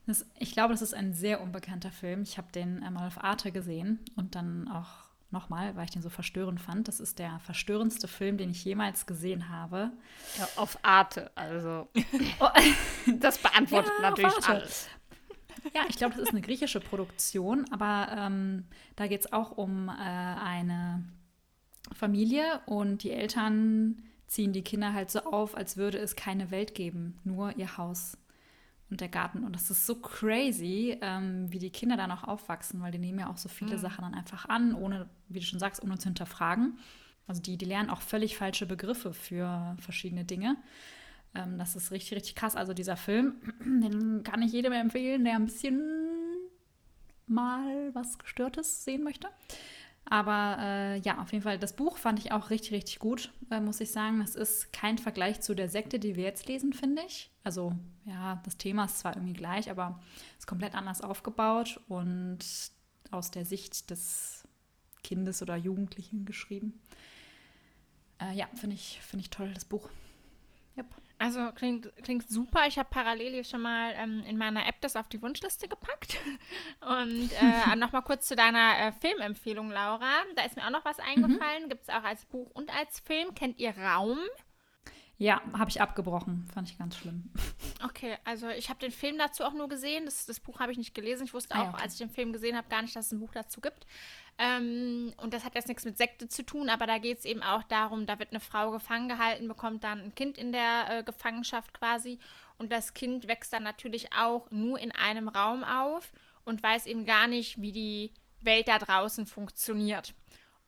Das, 0.06 0.26
ich 0.40 0.54
glaube, 0.54 0.74
das 0.74 0.82
ist 0.82 0.94
ein 0.94 1.14
sehr 1.14 1.42
unbekannter 1.42 1.92
Film. 1.92 2.24
Ich 2.24 2.38
habe 2.38 2.52
den 2.52 2.84
einmal 2.84 3.08
auf 3.08 3.24
Arte 3.24 3.52
gesehen 3.52 4.00
und 4.16 4.36
dann 4.36 4.68
auch 4.68 5.10
nochmal, 5.32 5.76
weil 5.76 5.86
ich 5.86 5.92
den 5.92 6.02
so 6.02 6.10
verstörend 6.10 6.60
fand. 6.60 6.88
Das 6.88 7.00
ist 7.00 7.20
der 7.20 7.40
verstörendste 7.40 8.08
Film, 8.08 8.38
den 8.38 8.50
ich 8.50 8.66
jemals 8.66 9.06
gesehen 9.06 9.50
habe. 9.50 9.92
Ja, 10.38 10.48
auf 10.56 10.80
Arte, 10.82 11.32
also. 11.36 11.88
das 13.20 13.38
beantwortet 13.38 13.92
ja, 14.02 14.10
natürlich 14.10 14.48
alles. 14.48 14.90
Ja, 15.74 15.82
ich 15.88 15.98
glaube, 15.98 16.16
das 16.16 16.24
ist 16.24 16.32
eine 16.32 16.42
griechische 16.42 16.80
Produktion, 16.80 17.66
aber 17.72 18.08
ähm, 18.18 18.66
da 18.96 19.08
geht 19.08 19.22
es 19.22 19.34
auch 19.34 19.52
um 19.58 19.90
äh, 19.90 19.92
eine 19.92 21.04
Familie 21.94 22.62
und 22.66 23.04
die 23.04 23.12
Eltern 23.12 24.02
ziehen 24.28 24.54
die 24.54 24.62
Kinder 24.62 24.94
halt 24.94 25.10
so 25.10 25.22
auf, 25.22 25.56
als 25.56 25.78
würde 25.78 25.98
es 25.98 26.16
keine 26.16 26.52
Welt 26.52 26.76
geben, 26.76 27.18
nur 27.24 27.58
ihr 27.58 27.78
Haus 27.78 28.18
und 28.90 29.02
der 29.02 29.10
Garten. 29.10 29.44
Und 29.44 29.54
das 29.56 29.70
ist 29.70 29.86
so 29.86 29.96
crazy, 29.96 30.98
ähm, 31.02 31.52
wie 31.52 31.60
die 31.60 31.72
Kinder 31.72 31.98
da 31.98 32.08
noch 32.08 32.24
aufwachsen, 32.24 32.82
weil 32.82 32.92
die 32.92 33.00
nehmen 33.00 33.20
ja 33.20 33.30
auch 33.30 33.38
so 33.38 33.50
viele 33.50 33.76
mhm. 33.76 33.82
Sachen 33.82 34.04
dann 34.04 34.14
einfach 34.14 34.46
an, 34.46 34.74
ohne, 34.74 35.10
wie 35.28 35.40
du 35.40 35.46
schon 35.46 35.60
sagst, 35.60 35.84
ohne 35.84 35.98
zu 35.98 36.06
hinterfragen. 36.06 36.78
Also 37.28 37.42
die, 37.42 37.58
die 37.58 37.66
lernen 37.66 37.90
auch 37.90 38.02
völlig 38.02 38.38
falsche 38.38 38.66
Begriffe 38.66 39.14
für 39.14 39.76
verschiedene 39.80 40.26
Dinge. 40.26 40.58
Ähm, 41.36 41.58
das 41.58 41.76
ist 41.76 41.92
richtig, 41.92 42.18
richtig 42.18 42.36
krass. 42.36 42.56
Also 42.56 42.74
dieser 42.74 42.98
Film, 42.98 43.36
den 43.60 44.24
kann 44.24 44.42
ich 44.42 44.52
jedem 44.52 44.74
empfehlen, 44.74 45.24
der 45.24 45.36
ein 45.36 45.46
bisschen 45.46 45.82
mal 47.28 47.94
was 47.94 48.18
Gestörtes 48.18 48.84
sehen 48.84 49.04
möchte. 49.04 49.28
Aber 50.06 50.58
äh, 50.60 51.00
ja, 51.02 51.20
auf 51.20 51.32
jeden 51.32 51.44
Fall, 51.44 51.60
das 51.60 51.76
Buch 51.76 51.98
fand 51.98 52.18
ich 52.18 52.32
auch 52.32 52.50
richtig, 52.50 52.72
richtig 52.72 52.98
gut, 52.98 53.32
äh, 53.52 53.60
muss 53.60 53.80
ich 53.80 53.92
sagen. 53.92 54.20
Das 54.20 54.36
ist 54.36 54.74
kein 54.74 54.98
Vergleich 54.98 55.42
zu 55.42 55.54
der 55.54 55.70
Sekte, 55.70 56.00
die 56.00 56.16
wir 56.16 56.24
jetzt 56.24 56.48
lesen, 56.48 56.74
finde 56.74 57.04
ich. 57.06 57.30
Also 57.44 57.74
ja, 58.06 58.42
das 58.44 58.58
Thema 58.58 58.86
ist 58.86 59.00
zwar 59.00 59.16
irgendwie 59.16 59.34
gleich, 59.34 59.70
aber 59.70 60.02
ist 60.40 60.48
komplett 60.48 60.74
anders 60.74 61.02
aufgebaut 61.02 61.80
und 61.88 62.40
aus 63.12 63.30
der 63.30 63.46
Sicht 63.46 63.92
des 63.92 64.48
Kindes 65.04 65.44
oder 65.44 65.56
Jugendlichen 65.56 66.26
geschrieben. 66.26 66.82
Äh, 68.20 68.36
ja, 68.36 68.48
finde 68.56 68.76
ich, 68.76 69.00
find 69.02 69.22
ich 69.22 69.30
toll, 69.30 69.52
das 69.54 69.66
Buch. 69.66 69.90
Also 71.20 71.52
klingt, 71.52 71.92
klingt 72.02 72.30
super. 72.30 72.66
Ich 72.68 72.80
habe 72.80 72.88
parallel 72.90 73.34
hier 73.34 73.44
schon 73.44 73.62
mal 73.62 73.94
ähm, 73.98 74.24
in 74.26 74.38
meiner 74.38 74.66
App 74.66 74.80
das 74.80 74.96
auf 74.96 75.10
die 75.10 75.22
Wunschliste 75.22 75.68
gepackt. 75.68 76.18
Und 76.82 77.30
äh, 77.34 77.76
nochmal 77.76 78.04
kurz 78.04 78.26
zu 78.26 78.38
deiner 78.38 78.80
äh, 78.80 78.92
Filmempfehlung, 78.94 79.70
Laura. 79.70 80.12
Da 80.38 80.44
ist 80.44 80.56
mir 80.56 80.66
auch 80.66 80.72
noch 80.72 80.86
was 80.86 80.98
eingefallen. 81.00 81.66
Mhm. 81.66 81.70
Gibt 81.70 81.84
es 81.84 81.90
auch 81.90 82.04
als 82.04 82.26
Buch 82.26 82.50
und 82.54 82.74
als 82.74 83.02
Film. 83.02 83.36
Kennt 83.36 83.60
ihr 83.60 83.78
Raum? 83.78 84.18
Ja, 85.18 85.42
habe 85.52 85.70
ich 85.70 85.82
abgebrochen. 85.82 86.48
Fand 86.54 86.70
ich 86.70 86.78
ganz 86.78 86.98
schlimm. 86.98 87.30
Okay, 87.82 88.18
also 88.26 88.50
ich 88.50 88.70
habe 88.70 88.82
den 88.82 88.92
Film 88.92 89.18
dazu 89.18 89.46
auch 89.46 89.54
nur 89.54 89.70
gesehen. 89.70 90.04
Das, 90.04 90.26
das 90.26 90.42
Buch 90.42 90.60
habe 90.60 90.74
ich 90.74 90.78
nicht 90.78 90.94
gelesen. 90.94 91.24
Ich 91.24 91.34
wusste 91.34 91.56
ah, 91.56 91.64
auch, 91.64 91.74
okay. 91.74 91.84
als 91.84 91.94
ich 91.94 92.00
den 92.00 92.10
Film 92.10 92.34
gesehen 92.34 92.58
habe, 92.58 92.68
gar 92.68 92.82
nicht, 92.82 92.94
dass 92.94 93.06
es 93.06 93.12
ein 93.14 93.22
Buch 93.22 93.32
dazu 93.32 93.62
gibt. 93.62 93.86
Ähm, 94.42 95.14
und 95.18 95.34
das 95.34 95.44
hat 95.44 95.56
jetzt 95.56 95.68
nichts 95.68 95.84
mit 95.84 95.98
Sekte 95.98 96.30
zu 96.30 96.46
tun, 96.46 96.70
aber 96.70 96.88
da 96.88 96.98
geht 96.98 97.20
es 97.20 97.26
eben 97.26 97.44
auch 97.44 97.62
darum, 97.64 98.06
da 98.06 98.20
wird 98.20 98.32
eine 98.32 98.40
Frau 98.40 98.72
gefangen 98.72 99.10
gehalten, 99.10 99.50
bekommt 99.50 99.84
dann 99.84 100.00
ein 100.00 100.16
Kind 100.16 100.38
in 100.38 100.54
der 100.54 100.86
äh, 100.90 101.04
Gefangenschaft 101.04 101.74
quasi. 101.74 102.20
Und 102.58 102.72
das 102.72 102.94
Kind 102.94 103.28
wächst 103.28 103.52
dann 103.52 103.64
natürlich 103.64 104.14
auch 104.14 104.50
nur 104.50 104.80
in 104.80 104.94
einem 104.94 105.28
Raum 105.28 105.66
auf 105.66 106.14
und 106.46 106.64
weiß 106.64 106.86
eben 106.86 107.06
gar 107.06 107.28
nicht, 107.28 107.62
wie 107.62 107.74
die 107.74 108.14
Welt 108.40 108.70
da 108.70 108.80
draußen 108.80 109.26
funktioniert. 109.26 110.14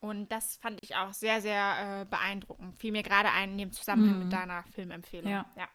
Und 0.02 0.30
das 0.34 0.58
fand 0.58 0.84
ich 0.84 0.96
auch 0.98 1.14
sehr, 1.14 1.42
sehr 1.42 2.02
äh, 2.02 2.06
beeindruckend. 2.06 2.78
Fiel 2.78 2.92
mir 2.92 3.04
gerade 3.04 3.30
ein 3.32 3.52
in 3.52 3.58
dem 3.58 3.72
Zusammenhang 3.72 4.18
mhm. 4.18 4.24
mit 4.24 4.34
deiner 4.34 4.64
Filmempfehlung. 4.74 5.32
Ja. 5.32 5.46
ja. 5.56 5.70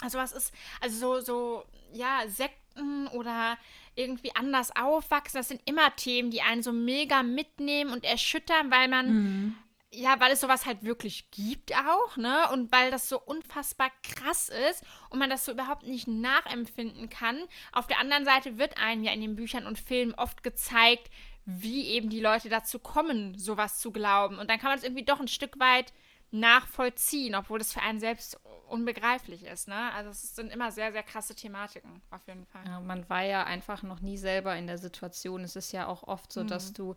Also 0.00 0.18
was 0.18 0.32
ist, 0.32 0.54
also 0.80 0.96
so, 0.96 1.20
so, 1.20 1.64
ja, 1.92 2.28
Sekten 2.74 3.08
oder 3.08 3.56
irgendwie 3.94 4.34
anders 4.34 4.74
aufwachsen, 4.76 5.38
das 5.38 5.48
sind 5.48 5.62
immer 5.64 5.94
Themen, 5.96 6.30
die 6.30 6.42
einen 6.42 6.62
so 6.62 6.72
mega 6.72 7.22
mitnehmen 7.22 7.92
und 7.92 8.04
erschüttern, 8.04 8.70
weil 8.70 8.88
man, 8.88 9.12
mhm. 9.12 9.54
ja, 9.92 10.18
weil 10.20 10.32
es 10.32 10.40
sowas 10.40 10.66
halt 10.66 10.82
wirklich 10.82 11.30
gibt 11.30 11.72
auch, 11.74 12.16
ne? 12.16 12.50
Und 12.52 12.72
weil 12.72 12.90
das 12.90 13.08
so 13.08 13.20
unfassbar 13.20 13.90
krass 14.02 14.50
ist 14.70 14.82
und 15.10 15.18
man 15.18 15.30
das 15.30 15.44
so 15.44 15.52
überhaupt 15.52 15.86
nicht 15.86 16.08
nachempfinden 16.08 17.08
kann. 17.08 17.40
Auf 17.72 17.86
der 17.86 18.00
anderen 18.00 18.24
Seite 18.24 18.58
wird 18.58 18.78
einem 18.78 19.04
ja 19.04 19.12
in 19.12 19.20
den 19.20 19.36
Büchern 19.36 19.66
und 19.66 19.78
Filmen 19.78 20.14
oft 20.14 20.42
gezeigt, 20.42 21.10
wie 21.46 21.88
eben 21.88 22.08
die 22.08 22.20
Leute 22.20 22.48
dazu 22.48 22.78
kommen, 22.78 23.38
sowas 23.38 23.78
zu 23.78 23.92
glauben. 23.92 24.38
Und 24.38 24.48
dann 24.50 24.58
kann 24.58 24.70
man 24.70 24.78
es 24.78 24.84
irgendwie 24.84 25.04
doch 25.04 25.20
ein 25.20 25.28
Stück 25.28 25.60
weit 25.60 25.92
nachvollziehen, 26.30 27.34
obwohl 27.34 27.58
das 27.58 27.72
für 27.72 27.82
einen 27.82 28.00
selbst 28.00 28.40
unbegreiflich 28.68 29.44
ist. 29.44 29.68
Ne? 29.68 29.92
Also 29.92 30.10
es 30.10 30.34
sind 30.34 30.52
immer 30.52 30.70
sehr, 30.72 30.92
sehr 30.92 31.02
krasse 31.02 31.34
Thematiken, 31.34 32.02
auf 32.10 32.26
jeden 32.26 32.46
Fall. 32.46 32.64
Ja, 32.66 32.80
man 32.80 33.08
war 33.08 33.22
ja 33.22 33.44
einfach 33.44 33.82
noch 33.82 34.00
nie 34.00 34.16
selber 34.16 34.56
in 34.56 34.66
der 34.66 34.78
Situation. 34.78 35.42
Es 35.42 35.56
ist 35.56 35.72
ja 35.72 35.86
auch 35.86 36.02
oft 36.04 36.32
so, 36.32 36.42
mhm. 36.42 36.48
dass 36.48 36.72
du 36.72 36.94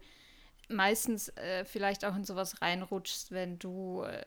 meistens 0.70 1.30
äh, 1.30 1.66
vielleicht 1.66 2.04
auch 2.06 2.16
in 2.16 2.26
sowas 2.26 2.62
reinrutschst, 2.62 3.32
wenn 3.32 3.58
du, 3.60 4.04
äh, 4.04 4.26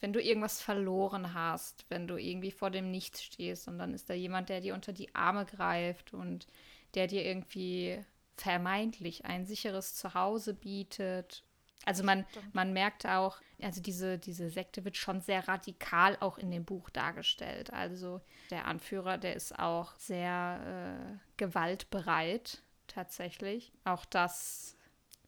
wenn 0.00 0.12
du 0.12 0.20
irgendwas 0.20 0.60
verloren 0.60 1.34
hast, 1.34 1.86
wenn 1.88 2.06
du 2.06 2.16
irgendwie 2.16 2.50
vor 2.50 2.70
dem 2.70 2.90
Nichts 2.90 3.22
stehst 3.22 3.68
und 3.68 3.78
dann 3.78 3.94
ist 3.94 4.10
da 4.10 4.14
jemand, 4.14 4.48
der 4.48 4.60
dir 4.60 4.74
unter 4.74 4.92
die 4.92 5.14
Arme 5.14 5.46
greift 5.46 6.12
und 6.12 6.46
der 6.94 7.06
dir 7.06 7.24
irgendwie 7.24 8.04
vermeintlich 8.36 9.24
ein 9.24 9.46
sicheres 9.46 9.94
Zuhause 9.94 10.54
bietet. 10.54 11.43
Also 11.84 12.02
man, 12.02 12.24
man 12.52 12.72
merkt 12.72 13.06
auch, 13.06 13.40
also 13.62 13.80
diese, 13.80 14.18
diese 14.18 14.50
Sekte 14.50 14.84
wird 14.84 14.96
schon 14.96 15.20
sehr 15.20 15.46
radikal 15.48 16.16
auch 16.20 16.38
in 16.38 16.50
dem 16.50 16.64
Buch 16.64 16.90
dargestellt. 16.90 17.72
Also 17.72 18.20
der 18.50 18.66
Anführer, 18.66 19.18
der 19.18 19.34
ist 19.34 19.58
auch 19.58 19.94
sehr 19.96 21.08
äh, 21.12 21.18
gewaltbereit 21.36 22.62
tatsächlich. 22.86 23.72
Auch 23.84 24.04
das, 24.04 24.76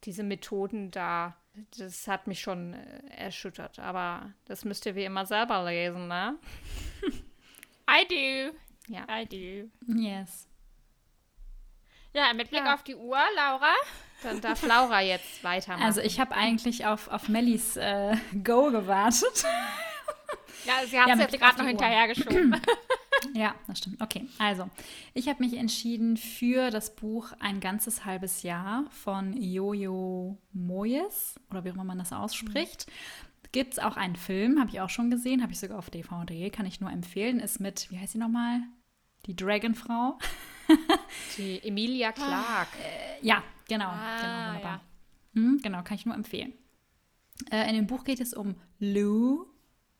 diese 0.04 0.22
Methoden 0.22 0.90
da, 0.90 1.36
das 1.78 2.06
hat 2.08 2.26
mich 2.26 2.40
schon 2.40 2.74
äh, 2.74 3.00
erschüttert. 3.16 3.78
Aber 3.78 4.32
das 4.44 4.64
müsst 4.64 4.86
ihr 4.86 4.94
wie 4.94 5.04
immer 5.04 5.26
selber 5.26 5.64
lesen, 5.64 6.08
ne? 6.08 6.38
I 7.88 8.06
do. 8.08 8.56
Ja. 8.92 9.06
I 9.08 9.26
do. 9.26 9.70
Yes. 9.92 10.48
Ja, 12.16 12.32
mit 12.32 12.48
Blick 12.48 12.64
ja. 12.64 12.72
auf 12.72 12.82
die 12.82 12.94
Uhr, 12.94 13.18
Laura. 13.36 13.74
Dann 14.22 14.40
darf 14.40 14.66
Laura 14.66 15.02
jetzt 15.02 15.44
weitermachen. 15.44 15.84
Also 15.84 16.00
ich 16.00 16.18
habe 16.18 16.34
eigentlich 16.34 16.86
auf, 16.86 17.08
auf 17.08 17.28
Mellies 17.28 17.76
äh, 17.76 18.16
Go 18.42 18.70
gewartet. 18.70 19.44
Ja, 20.64 20.86
sie 20.86 20.98
hat 20.98 21.10
es 21.10 21.18
ja, 21.18 21.20
jetzt 21.20 21.38
gerade 21.38 21.58
noch 21.58 21.66
hinterhergeschoben. 21.66 22.58
ja, 23.34 23.54
das 23.66 23.78
stimmt. 23.78 24.00
Okay, 24.00 24.26
also 24.38 24.70
ich 25.12 25.28
habe 25.28 25.44
mich 25.44 25.58
entschieden 25.58 26.16
für 26.16 26.70
das 26.70 26.96
Buch 26.96 27.32
Ein 27.38 27.60
ganzes 27.60 28.06
halbes 28.06 28.42
Jahr 28.42 28.84
von 28.90 29.34
Jojo 29.34 30.38
Moyes 30.54 31.38
oder 31.50 31.64
wie 31.64 31.70
auch 31.70 31.74
immer 31.74 31.84
man 31.84 31.98
das 31.98 32.14
ausspricht. 32.14 32.86
Gibt 33.52 33.74
es 33.74 33.78
auch 33.78 33.98
einen 33.98 34.16
Film, 34.16 34.58
habe 34.58 34.70
ich 34.70 34.80
auch 34.80 34.90
schon 34.90 35.10
gesehen, 35.10 35.42
habe 35.42 35.52
ich 35.52 35.60
sogar 35.60 35.78
auf 35.78 35.90
DVD, 35.90 36.48
kann 36.48 36.64
ich 36.64 36.80
nur 36.80 36.90
empfehlen. 36.90 37.40
Ist 37.40 37.60
mit, 37.60 37.90
wie 37.90 37.98
heißt 37.98 38.14
sie 38.14 38.18
nochmal? 38.18 38.62
Die 39.26 39.36
Dragonfrau. 39.36 40.18
Die 41.36 41.60
Emilia 41.66 42.12
Clark. 42.12 42.68
Äh, 42.82 43.24
ja, 43.26 43.42
genau. 43.68 43.86
Ah, 43.88 44.16
genau, 44.20 44.48
wunderbar. 44.54 44.80
ja. 45.34 45.40
Hm, 45.40 45.60
genau, 45.62 45.82
kann 45.82 45.96
ich 45.96 46.06
nur 46.06 46.14
empfehlen. 46.14 46.52
Äh, 47.50 47.68
in 47.68 47.74
dem 47.76 47.86
Buch 47.86 48.04
geht 48.04 48.20
es 48.20 48.32
um 48.34 48.54
Lou. 48.78 49.46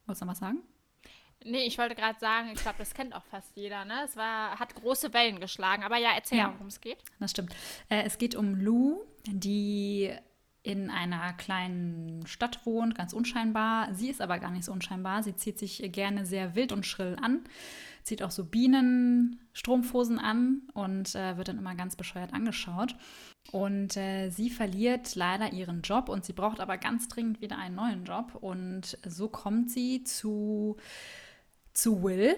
Wolltest 0.06 0.22
du 0.22 0.24
noch 0.26 0.32
was 0.32 0.38
sagen? 0.38 0.58
Nee, 1.44 1.64
ich 1.66 1.78
wollte 1.78 1.94
gerade 1.94 2.18
sagen, 2.18 2.48
ich 2.52 2.60
glaube, 2.60 2.78
das 2.78 2.94
kennt 2.94 3.14
auch 3.14 3.24
fast 3.24 3.54
jeder, 3.56 3.84
ne? 3.84 4.02
Es 4.04 4.16
war, 4.16 4.58
hat 4.58 4.74
große 4.74 5.12
Wellen 5.12 5.38
geschlagen. 5.38 5.84
Aber 5.84 5.96
ja, 5.98 6.10
erzähl 6.14 6.38
Ja. 6.38 6.52
worum 6.52 6.66
es 6.68 6.80
geht. 6.80 6.98
Das 7.20 7.30
stimmt. 7.30 7.54
Äh, 7.88 8.02
es 8.04 8.18
geht 8.18 8.34
um 8.34 8.54
Lou, 8.56 9.02
die 9.26 10.10
in 10.62 10.90
einer 10.90 11.32
kleinen 11.34 12.26
Stadt 12.26 12.66
wohnt, 12.66 12.96
ganz 12.96 13.12
unscheinbar. 13.12 13.94
Sie 13.94 14.08
ist 14.08 14.20
aber 14.20 14.40
gar 14.40 14.50
nicht 14.50 14.64
so 14.64 14.72
unscheinbar. 14.72 15.22
Sie 15.22 15.36
zieht 15.36 15.58
sich 15.60 15.80
gerne 15.92 16.26
sehr 16.26 16.56
wild 16.56 16.72
und 16.72 16.84
schrill 16.84 17.16
an, 17.22 17.44
zieht 18.06 18.22
auch 18.22 18.30
so 18.30 18.44
Bienenstrumpfhosen 18.44 20.20
an 20.20 20.62
und 20.74 21.14
äh, 21.16 21.36
wird 21.36 21.48
dann 21.48 21.58
immer 21.58 21.74
ganz 21.74 21.96
bescheuert 21.96 22.32
angeschaut. 22.32 22.94
Und 23.50 23.96
äh, 23.96 24.30
sie 24.30 24.48
verliert 24.48 25.16
leider 25.16 25.52
ihren 25.52 25.82
Job 25.82 26.08
und 26.08 26.24
sie 26.24 26.32
braucht 26.32 26.60
aber 26.60 26.78
ganz 26.78 27.08
dringend 27.08 27.40
wieder 27.40 27.58
einen 27.58 27.74
neuen 27.74 28.04
Job. 28.04 28.36
Und 28.40 28.96
so 29.04 29.28
kommt 29.28 29.72
sie 29.72 30.04
zu, 30.04 30.76
zu 31.72 32.04
Will. 32.04 32.36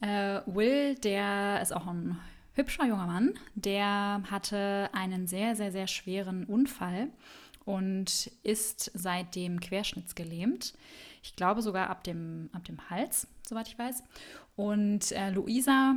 Äh, 0.00 0.40
Will, 0.46 0.94
der 0.94 1.60
ist 1.60 1.74
auch 1.74 1.86
ein 1.86 2.18
hübscher 2.54 2.86
junger 2.86 3.06
Mann, 3.06 3.34
der 3.54 4.22
hatte 4.30 4.88
einen 4.92 5.26
sehr, 5.26 5.54
sehr, 5.54 5.70
sehr 5.70 5.86
schweren 5.86 6.44
Unfall 6.44 7.08
und 7.64 8.30
ist 8.42 8.90
seitdem 8.94 9.60
querschnittsgelähmt. 9.60 10.74
Ich 11.22 11.36
glaube 11.36 11.62
sogar 11.62 11.90
ab 11.90 12.04
dem, 12.04 12.48
ab 12.52 12.64
dem 12.64 12.88
Hals, 12.88 13.28
soweit 13.46 13.68
ich 13.68 13.78
weiß. 13.78 14.02
Und 14.56 15.12
äh, 15.12 15.30
Luisa 15.30 15.96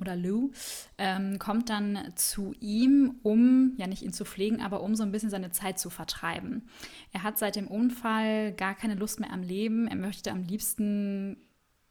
oder 0.00 0.16
Lou 0.16 0.50
ähm, 0.98 1.38
kommt 1.38 1.68
dann 1.68 2.12
zu 2.16 2.54
ihm, 2.60 3.16
um, 3.22 3.74
ja 3.76 3.86
nicht 3.86 4.02
ihn 4.02 4.12
zu 4.12 4.24
pflegen, 4.24 4.62
aber 4.62 4.82
um 4.82 4.94
so 4.94 5.02
ein 5.02 5.12
bisschen 5.12 5.30
seine 5.30 5.50
Zeit 5.50 5.78
zu 5.78 5.90
vertreiben. 5.90 6.68
Er 7.12 7.22
hat 7.22 7.38
seit 7.38 7.56
dem 7.56 7.68
Unfall 7.68 8.52
gar 8.52 8.74
keine 8.74 8.94
Lust 8.94 9.20
mehr 9.20 9.32
am 9.32 9.42
Leben. 9.42 9.86
Er 9.86 9.96
möchte 9.96 10.30
am 10.30 10.42
liebsten 10.42 11.36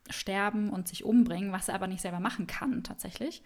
sterben 0.09 0.69
und 0.69 0.87
sich 0.87 1.05
umbringen, 1.05 1.51
was 1.51 1.69
er 1.69 1.75
aber 1.75 1.87
nicht 1.87 2.01
selber 2.01 2.19
machen 2.19 2.47
kann 2.47 2.83
tatsächlich. 2.83 3.41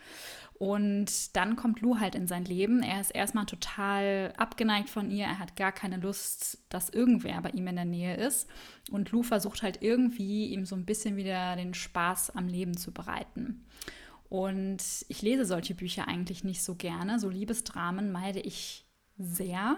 Und 0.60 1.36
dann 1.36 1.55
kommt 1.55 1.82
Lou 1.82 1.99
halt 1.99 2.16
in 2.16 2.26
sein 2.26 2.43
Leben. 2.43 2.82
Er 2.82 2.99
ist 2.99 3.12
erstmal 3.12 3.45
total 3.45 4.34
abgeneigt 4.38 4.89
von 4.89 5.12
ihr. 5.12 5.26
Er 5.26 5.38
hat 5.38 5.55
gar 5.55 5.72
keine 5.72 5.97
Lust, 5.97 6.60
dass 6.70 6.89
irgendwer 6.89 7.39
bei 7.41 7.51
ihm 7.51 7.68
in 7.68 7.76
der 7.76 7.86
Nähe 7.86 8.16
ist. 8.16 8.47
Und 8.89 9.12
Lou 9.12 9.22
versucht 9.22 9.62
halt 9.62 9.84
irgendwie, 9.84 10.47
ihm 10.47 10.66
so 10.66 10.76
ein 10.76 10.86
bisschen 10.86 11.16
wieder 11.16 11.55
den 11.55 11.76
Spaß 11.76 12.36
am 12.36 12.47
Leben 12.47 12.76
zu 12.76 12.91
bereiten. 12.91 13.66
Und 14.30 14.84
ich 15.08 15.22
lese 15.22 15.45
solche 15.45 15.76
Bücher 15.76 16.08
eigentlich 16.08 16.43
nicht 16.43 16.64
so 16.64 16.74
gerne. 16.74 17.20
So 17.20 17.30
Liebesdramen 17.30 18.12
meide 18.12 18.39
ich 18.39 18.86
sehr. 19.18 19.78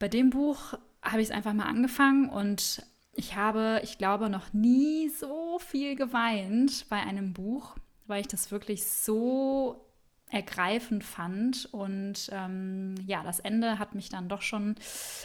Bei 0.00 0.08
dem 0.08 0.30
Buch 0.30 0.74
habe 1.02 1.22
ich 1.22 1.28
es 1.28 1.34
einfach 1.34 1.52
mal 1.52 1.66
angefangen 1.66 2.28
und 2.28 2.84
ich 3.14 3.36
habe, 3.36 3.80
ich 3.84 3.98
glaube, 3.98 4.30
noch 4.30 4.52
nie 4.52 5.08
so 5.08 5.58
viel 5.58 5.96
geweint 5.96 6.86
bei 6.88 7.00
einem 7.00 7.32
Buch, 7.32 7.76
weil 8.12 8.20
ich 8.20 8.28
das 8.28 8.50
wirklich 8.50 8.84
so 8.86 9.86
ergreifend 10.30 11.02
fand. 11.02 11.66
Und 11.72 12.28
ähm, 12.30 12.94
ja, 13.06 13.22
das 13.22 13.40
Ende 13.40 13.78
hat 13.78 13.94
mich 13.94 14.10
dann 14.10 14.28
doch 14.28 14.42
schon 14.42 14.74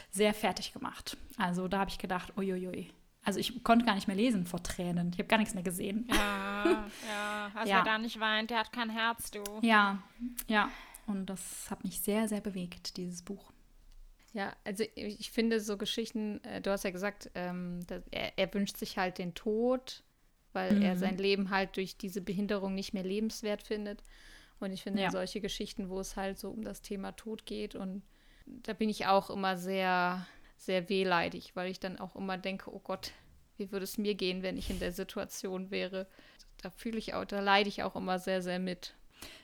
sehr 0.10 0.34
fertig 0.34 0.72
gemacht. 0.72 1.18
Also 1.38 1.68
da 1.68 1.80
habe 1.80 1.90
ich 1.90 1.98
gedacht, 1.98 2.38
uiuiui. 2.38 2.90
Also 3.26 3.40
ich 3.42 3.62
konnte 3.62 3.86
gar 3.86 3.96
nicht 3.96 4.08
mehr 4.08 4.16
lesen 4.16 4.46
vor 4.46 4.64
Tränen. 4.64 5.10
Ich 5.12 5.20
habe 5.20 5.28
gar 5.28 5.38
nichts 5.38 5.54
mehr 5.54 5.64
gesehen. 5.64 6.08
Ja, 6.10 6.88
ja. 7.10 7.52
Also 7.54 7.70
Ja. 7.70 7.78
wer 7.78 7.84
da 7.84 7.98
nicht 7.98 8.22
weint, 8.22 8.52
der 8.52 8.60
hat 8.60 8.72
kein 8.72 8.90
Herz, 8.90 9.32
du. 9.32 9.44
Ja, 9.62 10.02
ja. 10.48 10.70
Und 11.08 11.26
das 11.26 11.70
hat 11.70 11.84
mich 11.84 12.00
sehr, 12.00 12.30
sehr 12.30 12.40
bewegt, 12.40 12.96
dieses 12.96 13.22
Buch. 13.22 13.52
Ja, 14.32 14.54
also 14.64 14.86
ich 14.96 15.32
finde 15.32 15.60
so 15.60 15.78
Geschichten, 15.78 16.42
äh, 16.46 16.62
du 16.62 16.72
hast 16.72 16.84
ja 16.84 16.92
gesagt, 16.92 17.30
ähm, 17.36 17.80
er, 18.12 18.38
er 18.38 18.54
wünscht 18.54 18.78
sich 18.78 18.98
halt 18.98 19.18
den 19.18 19.34
Tod, 19.34 20.04
weil 20.54 20.78
er 20.82 20.96
Mhm. 20.96 21.00
sein 21.00 21.18
Leben 21.18 21.50
halt 21.50 21.76
durch 21.78 21.98
diese 21.98 22.22
Behinderung 22.22 22.74
nicht 22.76 22.94
mehr 22.94 23.04
lebenswert 23.04 23.64
findet. 23.64 24.04
Und 24.60 24.72
ich 24.72 24.84
finde 24.84 25.02
Ja. 25.04 25.12
solche 25.12 25.42
Geschichten, 25.42 25.90
wo 25.90 26.00
es 26.00 26.16
halt 26.16 26.40
so 26.40 26.50
um 26.50 26.64
das 26.64 26.82
Thema 26.82 27.12
Tod 27.12 27.46
geht 27.46 27.76
und 27.76 28.02
da 28.64 28.74
bin 28.74 28.90
ich 28.90 29.06
auch 29.06 29.30
immer 29.30 29.58
sehr, 29.58 30.26
sehr 30.58 30.90
wehleidig, 30.90 31.56
weil 31.56 31.70
ich 31.70 31.80
dann 31.80 32.00
auch 32.00 32.16
immer 32.16 32.38
denke, 32.38 32.74
oh 32.74 32.80
Gott, 32.80 33.12
wie 33.58 33.72
würde 33.72 33.84
es 33.84 33.98
mir 33.98 34.16
gehen, 34.16 34.42
wenn 34.42 34.58
ich 34.58 34.70
in 34.70 34.80
der 34.80 34.92
Situation 34.92 35.70
wäre? 35.70 36.08
Da 36.62 36.70
fühle 36.72 36.98
ich 36.98 37.14
auch, 37.14 37.26
da 37.26 37.40
leide 37.40 37.70
ich 37.70 37.84
auch 37.84 37.96
immer 37.96 38.20
sehr, 38.20 38.42
sehr 38.42 38.60
mit. 38.60 38.96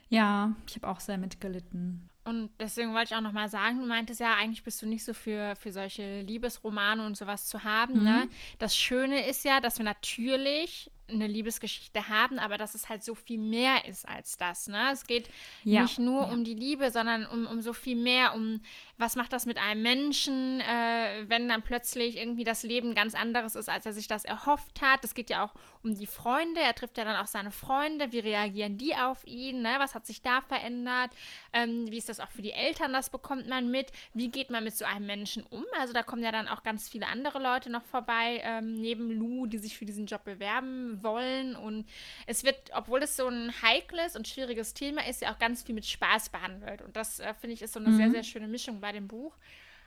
Ja, 0.08 0.54
ich 0.66 0.76
habe 0.76 0.88
auch 0.88 1.00
sehr 1.00 1.18
mitgelitten. 1.18 2.08
Und 2.24 2.50
deswegen 2.58 2.94
wollte 2.94 3.12
ich 3.12 3.16
auch 3.16 3.22
nochmal 3.22 3.48
sagen, 3.48 3.80
du 3.80 3.86
meintest 3.86 4.20
ja, 4.20 4.34
eigentlich 4.34 4.64
bist 4.64 4.80
du 4.80 4.86
nicht 4.86 5.04
so 5.04 5.12
für, 5.12 5.54
für 5.56 5.72
solche 5.72 6.22
Liebesromane 6.22 7.04
und 7.04 7.16
sowas 7.16 7.46
zu 7.46 7.64
haben. 7.64 8.02
Ne? 8.02 8.28
Das 8.58 8.76
Schöne 8.76 9.26
ist 9.26 9.44
ja, 9.44 9.60
dass 9.60 9.78
wir 9.78 9.84
natürlich 9.84 10.90
eine 11.08 11.26
Liebesgeschichte 11.26 12.08
haben, 12.08 12.38
aber 12.38 12.56
dass 12.56 12.74
es 12.74 12.88
halt 12.88 13.04
so 13.04 13.14
viel 13.14 13.38
mehr 13.38 13.84
ist 13.86 14.08
als 14.08 14.36
das. 14.38 14.68
Ne? 14.68 14.90
Es 14.92 15.06
geht 15.06 15.28
Ja, 15.62 15.82
nicht 15.82 15.98
nur 15.98 16.22
ja. 16.22 16.32
um 16.32 16.44
die 16.44 16.54
Liebe, 16.54 16.90
sondern 16.90 17.26
um, 17.26 17.46
um 17.46 17.60
so 17.60 17.72
viel 17.72 17.96
mehr, 17.96 18.34
um 18.34 18.60
was 18.96 19.16
macht 19.16 19.32
das 19.32 19.44
mit 19.44 19.58
einem 19.58 19.82
Menschen, 19.82 20.60
äh, 20.60 21.24
wenn 21.28 21.48
dann 21.48 21.62
plötzlich 21.62 22.16
irgendwie 22.16 22.44
das 22.44 22.62
Leben 22.62 22.94
ganz 22.94 23.14
anderes 23.14 23.54
ist, 23.54 23.68
als 23.68 23.84
er 23.84 23.92
sich 23.92 24.08
das 24.08 24.24
erhofft 24.24 24.80
hat. 24.80 25.04
Es 25.04 25.14
geht 25.14 25.30
ja 25.30 25.44
auch 25.44 25.52
um 25.82 25.94
die 25.94 26.06
Freunde, 26.06 26.60
er 26.60 26.74
trifft 26.74 26.96
ja 26.96 27.04
dann 27.04 27.16
auch 27.16 27.26
seine 27.26 27.50
Freunde, 27.50 28.12
wie 28.12 28.20
reagieren 28.20 28.78
die 28.78 28.96
auf 28.96 29.26
ihn, 29.26 29.60
ne? 29.60 29.74
was 29.78 29.94
hat 29.94 30.06
sich 30.06 30.22
da 30.22 30.40
verändert, 30.40 31.10
ähm, 31.52 31.90
wie 31.90 31.98
ist 31.98 32.08
das 32.08 32.13
auch 32.20 32.30
für 32.30 32.42
die 32.42 32.52
Eltern, 32.52 32.92
das 32.92 33.10
bekommt 33.10 33.48
man 33.48 33.70
mit, 33.70 33.92
wie 34.12 34.30
geht 34.30 34.50
man 34.50 34.64
mit 34.64 34.76
so 34.76 34.84
einem 34.84 35.06
Menschen 35.06 35.42
um, 35.50 35.64
also 35.78 35.92
da 35.92 36.02
kommen 36.02 36.22
ja 36.22 36.32
dann 36.32 36.48
auch 36.48 36.62
ganz 36.62 36.88
viele 36.88 37.06
andere 37.06 37.38
Leute 37.40 37.70
noch 37.70 37.84
vorbei, 37.84 38.40
ähm, 38.44 38.74
neben 38.74 39.10
Lou, 39.10 39.46
die 39.46 39.58
sich 39.58 39.76
für 39.78 39.84
diesen 39.84 40.06
Job 40.06 40.24
bewerben 40.24 41.02
wollen 41.02 41.56
und 41.56 41.86
es 42.26 42.44
wird, 42.44 42.56
obwohl 42.74 43.02
es 43.02 43.16
so 43.16 43.26
ein 43.28 43.52
heikles 43.62 44.16
und 44.16 44.26
schwieriges 44.28 44.74
Thema 44.74 45.06
ist, 45.06 45.22
ja 45.22 45.32
auch 45.32 45.38
ganz 45.38 45.62
viel 45.62 45.74
mit 45.74 45.86
Spaß 45.86 46.28
behandelt 46.30 46.82
und 46.82 46.96
das 46.96 47.20
äh, 47.20 47.34
finde 47.34 47.54
ich 47.54 47.62
ist 47.62 47.74
so 47.74 47.80
eine 47.80 47.94
sehr, 47.96 48.10
sehr 48.10 48.22
schöne 48.22 48.48
Mischung 48.48 48.80
bei 48.80 48.92
dem 48.92 49.08
Buch. 49.08 49.34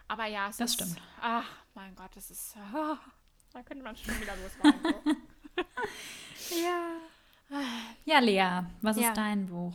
Aber 0.09 0.25
ja, 0.25 0.47
es 0.49 0.57
Das 0.57 0.69
ist, 0.71 0.75
stimmt. 0.75 1.01
Ach, 1.21 1.43
mein 1.73 1.93
Gott, 1.95 2.11
das 2.15 2.32
ist, 2.32 2.55
ah, 2.57 2.97
da 3.53 3.61
könnte 3.63 3.84
man 3.84 3.95
schon 3.95 4.19
wieder 4.21 4.34
losweinen. 4.38 4.82
So. 4.84 5.15
Ja, 8.05 8.19
Lea, 8.19 8.61
was 8.82 8.97
Ja. 8.97 9.09
ist 9.09 9.17
dein 9.17 9.47
Buch? 9.47 9.73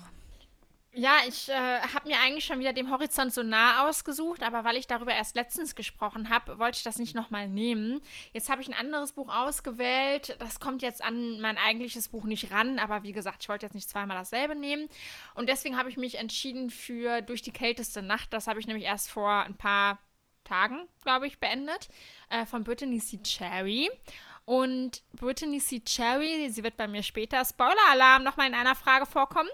Ja, 0.95 1.21
ich 1.27 1.49
äh, 1.49 1.55
habe 1.55 2.07
mir 2.07 2.19
eigentlich 2.21 2.45
schon 2.45 2.59
wieder 2.59 2.75
dem 2.75 2.91
Horizont 2.91 3.33
so 3.33 3.43
nah 3.43 3.89
ausgesucht, 3.89 4.43
aber 4.43 4.63
weil 4.65 4.77
ich 4.77 4.87
darüber 4.87 5.15
erst 5.15 5.35
letztens 5.37 5.75
gesprochen 5.75 6.29
habe, 6.29 6.59
wollte 6.59 6.77
ich 6.77 6.83
das 6.83 6.99
nicht 6.99 7.15
nochmal 7.15 7.49
nehmen. 7.49 8.03
Jetzt 8.35 8.51
habe 8.51 8.61
ich 8.61 8.69
ein 8.69 8.75
anderes 8.75 9.13
Buch 9.13 9.35
ausgewählt. 9.35 10.37
Das 10.39 10.61
kommt 10.61 10.83
jetzt 10.83 11.03
an 11.03 11.41
mein 11.41 11.57
eigentliches 11.57 12.09
Buch 12.09 12.25
nicht 12.25 12.51
ran, 12.51 12.79
aber 12.79 13.05
wie 13.05 13.13
gesagt, 13.13 13.39
ich 13.41 13.49
wollte 13.49 13.65
jetzt 13.65 13.75
nicht 13.75 13.89
zweimal 13.89 14.19
dasselbe 14.19 14.55
nehmen. 14.55 14.87
Und 15.35 15.49
deswegen 15.49 15.79
habe 15.79 15.89
ich 15.89 15.97
mich 15.97 16.17
entschieden 16.19 16.69
für 16.69 17.23
Durch 17.23 17.41
die 17.41 17.53
kälteste 17.53 18.03
Nacht. 18.03 18.31
Das 18.35 18.47
habe 18.47 18.61
ich 18.61 18.67
nämlich 18.67 18.85
erst 18.85 19.11
vor 19.11 19.31
ein 19.45 19.57
paar 19.57 19.99
Tagen, 20.45 20.87
glaube 21.03 21.27
ich, 21.27 21.39
beendet. 21.39 21.89
Äh, 22.29 22.45
von 22.45 22.65
Brittany 22.65 22.99
C. 22.99 23.19
Cherry. 23.23 23.91
Und 24.53 25.03
Brittany 25.15 25.61
C. 25.61 25.81
Cherry, 25.81 26.51
sie 26.51 26.63
wird 26.63 26.77
bei 26.77 26.87
mir 26.87 27.03
später, 27.03 27.43
Spoiler-Alarm, 27.43 28.23
nochmal 28.23 28.49
in 28.49 28.55
einer 28.55 28.75
Frage 28.75 29.07
vorkommen, 29.07 29.49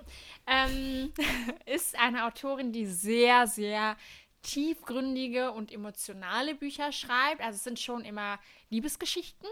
ähm, 0.44 1.12
ist 1.66 1.96
eine 1.96 2.24
Autorin, 2.26 2.72
die 2.72 2.84
sehr, 2.84 3.46
sehr 3.46 3.96
tiefgründige 4.42 5.52
und 5.52 5.70
emotionale 5.70 6.56
Bücher 6.56 6.90
schreibt. 6.90 7.40
Also 7.40 7.58
es 7.58 7.62
sind 7.62 7.78
schon 7.78 8.04
immer 8.04 8.40
Liebesgeschichten. 8.70 9.48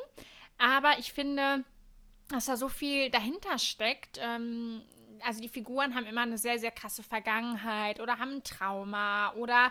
Aber 0.58 0.98
ich 0.98 1.12
finde, 1.12 1.62
dass 2.28 2.46
da 2.46 2.56
so 2.56 2.68
viel 2.68 3.08
dahinter 3.10 3.60
steckt. 3.60 4.18
Ähm, 4.20 4.82
also 5.20 5.40
die 5.40 5.48
Figuren 5.48 5.94
haben 5.94 6.06
immer 6.06 6.22
eine 6.22 6.38
sehr, 6.38 6.58
sehr 6.58 6.72
krasse 6.72 7.04
Vergangenheit 7.04 8.00
oder 8.00 8.18
haben 8.18 8.32
ein 8.32 8.42
Trauma 8.42 9.32
oder 9.34 9.70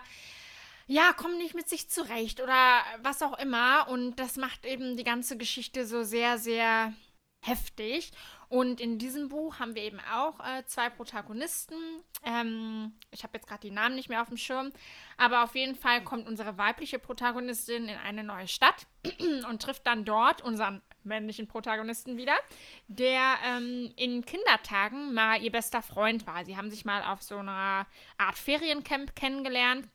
ja, 0.86 1.12
kommen 1.12 1.38
nicht 1.38 1.54
mit 1.54 1.68
sich 1.68 1.90
zurecht 1.90 2.40
oder 2.40 2.82
was 3.02 3.22
auch 3.22 3.38
immer. 3.38 3.88
Und 3.88 4.16
das 4.16 4.36
macht 4.36 4.64
eben 4.64 4.96
die 4.96 5.04
ganze 5.04 5.36
Geschichte 5.36 5.86
so 5.86 6.02
sehr, 6.02 6.38
sehr 6.38 6.92
heftig. 7.40 8.12
Und 8.48 8.80
in 8.80 8.98
diesem 8.98 9.28
Buch 9.28 9.58
haben 9.58 9.74
wir 9.74 9.82
eben 9.82 9.98
auch 10.12 10.38
äh, 10.38 10.64
zwei 10.66 10.88
Protagonisten. 10.88 11.74
Ähm, 12.22 12.92
ich 13.10 13.24
habe 13.24 13.32
jetzt 13.34 13.48
gerade 13.48 13.62
die 13.62 13.72
Namen 13.72 13.96
nicht 13.96 14.08
mehr 14.08 14.22
auf 14.22 14.28
dem 14.28 14.36
Schirm. 14.36 14.72
Aber 15.16 15.42
auf 15.42 15.56
jeden 15.56 15.74
Fall 15.74 16.04
kommt 16.04 16.28
unsere 16.28 16.56
weibliche 16.56 17.00
Protagonistin 17.00 17.88
in 17.88 17.98
eine 17.98 18.22
neue 18.22 18.46
Stadt 18.46 18.86
und 19.48 19.62
trifft 19.62 19.86
dann 19.86 20.04
dort 20.04 20.42
unseren 20.42 20.80
männlichen 21.02 21.48
Protagonisten 21.48 22.16
wieder, 22.16 22.36
der 22.86 23.34
ähm, 23.44 23.92
in 23.96 24.24
Kindertagen 24.24 25.12
mal 25.14 25.42
ihr 25.42 25.52
bester 25.52 25.82
Freund 25.82 26.26
war. 26.26 26.44
Sie 26.44 26.56
haben 26.56 26.70
sich 26.70 26.84
mal 26.84 27.02
auf 27.02 27.22
so 27.22 27.38
einer 27.38 27.86
Art 28.18 28.38
Feriencamp 28.38 29.16
kennengelernt 29.16 29.88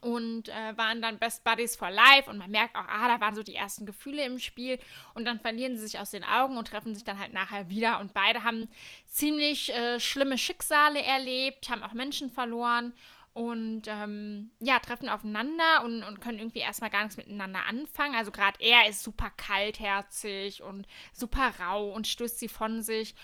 und 0.00 0.48
äh, 0.48 0.76
waren 0.76 1.02
dann 1.02 1.18
Best 1.18 1.44
Buddies 1.44 1.76
for 1.76 1.90
Life 1.90 2.30
und 2.30 2.38
man 2.38 2.50
merkt 2.50 2.76
auch, 2.76 2.86
ah, 2.86 3.08
da 3.08 3.20
waren 3.20 3.34
so 3.34 3.42
die 3.42 3.56
ersten 3.56 3.86
Gefühle 3.86 4.24
im 4.24 4.38
Spiel 4.38 4.78
und 5.14 5.24
dann 5.24 5.40
verlieren 5.40 5.76
sie 5.76 5.86
sich 5.86 5.98
aus 5.98 6.10
den 6.10 6.24
Augen 6.24 6.56
und 6.56 6.68
treffen 6.68 6.94
sich 6.94 7.04
dann 7.04 7.18
halt 7.18 7.32
nachher 7.32 7.68
wieder 7.68 8.00
und 8.00 8.14
beide 8.14 8.44
haben 8.44 8.68
ziemlich 9.06 9.74
äh, 9.74 9.98
schlimme 9.98 10.38
Schicksale 10.38 11.02
erlebt, 11.02 11.68
haben 11.70 11.82
auch 11.82 11.92
Menschen 11.92 12.30
verloren 12.30 12.94
und 13.32 13.82
ähm, 13.86 14.50
ja, 14.60 14.78
treffen 14.80 15.08
aufeinander 15.08 15.84
und, 15.84 16.02
und 16.02 16.20
können 16.20 16.38
irgendwie 16.38 16.58
erstmal 16.60 16.90
gar 16.90 17.02
nichts 17.02 17.16
miteinander 17.16 17.64
anfangen. 17.66 18.14
Also 18.14 18.30
gerade 18.30 18.58
er 18.60 18.88
ist 18.88 19.02
super 19.02 19.30
kaltherzig 19.36 20.62
und 20.62 20.86
super 21.12 21.52
rau 21.60 21.92
und 21.92 22.06
stößt 22.06 22.38
sie 22.38 22.48
von 22.48 22.82
sich. 22.82 23.14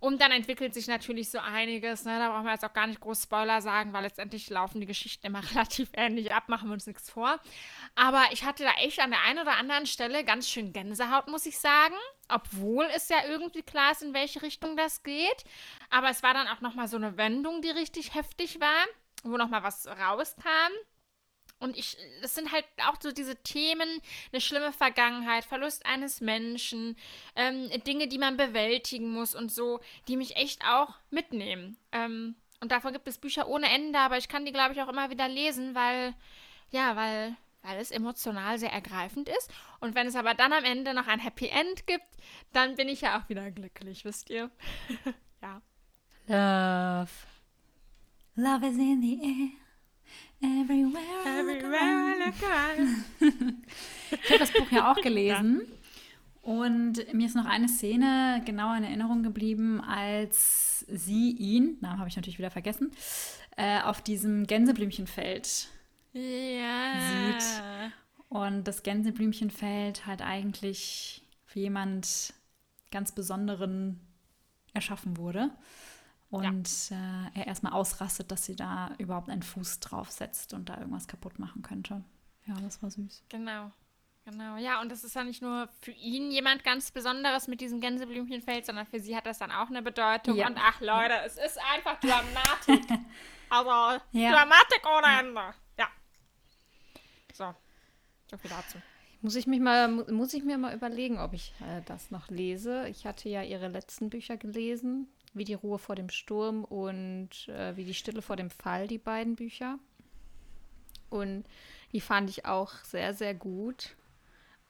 Und 0.00 0.20
dann 0.20 0.30
entwickelt 0.30 0.74
sich 0.74 0.86
natürlich 0.86 1.30
so 1.30 1.38
einiges. 1.38 2.04
Ne? 2.04 2.18
Da 2.18 2.30
brauchen 2.30 2.44
wir 2.44 2.52
jetzt 2.52 2.64
auch 2.64 2.72
gar 2.72 2.86
nicht 2.86 3.00
groß 3.00 3.24
Spoiler 3.24 3.60
sagen, 3.60 3.92
weil 3.92 4.02
letztendlich 4.02 4.48
laufen 4.50 4.80
die 4.80 4.86
Geschichten 4.86 5.26
immer 5.26 5.42
relativ 5.50 5.90
ähnlich 5.94 6.32
ab, 6.32 6.48
machen 6.48 6.68
wir 6.68 6.74
uns 6.74 6.86
nichts 6.86 7.10
vor. 7.10 7.38
Aber 7.94 8.24
ich 8.32 8.44
hatte 8.44 8.62
da 8.62 8.72
echt 8.82 9.00
an 9.00 9.10
der 9.10 9.22
einen 9.22 9.40
oder 9.40 9.56
anderen 9.56 9.86
Stelle 9.86 10.24
ganz 10.24 10.48
schön 10.48 10.72
Gänsehaut, 10.72 11.28
muss 11.28 11.46
ich 11.46 11.58
sagen. 11.58 11.96
Obwohl 12.28 12.86
es 12.94 13.08
ja 13.08 13.18
irgendwie 13.26 13.62
klar 13.62 13.92
ist, 13.92 14.02
in 14.02 14.14
welche 14.14 14.42
Richtung 14.42 14.76
das 14.76 15.02
geht. 15.02 15.44
Aber 15.90 16.10
es 16.10 16.22
war 16.22 16.34
dann 16.34 16.48
auch 16.48 16.60
nochmal 16.60 16.88
so 16.88 16.96
eine 16.96 17.16
Wendung, 17.16 17.62
die 17.62 17.70
richtig 17.70 18.14
heftig 18.14 18.60
war, 18.60 18.84
wo 19.24 19.36
nochmal 19.36 19.62
was 19.62 19.86
rauskam. 19.86 20.72
Und 21.60 21.76
ich, 21.76 21.96
das 22.22 22.34
sind 22.34 22.52
halt 22.52 22.64
auch 22.86 22.96
so 23.00 23.10
diese 23.10 23.36
Themen, 23.36 23.88
eine 24.32 24.40
schlimme 24.40 24.72
Vergangenheit, 24.72 25.44
Verlust 25.44 25.84
eines 25.86 26.20
Menschen, 26.20 26.96
ähm, 27.34 27.68
Dinge, 27.84 28.06
die 28.06 28.18
man 28.18 28.36
bewältigen 28.36 29.10
muss 29.10 29.34
und 29.34 29.50
so, 29.50 29.80
die 30.06 30.16
mich 30.16 30.36
echt 30.36 30.64
auch 30.64 30.94
mitnehmen. 31.10 31.76
Ähm, 31.90 32.36
und 32.60 32.72
davon 32.72 32.92
gibt 32.92 33.08
es 33.08 33.18
Bücher 33.18 33.48
ohne 33.48 33.68
Ende, 33.70 33.98
aber 33.98 34.18
ich 34.18 34.28
kann 34.28 34.44
die, 34.44 34.52
glaube 34.52 34.74
ich, 34.74 34.82
auch 34.82 34.88
immer 34.88 35.10
wieder 35.10 35.28
lesen, 35.28 35.74
weil, 35.74 36.14
ja, 36.70 36.94
weil, 36.96 37.36
weil 37.62 37.78
es 37.78 37.90
emotional 37.90 38.58
sehr 38.58 38.72
ergreifend 38.72 39.28
ist. 39.28 39.50
Und 39.80 39.94
wenn 39.94 40.06
es 40.06 40.16
aber 40.16 40.34
dann 40.34 40.52
am 40.52 40.64
Ende 40.64 40.94
noch 40.94 41.06
ein 41.06 41.20
Happy 41.20 41.48
End 41.48 41.86
gibt, 41.86 42.06
dann 42.52 42.76
bin 42.76 42.88
ich 42.88 43.00
ja 43.00 43.18
auch 43.18 43.28
wieder 43.28 43.50
glücklich, 43.50 44.04
wisst 44.04 44.30
ihr? 44.30 44.50
ja. 45.42 45.60
Love. 46.26 47.10
Love 48.36 48.66
is 48.66 48.76
in 48.76 49.02
the 49.02 49.20
air. 49.22 49.67
Everywhere, 50.40 51.02
Everywhere 51.26 51.80
I 51.80 52.24
look 52.24 52.42
around. 52.42 53.04
ich 54.10 54.30
habe 54.30 54.38
das 54.38 54.52
Buch 54.52 54.70
ja 54.70 54.92
auch 54.92 54.96
gelesen. 55.02 55.62
Ja. 55.62 55.78
Und 56.42 57.12
mir 57.12 57.26
ist 57.26 57.34
noch 57.34 57.44
eine 57.44 57.68
Szene 57.68 58.40
genau 58.44 58.74
in 58.74 58.84
Erinnerung 58.84 59.22
geblieben, 59.22 59.80
als 59.80 60.86
sie 60.88 61.32
ihn, 61.32 61.76
Namen 61.80 61.98
habe 61.98 62.08
ich 62.08 62.16
natürlich 62.16 62.38
wieder 62.38 62.50
vergessen, 62.50 62.92
äh, 63.56 63.80
auf 63.82 64.00
diesem 64.00 64.46
Gänseblümchenfeld 64.46 65.68
ja. 66.12 66.92
sieht. 67.00 67.62
Und 68.28 68.64
das 68.64 68.82
Gänseblümchenfeld 68.82 70.06
halt 70.06 70.22
eigentlich 70.22 71.22
für 71.44 71.58
jemand 71.58 72.32
ganz 72.90 73.12
Besonderen 73.12 74.00
erschaffen 74.72 75.16
wurde 75.16 75.50
und 76.30 76.90
ja. 76.90 76.96
äh, 77.34 77.40
er 77.40 77.46
erstmal 77.46 77.72
ausrastet, 77.72 78.30
dass 78.30 78.44
sie 78.44 78.56
da 78.56 78.94
überhaupt 78.98 79.30
einen 79.30 79.42
Fuß 79.42 79.80
drauf 79.80 80.10
setzt 80.10 80.52
und 80.52 80.68
da 80.68 80.78
irgendwas 80.78 81.08
kaputt 81.08 81.38
machen 81.38 81.62
könnte. 81.62 82.04
Ja, 82.46 82.54
das 82.62 82.82
war 82.82 82.90
süß. 82.90 83.24
Genau. 83.28 83.70
Genau, 84.24 84.58
ja, 84.58 84.82
und 84.82 84.92
das 84.92 85.04
ist 85.04 85.14
ja 85.14 85.24
nicht 85.24 85.40
nur 85.40 85.70
für 85.80 85.92
ihn 85.92 86.30
jemand 86.30 86.62
ganz 86.62 86.90
Besonderes 86.90 87.48
mit 87.48 87.62
diesem 87.62 87.80
Gänseblümchenfeld, 87.80 88.66
sondern 88.66 88.84
für 88.84 89.00
sie 89.00 89.16
hat 89.16 89.24
das 89.24 89.38
dann 89.38 89.50
auch 89.50 89.68
eine 89.68 89.80
Bedeutung. 89.80 90.36
Ja. 90.36 90.48
Und 90.48 90.58
ach 90.60 90.82
Leute, 90.82 91.14
es 91.24 91.38
ist 91.38 91.58
einfach 91.74 91.98
Dramatik. 91.98 92.90
also, 93.48 94.02
ja. 94.12 94.32
Dramatik 94.32 94.82
ohne 94.86 95.18
Ende. 95.18 95.54
Ja. 95.78 95.88
So, 97.32 97.54
so 98.30 98.36
viel 98.36 98.50
dazu. 98.50 98.76
Muss 99.22 99.34
ich, 99.34 99.46
mich 99.46 99.60
mal, 99.60 99.88
muss 99.88 100.34
ich 100.34 100.44
mir 100.44 100.58
mal 100.58 100.74
überlegen, 100.74 101.18
ob 101.18 101.32
ich 101.32 101.54
äh, 101.62 101.80
das 101.86 102.10
noch 102.10 102.28
lese. 102.28 102.86
Ich 102.88 103.06
hatte 103.06 103.30
ja 103.30 103.42
ihre 103.42 103.68
letzten 103.68 104.10
Bücher 104.10 104.36
gelesen 104.36 105.08
wie 105.38 105.44
die 105.44 105.54
Ruhe 105.54 105.78
vor 105.78 105.94
dem 105.94 106.10
Sturm 106.10 106.64
und 106.64 107.48
äh, 107.48 107.76
Wie 107.76 107.84
die 107.84 107.94
Stille 107.94 108.22
vor 108.22 108.36
dem 108.36 108.50
Fall, 108.50 108.86
die 108.86 108.98
beiden 108.98 109.36
Bücher. 109.36 109.78
Und 111.10 111.44
die 111.92 112.00
fand 112.00 112.28
ich 112.30 112.44
auch 112.44 112.72
sehr, 112.84 113.14
sehr 113.14 113.34
gut. 113.34 113.96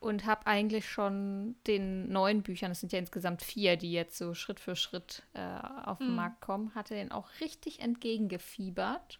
Und 0.01 0.27
habe 0.27 0.47
eigentlich 0.47 0.89
schon 0.89 1.57
den 1.67 2.13
neuen 2.13 2.43
Büchern, 2.43 2.71
es 2.71 2.79
sind 2.79 2.93
ja 2.93 3.01
insgesamt 3.01 3.43
vier, 3.43 3.77
die 3.77 3.91
jetzt 3.91 4.17
so 4.17 4.33
Schritt 4.33 4.61
für 4.61 4.77
Schritt 4.77 5.25
äh, 5.35 5.59
auf 5.85 5.99
den 5.99 6.11
mhm. 6.11 6.17
Markt 6.17 6.41
kommen, 6.41 6.73
hatte 6.77 6.95
den 6.95 7.11
auch 7.11 7.29
richtig 7.41 7.81
entgegengefiebert. 7.81 9.19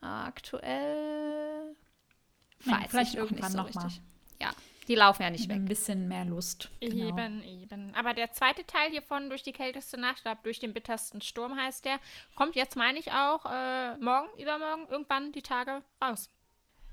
Aktuell 0.00 1.74
weiß 2.64 2.86
vielleicht 2.88 3.14
ich 3.14 3.18
irgendwann 3.18 3.52
noch, 3.52 3.64
nicht 3.64 3.74
so 3.74 3.80
noch 3.80 3.86
richtig. 3.86 4.02
Mal. 4.38 4.46
Ja, 4.46 4.52
die 4.90 4.96
laufen 4.96 5.22
ja 5.22 5.30
nicht 5.30 5.48
weg. 5.48 5.58
Ein 5.58 5.66
bisschen 5.66 6.08
mehr 6.08 6.24
Lust. 6.24 6.68
Genau. 6.80 7.06
Eben, 7.06 7.44
eben. 7.44 7.94
Aber 7.94 8.12
der 8.12 8.32
zweite 8.32 8.66
Teil 8.66 8.90
hiervon, 8.90 9.28
durch 9.28 9.44
die 9.44 9.52
kälteste 9.52 9.96
Nacht, 9.96 10.22
glaube 10.22 10.40
durch 10.42 10.58
den 10.58 10.74
bittersten 10.74 11.20
Sturm 11.20 11.56
heißt 11.56 11.84
der, 11.84 12.00
kommt 12.34 12.56
jetzt, 12.56 12.74
meine 12.74 12.98
ich, 12.98 13.12
auch 13.12 13.46
äh, 13.46 13.96
morgen, 13.98 14.28
übermorgen, 14.36 14.88
irgendwann 14.90 15.30
die 15.30 15.42
Tage 15.42 15.84
raus. 16.02 16.28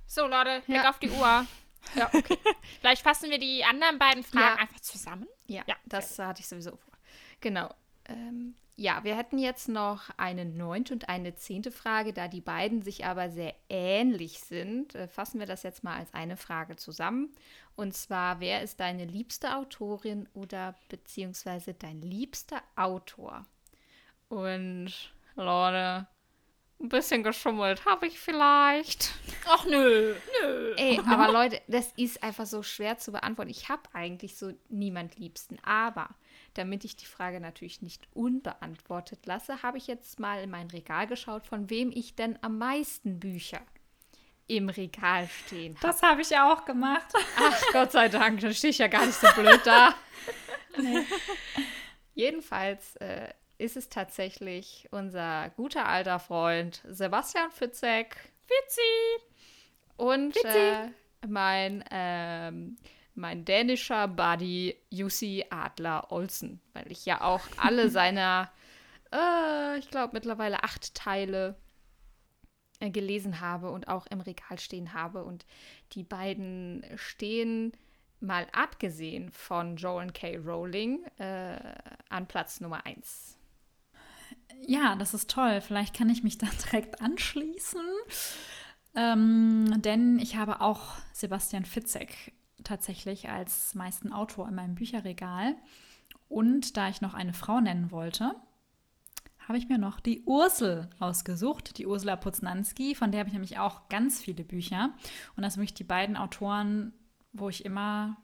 So, 0.05 0.27
Leute, 0.27 0.61
Blick 0.67 0.83
ja. 0.83 0.89
auf 0.91 0.99
die 0.99 1.09
Uhr. 1.09 1.47
Ja, 1.95 2.09
okay. 2.13 2.37
Vielleicht 2.81 3.01
fassen 3.01 3.31
wir 3.31 3.39
die 3.39 3.65
anderen 3.65 3.97
beiden 3.97 4.23
Fragen 4.23 4.57
ja. 4.57 4.61
einfach 4.61 4.79
zusammen. 4.79 5.27
Ja, 5.47 5.63
ja 5.65 5.75
das 5.85 6.19
hatte 6.19 6.41
ich 6.41 6.47
sowieso 6.47 6.77
vor. 6.77 6.93
Genau. 7.41 7.73
Ähm, 8.05 8.53
ja, 8.79 9.03
wir 9.03 9.17
hätten 9.17 9.39
jetzt 9.39 9.67
noch 9.67 10.03
eine 10.17 10.45
neunte 10.45 10.93
und 10.93 11.09
eine 11.09 11.33
zehnte 11.35 11.71
Frage, 11.71 12.13
da 12.13 12.27
die 12.27 12.41
beiden 12.41 12.83
sich 12.83 13.05
aber 13.05 13.31
sehr 13.31 13.55
ähnlich 13.69 14.39
sind. 14.39 14.93
Äh, 14.93 15.07
fassen 15.07 15.39
wir 15.39 15.47
das 15.47 15.63
jetzt 15.63 15.83
mal 15.83 15.97
als 15.97 16.13
eine 16.13 16.37
Frage 16.37 16.75
zusammen. 16.75 17.33
Und 17.75 17.95
zwar, 17.95 18.39
wer 18.39 18.61
ist 18.61 18.79
deine 18.79 19.05
liebste 19.05 19.55
Autorin 19.55 20.29
oder 20.35 20.75
beziehungsweise 20.89 21.73
dein 21.73 22.01
liebster 22.01 22.61
Autor? 22.75 23.45
Und 24.29 24.93
Leute, 25.35 26.07
ein 26.79 26.89
bisschen 26.89 27.23
geschummelt 27.23 27.83
habe 27.85 28.05
ich 28.05 28.19
vielleicht. 28.19 29.15
Ach 29.47 29.65
nö, 29.65 30.13
nö. 30.43 30.73
Ey, 30.77 30.99
aber 31.07 31.31
Leute, 31.31 31.59
das 31.67 31.91
ist 31.97 32.21
einfach 32.21 32.45
so 32.45 32.61
schwer 32.61 32.99
zu 32.99 33.11
beantworten. 33.11 33.49
Ich 33.49 33.69
habe 33.69 33.83
eigentlich 33.93 34.37
so 34.37 34.53
niemand 34.69 35.17
Liebsten, 35.17 35.57
aber 35.63 36.09
damit 36.57 36.83
ich 36.85 36.95
die 36.95 37.05
Frage 37.05 37.39
natürlich 37.39 37.81
nicht 37.81 38.07
unbeantwortet 38.13 39.25
lasse, 39.25 39.61
habe 39.63 39.77
ich 39.77 39.87
jetzt 39.87 40.19
mal 40.19 40.41
in 40.41 40.49
mein 40.49 40.67
Regal 40.67 41.07
geschaut, 41.07 41.45
von 41.45 41.69
wem 41.69 41.91
ich 41.93 42.15
denn 42.15 42.37
am 42.41 42.57
meisten 42.57 43.19
Bücher 43.19 43.61
im 44.47 44.69
Regal 44.69 45.27
stehen 45.27 45.75
habe. 45.75 45.87
Das 45.87 46.01
habe 46.01 46.21
ich 46.21 46.37
auch 46.37 46.65
gemacht. 46.65 47.13
Ach, 47.37 47.61
Gott 47.73 47.91
sei 47.91 48.07
Dank, 48.07 48.39
dann 48.39 48.53
stehe 48.53 48.71
ich 48.71 48.77
ja 48.77 48.87
gar 48.87 49.05
nicht 49.05 49.19
so 49.19 49.27
blöd 49.35 49.61
da. 49.63 49.93
Nee. 50.79 51.07
Jedenfalls 52.13 52.97
äh, 52.97 53.29
ist 53.57 53.77
es 53.77 53.89
tatsächlich 53.89 54.87
unser 54.91 55.49
guter 55.55 55.87
alter 55.87 56.19
Freund 56.19 56.83
Sebastian 56.87 57.49
Fitzek. 57.49 58.15
Fitzi! 58.45 59.23
Und 59.95 60.35
Äh, 60.45 60.89
mein 61.27 61.83
ähm, 61.89 62.77
mein 63.17 63.45
dänischer 63.45 64.07
Buddy 64.07 64.75
Jussi 64.89 65.45
Adler 65.49 66.11
Olsen, 66.11 66.61
weil 66.73 66.91
ich 66.91 67.05
ja 67.05 67.21
auch 67.21 67.41
alle 67.57 67.89
seiner, 67.89 68.51
äh, 69.11 69.77
ich 69.79 69.89
glaube 69.89 70.13
mittlerweile 70.13 70.63
acht 70.63 70.93
Teile 70.95 71.57
äh, 72.79 72.91
gelesen 72.91 73.41
habe 73.41 73.71
und 73.71 73.87
auch 73.87 74.05
im 74.07 74.21
Regal 74.21 74.59
stehen 74.59 74.93
habe. 74.93 75.23
Und 75.23 75.45
die 75.93 76.03
beiden 76.03 76.85
stehen, 76.95 77.71
mal 78.19 78.47
abgesehen 78.51 79.31
von 79.31 79.77
Joan 79.77 80.13
K. 80.13 80.37
Rowling, 80.37 81.03
äh, 81.17 81.57
an 82.09 82.27
Platz 82.27 82.61
Nummer 82.61 82.85
eins. 82.85 83.37
Ja, 84.65 84.95
das 84.95 85.13
ist 85.13 85.29
toll. 85.29 85.61
Vielleicht 85.61 85.95
kann 85.95 86.09
ich 86.09 86.23
mich 86.23 86.37
da 86.37 86.47
direkt 86.65 87.01
anschließen. 87.01 87.85
Ähm, 88.95 89.81
denn 89.81 90.17
ich 90.19 90.35
habe 90.35 90.61
auch 90.61 90.95
Sebastian 91.13 91.65
Fitzek 91.65 92.33
tatsächlich 92.63 93.29
als 93.29 93.75
meisten 93.75 94.11
Autor 94.11 94.47
in 94.47 94.55
meinem 94.55 94.75
Bücherregal. 94.75 95.55
Und 96.27 96.77
da 96.77 96.89
ich 96.89 97.01
noch 97.01 97.13
eine 97.13 97.33
Frau 97.33 97.59
nennen 97.59 97.91
wollte, 97.91 98.35
habe 99.47 99.57
ich 99.57 99.69
mir 99.69 99.77
noch 99.77 99.99
die 100.01 100.23
Ursel 100.23 100.89
ausgesucht, 100.99 101.77
die 101.77 101.87
Ursula 101.87 102.17
Poznanski, 102.17 102.95
von 102.95 103.11
der 103.11 103.21
habe 103.21 103.29
ich 103.29 103.33
nämlich 103.33 103.59
auch 103.59 103.87
ganz 103.87 104.19
viele 104.19 104.43
Bücher. 104.43 104.93
Und 105.35 105.43
das 105.43 105.53
sind 105.53 105.61
wirklich 105.61 105.73
die 105.73 105.85
beiden 105.85 106.17
Autoren, 106.17 106.93
wo 107.31 107.47
ich 107.47 107.63
immer, 107.63 108.17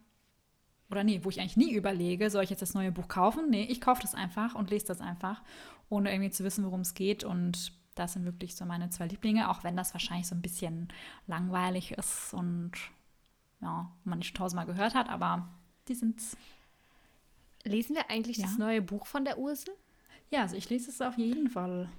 oder 0.91 1.05
nee, 1.05 1.21
wo 1.23 1.29
ich 1.29 1.39
eigentlich 1.39 1.57
nie 1.57 1.73
überlege, 1.73 2.29
soll 2.29 2.43
ich 2.43 2.49
jetzt 2.49 2.61
das 2.61 2.73
neue 2.73 2.91
Buch 2.91 3.07
kaufen? 3.07 3.49
Nee, 3.49 3.63
ich 3.63 3.79
kaufe 3.79 4.01
das 4.01 4.15
einfach 4.15 4.53
und 4.53 4.69
lese 4.69 4.87
das 4.87 4.99
einfach, 4.99 5.41
ohne 5.87 6.11
irgendwie 6.11 6.31
zu 6.31 6.43
wissen, 6.43 6.65
worum 6.65 6.81
es 6.81 6.93
geht. 6.93 7.23
Und 7.23 7.71
das 7.95 8.13
sind 8.13 8.25
wirklich 8.25 8.55
so 8.55 8.65
meine 8.65 8.89
zwei 8.89 9.07
Lieblinge, 9.07 9.49
auch 9.49 9.63
wenn 9.63 9.77
das 9.77 9.93
wahrscheinlich 9.93 10.27
so 10.27 10.35
ein 10.35 10.41
bisschen 10.41 10.89
langweilig 11.27 11.93
ist 11.93 12.33
und 12.33 12.73
ja, 13.63 13.91
man 14.03 14.19
nicht 14.19 14.35
tausendmal 14.35 14.65
gehört 14.65 14.93
hat, 14.93 15.09
aber 15.09 15.47
die 15.87 15.95
sind's. 15.95 16.37
Lesen 17.63 17.95
wir 17.95 18.09
eigentlich 18.09 18.37
ja. 18.37 18.45
das 18.45 18.57
neue 18.57 18.81
Buch 18.81 19.05
von 19.05 19.25
der 19.25 19.37
Ursel? 19.37 19.73
Ja, 20.29 20.41
also 20.41 20.55
ich 20.55 20.69
lese 20.69 20.89
es 20.89 21.01
auf 21.01 21.17
jeden 21.17 21.49
Fall. 21.49 21.89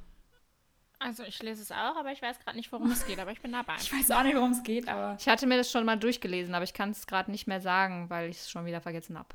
Also 0.99 1.23
ich 1.23 1.43
lese 1.43 1.63
es 1.63 1.71
auch, 1.71 1.97
aber 1.97 2.13
ich 2.13 2.23
weiß 2.23 2.39
gerade 2.41 2.57
nicht, 2.57 2.71
worum 2.73 2.91
es 2.91 3.07
geht, 3.07 3.19
aber 3.19 3.33
ich 3.33 3.41
bin 3.41 3.53
dabei. 3.53 3.77
Ich 3.81 3.93
weiß 3.93 4.11
auch 4.11 4.23
nicht, 4.23 4.37
worum 4.37 4.53
es 4.53 4.63
geht, 4.63 4.89
aber. 4.89 5.17
Ich 5.19 5.29
hatte 5.29 5.47
mir 5.47 5.57
das 5.57 5.71
schon 5.71 5.85
mal 5.85 5.97
durchgelesen, 5.97 6.55
aber 6.55 6.65
ich 6.65 6.75
kann 6.75 6.91
es 6.91 7.07
gerade 7.07 7.31
nicht 7.31 7.47
mehr 7.47 7.61
sagen, 7.61 8.11
weil 8.11 8.31
ich 8.31 8.39
es 8.39 8.51
schon 8.51 8.67
wieder 8.67 8.81
vergessen 8.81 9.19
habe. 9.19 9.29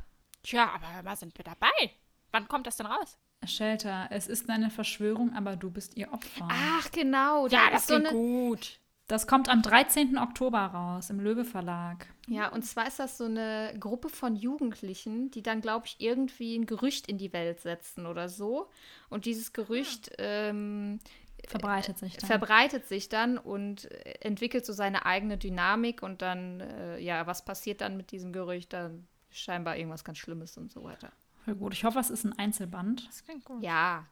Tja, 0.43 0.69
aber 0.73 0.93
hör 0.93 1.03
mal, 1.03 1.15
sind 1.15 1.37
wir 1.37 1.45
dabei? 1.45 1.91
Wann 2.31 2.47
kommt 2.47 2.67
das 2.67 2.77
denn 2.77 2.85
raus? 2.85 3.17
Shelter, 3.45 4.07
es 4.11 4.27
ist 4.27 4.49
eine 4.49 4.69
Verschwörung, 4.69 5.33
aber 5.33 5.55
du 5.55 5.71
bist 5.71 5.95
ihr 5.95 6.11
Opfer. 6.11 6.47
Ach, 6.51 6.91
genau. 6.91 7.47
Ja, 7.47 7.67
ist 7.67 7.73
das 7.73 7.87
so 7.87 7.93
klingt 7.95 8.09
eine, 8.09 8.17
gut. 8.17 8.79
Das 9.07 9.27
kommt 9.27 9.49
am 9.49 9.61
13. 9.61 10.17
Oktober 10.17 10.59
raus 10.59 11.09
im 11.09 11.19
Löwe 11.19 11.45
Verlag. 11.45 12.07
Ja, 12.29 12.49
und 12.49 12.63
zwar 12.63 12.87
ist 12.87 12.99
das 12.99 13.17
so 13.17 13.25
eine 13.25 13.73
Gruppe 13.79 14.09
von 14.09 14.35
Jugendlichen, 14.35 15.31
die 15.31 15.41
dann, 15.41 15.61
glaube 15.61 15.87
ich, 15.87 15.95
irgendwie 15.99 16.55
ein 16.57 16.65
Gerücht 16.65 17.07
in 17.07 17.17
die 17.17 17.33
Welt 17.33 17.59
setzen 17.59 18.05
oder 18.05 18.29
so. 18.29 18.69
Und 19.09 19.25
dieses 19.25 19.51
Gerücht 19.53 20.11
ähm, 20.19 20.99
Verbreitet 21.47 21.97
sich 21.97 22.17
dann. 22.17 22.27
verbreitet 22.27 22.85
sich 22.87 23.09
dann 23.09 23.37
und 23.37 23.89
äh, 23.91 24.11
entwickelt 24.21 24.65
so 24.65 24.73
seine 24.73 25.05
eigene 25.05 25.37
Dynamik 25.37 26.03
und 26.03 26.21
dann, 26.21 26.59
äh, 26.59 26.99
ja, 26.99 27.25
was 27.27 27.43
passiert 27.45 27.81
dann 27.81 27.97
mit 27.97 28.11
diesem 28.11 28.31
Gerücht? 28.33 28.73
Dann 28.73 29.07
scheinbar 29.31 29.77
irgendwas 29.77 30.03
ganz 30.03 30.17
Schlimmes 30.17 30.57
und 30.57 30.71
so 30.71 30.83
weiter. 30.83 31.11
Voll 31.45 31.55
gut. 31.55 31.73
Ich 31.73 31.83
hoffe, 31.85 31.99
es 31.99 32.09
ist 32.09 32.25
ein 32.25 32.37
Einzelband. 32.37 33.07
Das 33.07 33.23
klingt 33.23 33.45
gut. 33.45 33.63
Ja, 33.63 34.05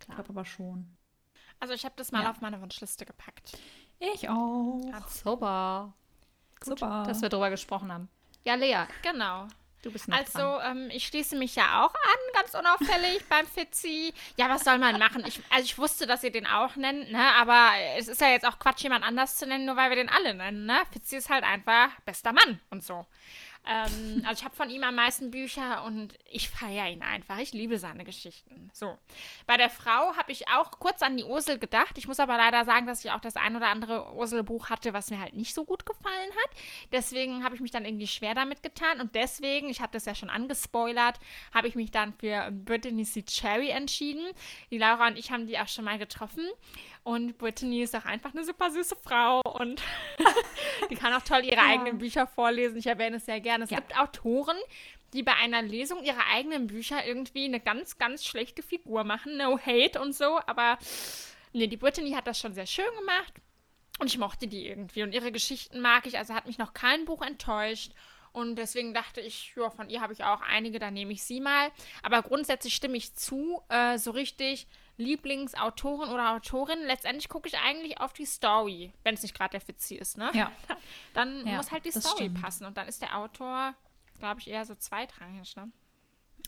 Ich 0.00 0.06
glaube 0.06 0.28
aber 0.28 0.44
schon. 0.44 0.86
Also 1.60 1.72
ich 1.72 1.84
habe 1.84 1.94
das 1.96 2.12
mal 2.12 2.22
Ja. 2.24 2.30
auf 2.30 2.40
meine 2.40 2.60
Wunschliste 2.60 3.06
gepackt. 3.06 3.56
Ich 3.98 4.28
auch. 4.28 4.80
super. 5.08 5.94
Gut, 6.60 6.78
Super. 6.78 7.04
dass 7.06 7.22
wir 7.22 7.28
drüber 7.28 7.50
gesprochen 7.50 7.92
haben. 7.92 8.08
Ja, 8.44 8.54
Lea, 8.54 8.86
Genau. 9.02 9.46
du 9.82 9.90
bist 9.92 10.08
noch. 10.08 10.16
Also, 10.16 10.60
ähm, 10.62 10.88
ich 10.92 11.06
schließe 11.06 11.36
mich 11.36 11.54
ja 11.56 11.84
auch 11.84 11.94
an, 11.94 12.32
ganz 12.34 12.54
unauffällig 12.54 13.24
beim 13.28 13.46
Fitzi. 13.46 14.12
Ja, 14.36 14.48
was 14.48 14.64
soll 14.64 14.78
man 14.78 14.98
machen? 14.98 15.24
Ich, 15.26 15.40
also, 15.50 15.64
ich 15.64 15.78
wusste, 15.78 16.06
dass 16.06 16.22
ihr 16.24 16.32
den 16.32 16.46
auch 16.46 16.76
nennt, 16.76 17.10
ne? 17.12 17.34
Aber 17.36 17.70
es 17.98 18.08
ist 18.08 18.20
ja 18.20 18.28
jetzt 18.28 18.46
auch 18.46 18.58
Quatsch, 18.58 18.82
jemand 18.82 19.04
anders 19.04 19.36
zu 19.36 19.46
nennen, 19.46 19.64
nur 19.66 19.76
weil 19.76 19.90
wir 19.90 19.96
den 19.96 20.08
alle 20.08 20.34
nennen, 20.34 20.66
ne? 20.66 20.78
Fitzi 20.92 21.16
ist 21.16 21.28
halt 21.30 21.44
einfach 21.44 21.88
bester 22.04 22.32
Mann 22.32 22.60
und 22.70 22.82
so. 22.84 23.06
Ähm, 23.66 24.22
also, 24.26 24.40
ich 24.40 24.44
habe 24.44 24.54
von 24.54 24.70
ihm 24.70 24.82
am 24.84 24.94
meisten 24.94 25.30
Bücher 25.30 25.84
und 25.84 26.14
ich 26.30 26.48
feiere 26.48 26.88
ihn 26.88 27.02
einfach. 27.02 27.38
Ich 27.38 27.52
liebe 27.52 27.78
seine 27.78 28.04
Geschichten. 28.04 28.70
So. 28.72 28.96
Bei 29.46 29.56
der 29.56 29.70
Frau 29.70 30.16
habe 30.16 30.32
ich 30.32 30.48
auch 30.48 30.70
kurz 30.72 31.02
an 31.02 31.16
die 31.16 31.24
Ursel 31.24 31.58
gedacht. 31.58 31.98
Ich 31.98 32.06
muss 32.06 32.20
aber 32.20 32.36
leider 32.36 32.64
sagen, 32.64 32.86
dass 32.86 33.04
ich 33.04 33.10
auch 33.10 33.20
das 33.20 33.36
ein 33.36 33.56
oder 33.56 33.68
andere 33.68 34.14
Ursel-Buch 34.14 34.70
hatte, 34.70 34.92
was 34.92 35.10
mir 35.10 35.20
halt 35.20 35.34
nicht 35.34 35.54
so 35.54 35.64
gut 35.64 35.84
gefallen 35.84 36.30
hat. 36.30 36.50
Deswegen 36.92 37.44
habe 37.44 37.54
ich 37.54 37.60
mich 37.60 37.70
dann 37.70 37.84
irgendwie 37.84 38.06
schwer 38.06 38.34
damit 38.34 38.62
getan. 38.62 39.00
Und 39.00 39.14
deswegen, 39.14 39.68
ich 39.68 39.80
habe 39.80 39.92
das 39.92 40.04
ja 40.04 40.14
schon 40.14 40.30
angespoilert, 40.30 41.18
habe 41.52 41.68
ich 41.68 41.74
mich 41.74 41.90
dann 41.90 42.12
für 42.12 42.50
Brittany 42.52 43.04
C. 43.04 43.24
Cherry 43.24 43.70
entschieden. 43.70 44.24
Die 44.70 44.78
Laura 44.78 45.08
und 45.08 45.18
ich 45.18 45.32
haben 45.32 45.46
die 45.46 45.58
auch 45.58 45.68
schon 45.68 45.84
mal 45.84 45.98
getroffen. 45.98 46.44
Und 47.06 47.38
Brittany 47.38 47.82
ist 47.82 47.94
auch 47.94 48.04
einfach 48.04 48.34
eine 48.34 48.42
super 48.44 48.68
süße 48.68 48.96
Frau 48.96 49.40
und 49.42 49.80
die 50.90 50.96
kann 50.96 51.14
auch 51.14 51.22
toll 51.22 51.44
ihre 51.44 51.60
eigenen 51.60 51.98
Bücher 51.98 52.26
vorlesen. 52.26 52.78
Ich 52.78 52.88
erwähne 52.88 53.18
es 53.18 53.26
sehr 53.26 53.40
gerne. 53.40 53.62
Es 53.62 53.70
Ja. 53.70 53.76
gibt 53.76 53.96
Autoren, 53.96 54.56
die 55.12 55.22
bei 55.22 55.32
einer 55.36 55.62
Lesung 55.62 56.02
ihrer 56.02 56.26
eigenen 56.34 56.66
Bücher 56.66 57.06
irgendwie 57.06 57.44
eine 57.44 57.60
ganz, 57.60 57.98
ganz 57.98 58.24
schlechte 58.24 58.60
Figur 58.60 59.04
machen. 59.04 59.36
No 59.36 59.56
hate 59.56 60.00
und 60.00 60.16
so, 60.16 60.40
aber 60.48 60.78
nee, 61.52 61.68
die 61.68 61.76
Brittany 61.76 62.10
hat 62.10 62.26
das 62.26 62.40
schon 62.40 62.54
sehr 62.54 62.66
schön 62.66 62.92
gemacht. 62.98 63.34
Und 64.00 64.08
ich 64.08 64.18
mochte 64.18 64.48
die 64.48 64.66
irgendwie. 64.66 65.04
Und 65.04 65.14
ihre 65.14 65.30
Geschichten 65.30 65.80
mag 65.80 66.08
ich. 66.08 66.18
Also 66.18 66.34
hat 66.34 66.48
mich 66.48 66.58
noch 66.58 66.74
kein 66.74 67.04
Buch 67.04 67.22
enttäuscht. 67.22 67.92
Und 68.32 68.56
deswegen 68.56 68.94
dachte 68.94 69.20
ich, 69.20 69.54
ja, 69.56 69.70
von 69.70 69.88
ihr 69.90 70.00
habe 70.00 70.12
ich 70.12 70.24
auch 70.24 70.40
einige, 70.40 70.80
dann 70.80 70.94
nehme 70.94 71.12
ich 71.12 71.22
sie 71.22 71.40
mal. 71.40 71.70
Aber 72.02 72.22
grundsätzlich 72.22 72.74
stimme 72.74 72.96
ich 72.96 73.14
zu, 73.14 73.62
äh, 73.68 73.96
so 73.96 74.10
richtig 74.10 74.66
Lieblingsautorin 74.96 76.10
oder 76.10 76.32
Autorin. 76.32 76.78
Letztendlich 76.86 77.28
gucke 77.28 77.48
ich 77.48 77.58
eigentlich 77.58 78.00
auf 78.00 78.12
die 78.12 78.24
Story, 78.26 78.92
wenn 79.02 79.14
es 79.14 79.22
nicht 79.22 79.34
gerade 79.36 79.50
der 79.52 79.60
Fitzi 79.60 79.96
ist, 79.96 80.16
ne? 80.18 80.30
Ja. 80.34 80.50
Dann 81.14 81.46
Ja, 81.46 81.56
muss 81.56 81.70
halt 81.70 81.84
die 81.84 81.90
Story 81.92 82.24
stimmt. 82.24 82.40
passen. 82.42 82.64
Und 82.66 82.76
dann 82.76 82.88
ist 82.88 83.02
der 83.02 83.16
Autor, 83.16 83.74
glaube 84.18 84.40
ich, 84.40 84.48
eher 84.48 84.64
so 84.64 84.74
zweitrangig, 84.74 85.54
ne? 85.56 85.70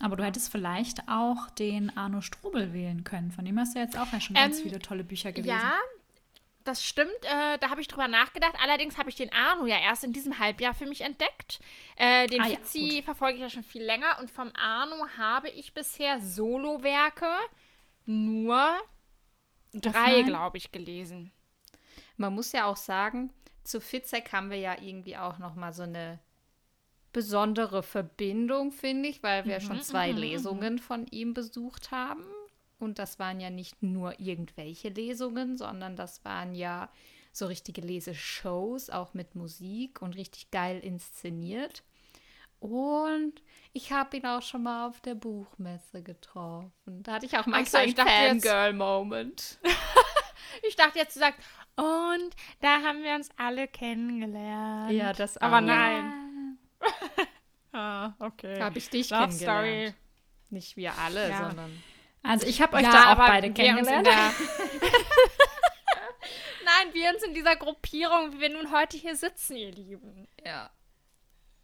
Aber 0.01 0.17
du 0.17 0.25
hättest 0.25 0.53
vielleicht 0.53 1.09
auch 1.09 1.51
den 1.51 1.97
Arno 1.97 2.21
Strubel 2.21 2.73
wählen 2.73 3.03
können. 3.05 3.33
Von 3.33 3.45
dem 3.45 3.59
hast 3.59 3.75
du 3.75 3.81
jetzt 3.81 3.99
auch 3.99 4.13
ja 4.13 4.21
schon 4.21 4.37
ganz 4.37 4.59
Ähm, 4.59 4.63
viele 4.65 4.79
tolle 4.79 5.03
Bücher 5.03 5.33
gelesen. 5.33 5.57
Ja, 5.59 5.73
das 6.63 6.85
stimmt. 6.85 7.11
Äh, 7.23 7.59
da 7.59 7.71
habe 7.71 7.81
ich 7.81 7.89
drüber 7.89 8.07
nachgedacht. 8.07 8.55
Allerdings 8.63 8.97
habe 8.97 9.09
ich 9.11 9.17
den 9.17 9.33
Arno 9.33 9.67
ja 9.67 9.79
erst 9.81 10.05
in 10.05 10.13
diesem 10.13 10.39
Halbjahr 10.39 10.73
für 10.75 10.87
mich 10.87 11.01
entdeckt. 11.01 11.59
Äh, 11.97 12.29
den 12.29 12.41
Ah 12.43 12.47
ja, 12.47 12.57
Fitzi 12.59 13.03
verfolge 13.05 13.37
ich 13.37 13.41
ja 13.41 13.51
schon 13.51 13.65
viel 13.65 13.83
länger. 13.83 14.19
Und 14.21 14.31
vom 14.31 14.53
Arno 14.55 15.05
habe 15.17 15.49
ich 15.51 15.75
bisher 15.75 16.21
Solowerke 16.21 17.31
nur 18.09 18.77
drei, 19.73 20.23
glaube 20.23 20.57
ich, 20.57 20.73
gelesen. 20.73 21.31
Man 22.17 22.35
muss 22.35 22.53
ja 22.53 22.67
auch 22.67 22.77
sagen, 22.77 23.31
zu 23.65 23.81
Fitzek 23.81 24.33
haben 24.33 24.51
wir 24.51 24.59
ja 24.59 24.81
irgendwie 24.81 25.17
auch 25.17 25.39
noch 25.39 25.55
mal 25.55 25.73
so 25.73 25.83
eine 25.83 26.19
besondere 27.13 27.83
Verbindung, 27.83 28.73
finde 28.73 29.09
ich, 29.09 29.23
weil 29.23 29.45
wir 29.45 29.61
schon 29.61 29.83
zwei 29.83 30.11
Lesungen 30.11 30.79
von 30.79 31.07
ihm 31.07 31.35
besucht 31.35 31.91
haben. 31.91 32.25
Und 32.79 32.99
das 32.99 33.19
waren 33.19 33.41
ja 33.41 33.51
nicht 33.51 33.83
nur 33.83 34.21
irgendwelche 34.21 34.89
Lesungen, 34.89 35.57
sondern 35.57 35.97
das 35.97 36.25
waren 36.25 36.55
ja 36.55 36.91
so 37.33 37.47
richtige 37.47 37.81
Leseshows, 37.81 38.91
auch 38.91 39.15
mit 39.15 39.35
Musik 39.35 40.01
und 40.01 40.17
richtig 40.17 40.51
geil 40.51 40.81
inszeniert. 40.81 41.83
Und 42.61 43.35
ich 43.73 43.93
habe 43.93 44.17
ihn 44.17 44.27
auch 44.27 44.43
schon 44.43 44.65
mal 44.65 44.89
auf 44.89 45.01
der 45.01 45.15
Buchmesse 45.15 46.03
getroffen. 46.03 47.03
Da 47.05 47.13
hatte 47.15 47.27
ich 47.27 47.37
auch 47.39 47.47
meinen 47.47 47.65
Ach 47.67 47.71
so, 47.71 47.79
ich 47.79 47.95
kleinen 47.95 48.09
dachte 48.09 48.23
jetzt- 48.23 48.47
Fangirl-Moment. 48.47 49.59
Ich 50.67 50.75
dachte 50.77 50.99
jetzt, 50.99 51.15
du 51.15 51.21
sagst, 51.21 51.39
und 51.77 52.35
da 52.61 52.81
haben 52.83 53.03
wir 53.05 53.15
uns 53.15 53.29
alle 53.37 53.69
kennengelernt. 53.69 54.91
Ja, 54.91 55.13
das 55.13 55.37
Aber 55.37 55.59
auch. 55.59 55.61
nein. 55.61 56.59
Ah, 57.73 58.15
okay. 58.19 58.61
Habe 58.61 58.79
ich 58.79 58.89
dich 58.91 59.11
Love 59.11 59.27
kennengelernt. 59.29 59.91
Story. 59.91 59.95
Nicht 60.51 60.77
wir 60.77 60.95
alle, 60.99 61.29
Ja. 61.29 61.47
sondern. 61.49 61.83
Also 62.25 62.47
ich 62.47 62.61
habe 62.63 62.77
euch 62.79 62.83
Ja, 62.83 62.91
da 62.93 63.03
auch 63.05 63.07
aber 63.19 63.27
beide 63.29 63.53
kennengelernt. 63.53 64.09
Nein, 66.65 66.93
wir 66.95 67.11
uns 67.11 67.23
in 67.23 67.35
dieser 67.35 67.57
Gruppierung, 67.57 68.33
wie 68.33 68.41
wir 68.41 68.49
nun 68.51 68.73
heute 68.73 68.97
hier 68.97 69.15
sitzen, 69.17 69.57
ihr 69.57 69.71
Lieben. 69.71 70.27
Ja. 70.45 70.71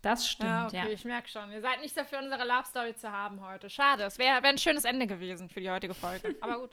Das 0.04 0.28
stimmt, 0.28 0.50
Ja, 0.50 0.68
ja. 0.70 0.82
okay, 0.82 0.92
ich 0.92 1.04
merke 1.04 1.28
schon. 1.28 1.50
Ihr 1.50 1.62
seid 1.62 1.80
nicht 1.80 1.96
dafür, 1.96 2.18
unsere 2.18 2.44
Love 2.46 2.64
Story 2.66 2.94
zu 2.94 3.10
haben 3.10 3.40
heute. 3.40 3.70
Schade. 3.70 4.04
Es 4.04 4.18
wäre 4.18 4.42
wär 4.42 4.50
ein 4.50 4.58
schönes 4.58 4.84
Ende 4.84 5.06
gewesen 5.06 5.48
für 5.48 5.60
die 5.60 5.70
heutige 5.70 5.94
Folge. 5.94 6.34
Aber 6.42 6.58
gut. 6.60 6.70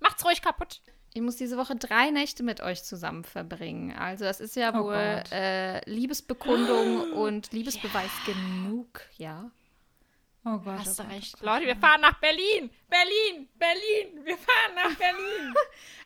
Macht's 0.00 0.24
ruhig 0.24 0.42
kaputt. 0.42 0.80
Ich 1.14 1.20
muss 1.22 1.36
diese 1.36 1.56
Woche 1.58 1.76
drei 1.76 2.10
Nächte 2.10 2.42
mit 2.42 2.60
euch 2.60 2.82
zusammen 2.82 3.22
verbringen. 3.22 3.96
Also, 3.96 4.24
das 4.24 4.40
ist 4.40 4.56
ja 4.56 4.72
Oh 4.74 4.84
wohl 4.84 5.22
äh, 5.30 5.88
Liebesbekundung 5.88 7.12
und 7.12 7.52
Liebesbeweis 7.52 8.10
genug, 8.26 9.02
ja. 9.16 9.50
Oh 10.44 10.58
Gott. 10.58 10.78
Hast 10.80 10.98
oh 10.98 11.02
du 11.04 11.08
Gott. 11.08 11.16
recht. 11.18 11.40
Leute, 11.40 11.66
wir 11.66 11.76
fahren 11.76 12.00
nach 12.00 12.18
Berlin. 12.18 12.68
Berlin, 12.88 13.48
Berlin. 13.58 14.24
Wir 14.24 14.36
fahren 14.38 14.74
nach 14.74 14.94
Berlin. 14.98 15.54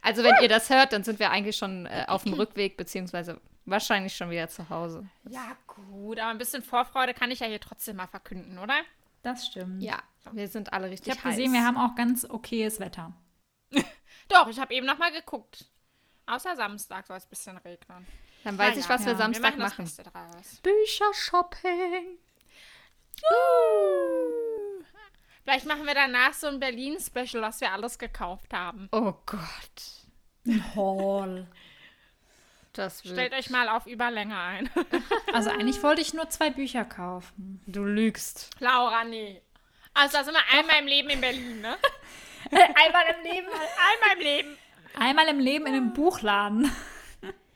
Also, 0.03 0.23
wenn 0.23 0.35
ihr 0.43 0.49
das 0.49 0.69
hört, 0.69 0.93
dann 0.93 1.05
sind 1.05 1.19
wir 1.21 1.31
eigentlich 1.31 1.57
schon 1.57 1.87
äh, 1.87 2.05
auf 2.07 2.25
dem 2.25 2.33
Rückweg, 2.35 2.77
beziehungsweise 2.77 3.41
wahrscheinlich 3.67 4.17
schon 4.17 4.31
wieder 4.31 4.49
zu 4.49 4.69
Hause. 4.71 5.07
ja, 5.29 5.57
gut. 5.67 6.19
Aber 6.19 6.31
ein 6.31 6.39
bisschen 6.39 6.63
Vorfreude 6.63 7.13
kann 7.15 7.31
ich 7.31 7.41
ja 7.41 7.47
hier 7.47 7.61
trotzdem 7.61 7.97
mal 7.97 8.07
verkünden, 8.07 8.59
oder? 8.59 8.75
Das 9.23 9.47
stimmt. 9.47 9.83
Ja, 9.83 10.03
wir 10.33 10.49
sind 10.49 10.73
alle 10.73 10.89
richtig 10.91 11.09
Ich 11.09 11.19
habe 11.19 11.29
heiß. 11.29 11.37
gesehen, 11.37 11.53
wir 11.53 11.65
haben 11.65 11.77
auch 11.77 11.95
ganz 11.95 12.25
okayes 12.29 12.81
Wetter. 12.81 13.13
Doch, 14.29 14.49
ich 14.49 14.59
habe 14.59 14.73
eben 14.75 14.87
noch 14.87 14.99
mal 14.99 15.13
geguckt. 15.13 15.67
Außer 16.27 16.57
Samstag 16.57 17.07
soll 17.07 17.17
es 17.17 17.27
ein 17.27 17.31
bisschen 17.31 17.57
regnen. 17.59 18.07
Dann 18.45 18.57
weiß 18.59 18.75
Na 18.75 18.81
ich, 18.81 18.85
ja, 18.87 18.91
was 18.95 19.05
wir 19.05 19.13
ja. 19.13 19.19
Samstag 19.19 19.57
wir 19.57 19.63
machen. 19.65 19.85
machen. 19.85 20.05
Draus. 20.13 20.61
Bücher-Shopping. 20.63 22.19
Vielleicht 25.43 25.67
machen 25.67 25.87
wir 25.87 25.95
danach 25.95 26.33
so 26.35 26.49
ein 26.49 26.59
Berlin-Special, 26.59 27.43
was 27.43 27.61
wir 27.61 27.73
alles 27.73 27.99
gekauft 27.99 28.53
haben. 28.53 28.89
Oh 28.93 29.15
Gott. 29.27 30.07
Ein 30.47 30.75
Haul. 30.75 31.47
Das. 32.77 33.01
Stellt 33.01 33.33
euch 33.33 33.51
mal 33.51 33.69
auf 33.69 33.87
Überlänge 33.87 34.39
ein. 34.39 34.71
Also 35.33 35.51
eigentlich 35.51 35.83
wollte 35.83 36.01
ich 36.01 36.15
nur 36.15 36.29
zwei 36.31 36.51
Bücher 36.51 36.85
kaufen. 36.85 37.61
Du 37.67 37.85
lügst. 37.85 38.51
Laura, 38.59 39.05
nee. 39.05 39.43
Also 39.93 40.17
da 40.19 40.25
sind 40.25 40.35
wir 40.35 40.59
einmal 40.59 40.79
im 40.81 40.87
Leben 40.87 41.11
in 41.11 41.21
Berlin, 41.21 41.61
ne? 41.61 41.77
Einmal 42.51 43.05
im 43.17 43.23
Leben. 43.25 43.47
Einmal 43.49 44.17
im 44.17 44.21
Leben. 44.21 44.59
Einmal 44.99 45.29
im 45.29 45.39
Leben 45.41 45.67
in 45.67 45.75
einem 45.75 45.93
Buchladen. 45.93 46.71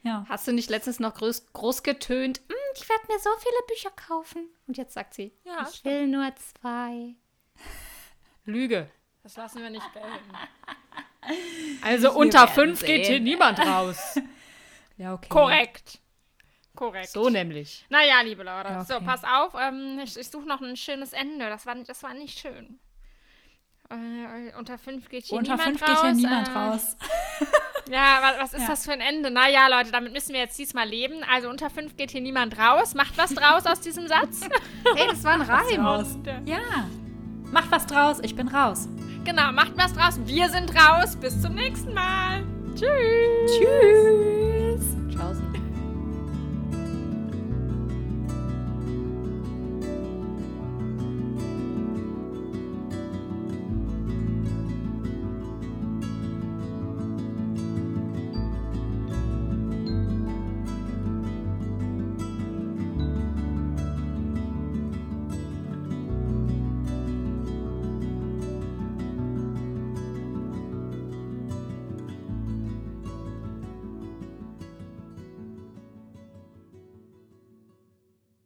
Ja. 0.03 0.25
Hast 0.31 0.49
du 0.49 0.53
nicht 0.53 0.71
letztens 0.71 0.99
noch 0.99 1.13
groß, 1.15 1.53
groß 1.53 1.83
getönt? 1.83 2.41
"Mm, 2.49 2.53
ich 2.75 2.89
werde 2.89 3.03
mir 3.09 3.19
so 3.19 3.29
viele 3.39 3.67
Bücher 3.69 3.91
kaufen. 3.91 4.49
Und 4.67 4.79
jetzt 4.79 4.95
sagt 4.95 5.13
sie, 5.13 5.31
Ja, 5.45 5.69
ich 5.71 5.85
will 5.85 6.07
nur 6.07 6.33
zwei. 6.37 7.15
Lüge. 8.47 8.89
Das 9.23 9.37
lassen 9.37 9.61
wir 9.61 9.69
nicht 9.69 9.93
gelten. 9.93 10.09
Also 11.83 12.13
unter 12.13 12.41
werden 12.41 12.55
fünf 12.55 12.81
geht 12.81 13.05
sehen. 13.05 13.13
hier 13.17 13.21
niemand 13.21 13.59
raus. 13.59 14.19
Ja, 15.01 15.15
okay. 15.15 15.29
Korrekt. 15.31 15.99
Korrekt. 16.77 17.09
so 17.09 17.31
nämlich. 17.31 17.87
Naja, 17.89 18.21
liebe 18.23 18.43
Leute. 18.43 18.69
Ja, 18.69 18.85
So, 18.85 18.97
okay. 18.97 19.05
pass 19.07 19.23
auf. 19.25 19.55
Ähm, 19.59 19.99
ich 20.05 20.17
ich 20.19 20.29
suche 20.31 20.47
noch 20.47 20.61
ein 20.61 20.77
schönes 20.77 21.15
Ende. 21.15 21.49
Das 21.49 21.65
war, 21.65 21.75
das 21.77 22.03
war 22.03 22.13
nicht 22.13 22.39
schön. 22.39 22.79
Äh, 23.91 24.55
unter 24.59 24.77
fünf 24.79 25.09
geht 25.09 25.25
hier 25.25 25.39
Unter 25.39 25.57
niemand 25.57 25.81
fünf 25.81 25.83
raus. 25.83 26.03
geht 26.03 26.11
hier 26.11 26.13
niemand 26.15 26.49
äh, 26.49 26.53
raus. 26.53 26.97
Ja, 27.91 28.21
was, 28.23 28.39
was 28.39 28.55
ist 28.55 28.61
Ja. 28.61 28.67
das 28.69 28.85
für 28.85 28.93
ein 28.93 29.01
Ende? 29.01 29.31
Naja, 29.33 29.67
Leute, 29.67 29.91
damit 29.91 30.13
müssen 30.13 30.33
wir 30.33 30.39
jetzt 30.41 30.57
diesmal 30.59 30.87
leben. 30.89 31.25
Also 31.25 31.49
unter 31.49 31.71
fünf 31.71 31.97
geht 31.97 32.13
hier 32.13 32.21
niemand 32.21 32.57
raus. 32.57 32.95
Macht 32.95 33.19
was 33.19 33.35
draus 33.35 33.67
aus 33.67 33.81
diesem 33.81 34.07
Satz. 34.07 34.43
Hey, 34.95 35.09
das 35.09 35.25
war 35.25 35.33
ein 35.33 35.43
Reim. 35.43 35.85
Raus. 35.85 36.17
Ja. 36.45 36.89
Macht 37.51 37.71
was 37.73 37.87
draus, 37.87 38.21
ich 38.23 38.37
bin 38.37 38.47
raus. 38.49 38.87
genau, 39.25 39.51
macht 39.53 39.73
was 39.77 39.93
draus. 39.95 40.21
Wir 40.25 40.49
sind 40.51 40.71
raus. 40.77 41.17
Bis 41.17 41.41
zum 41.43 41.55
nächsten 41.55 41.93
Mal. 41.95 42.45
Tschüss. 42.77 43.59
Tschüss. 43.59 44.60
2000 45.21 45.50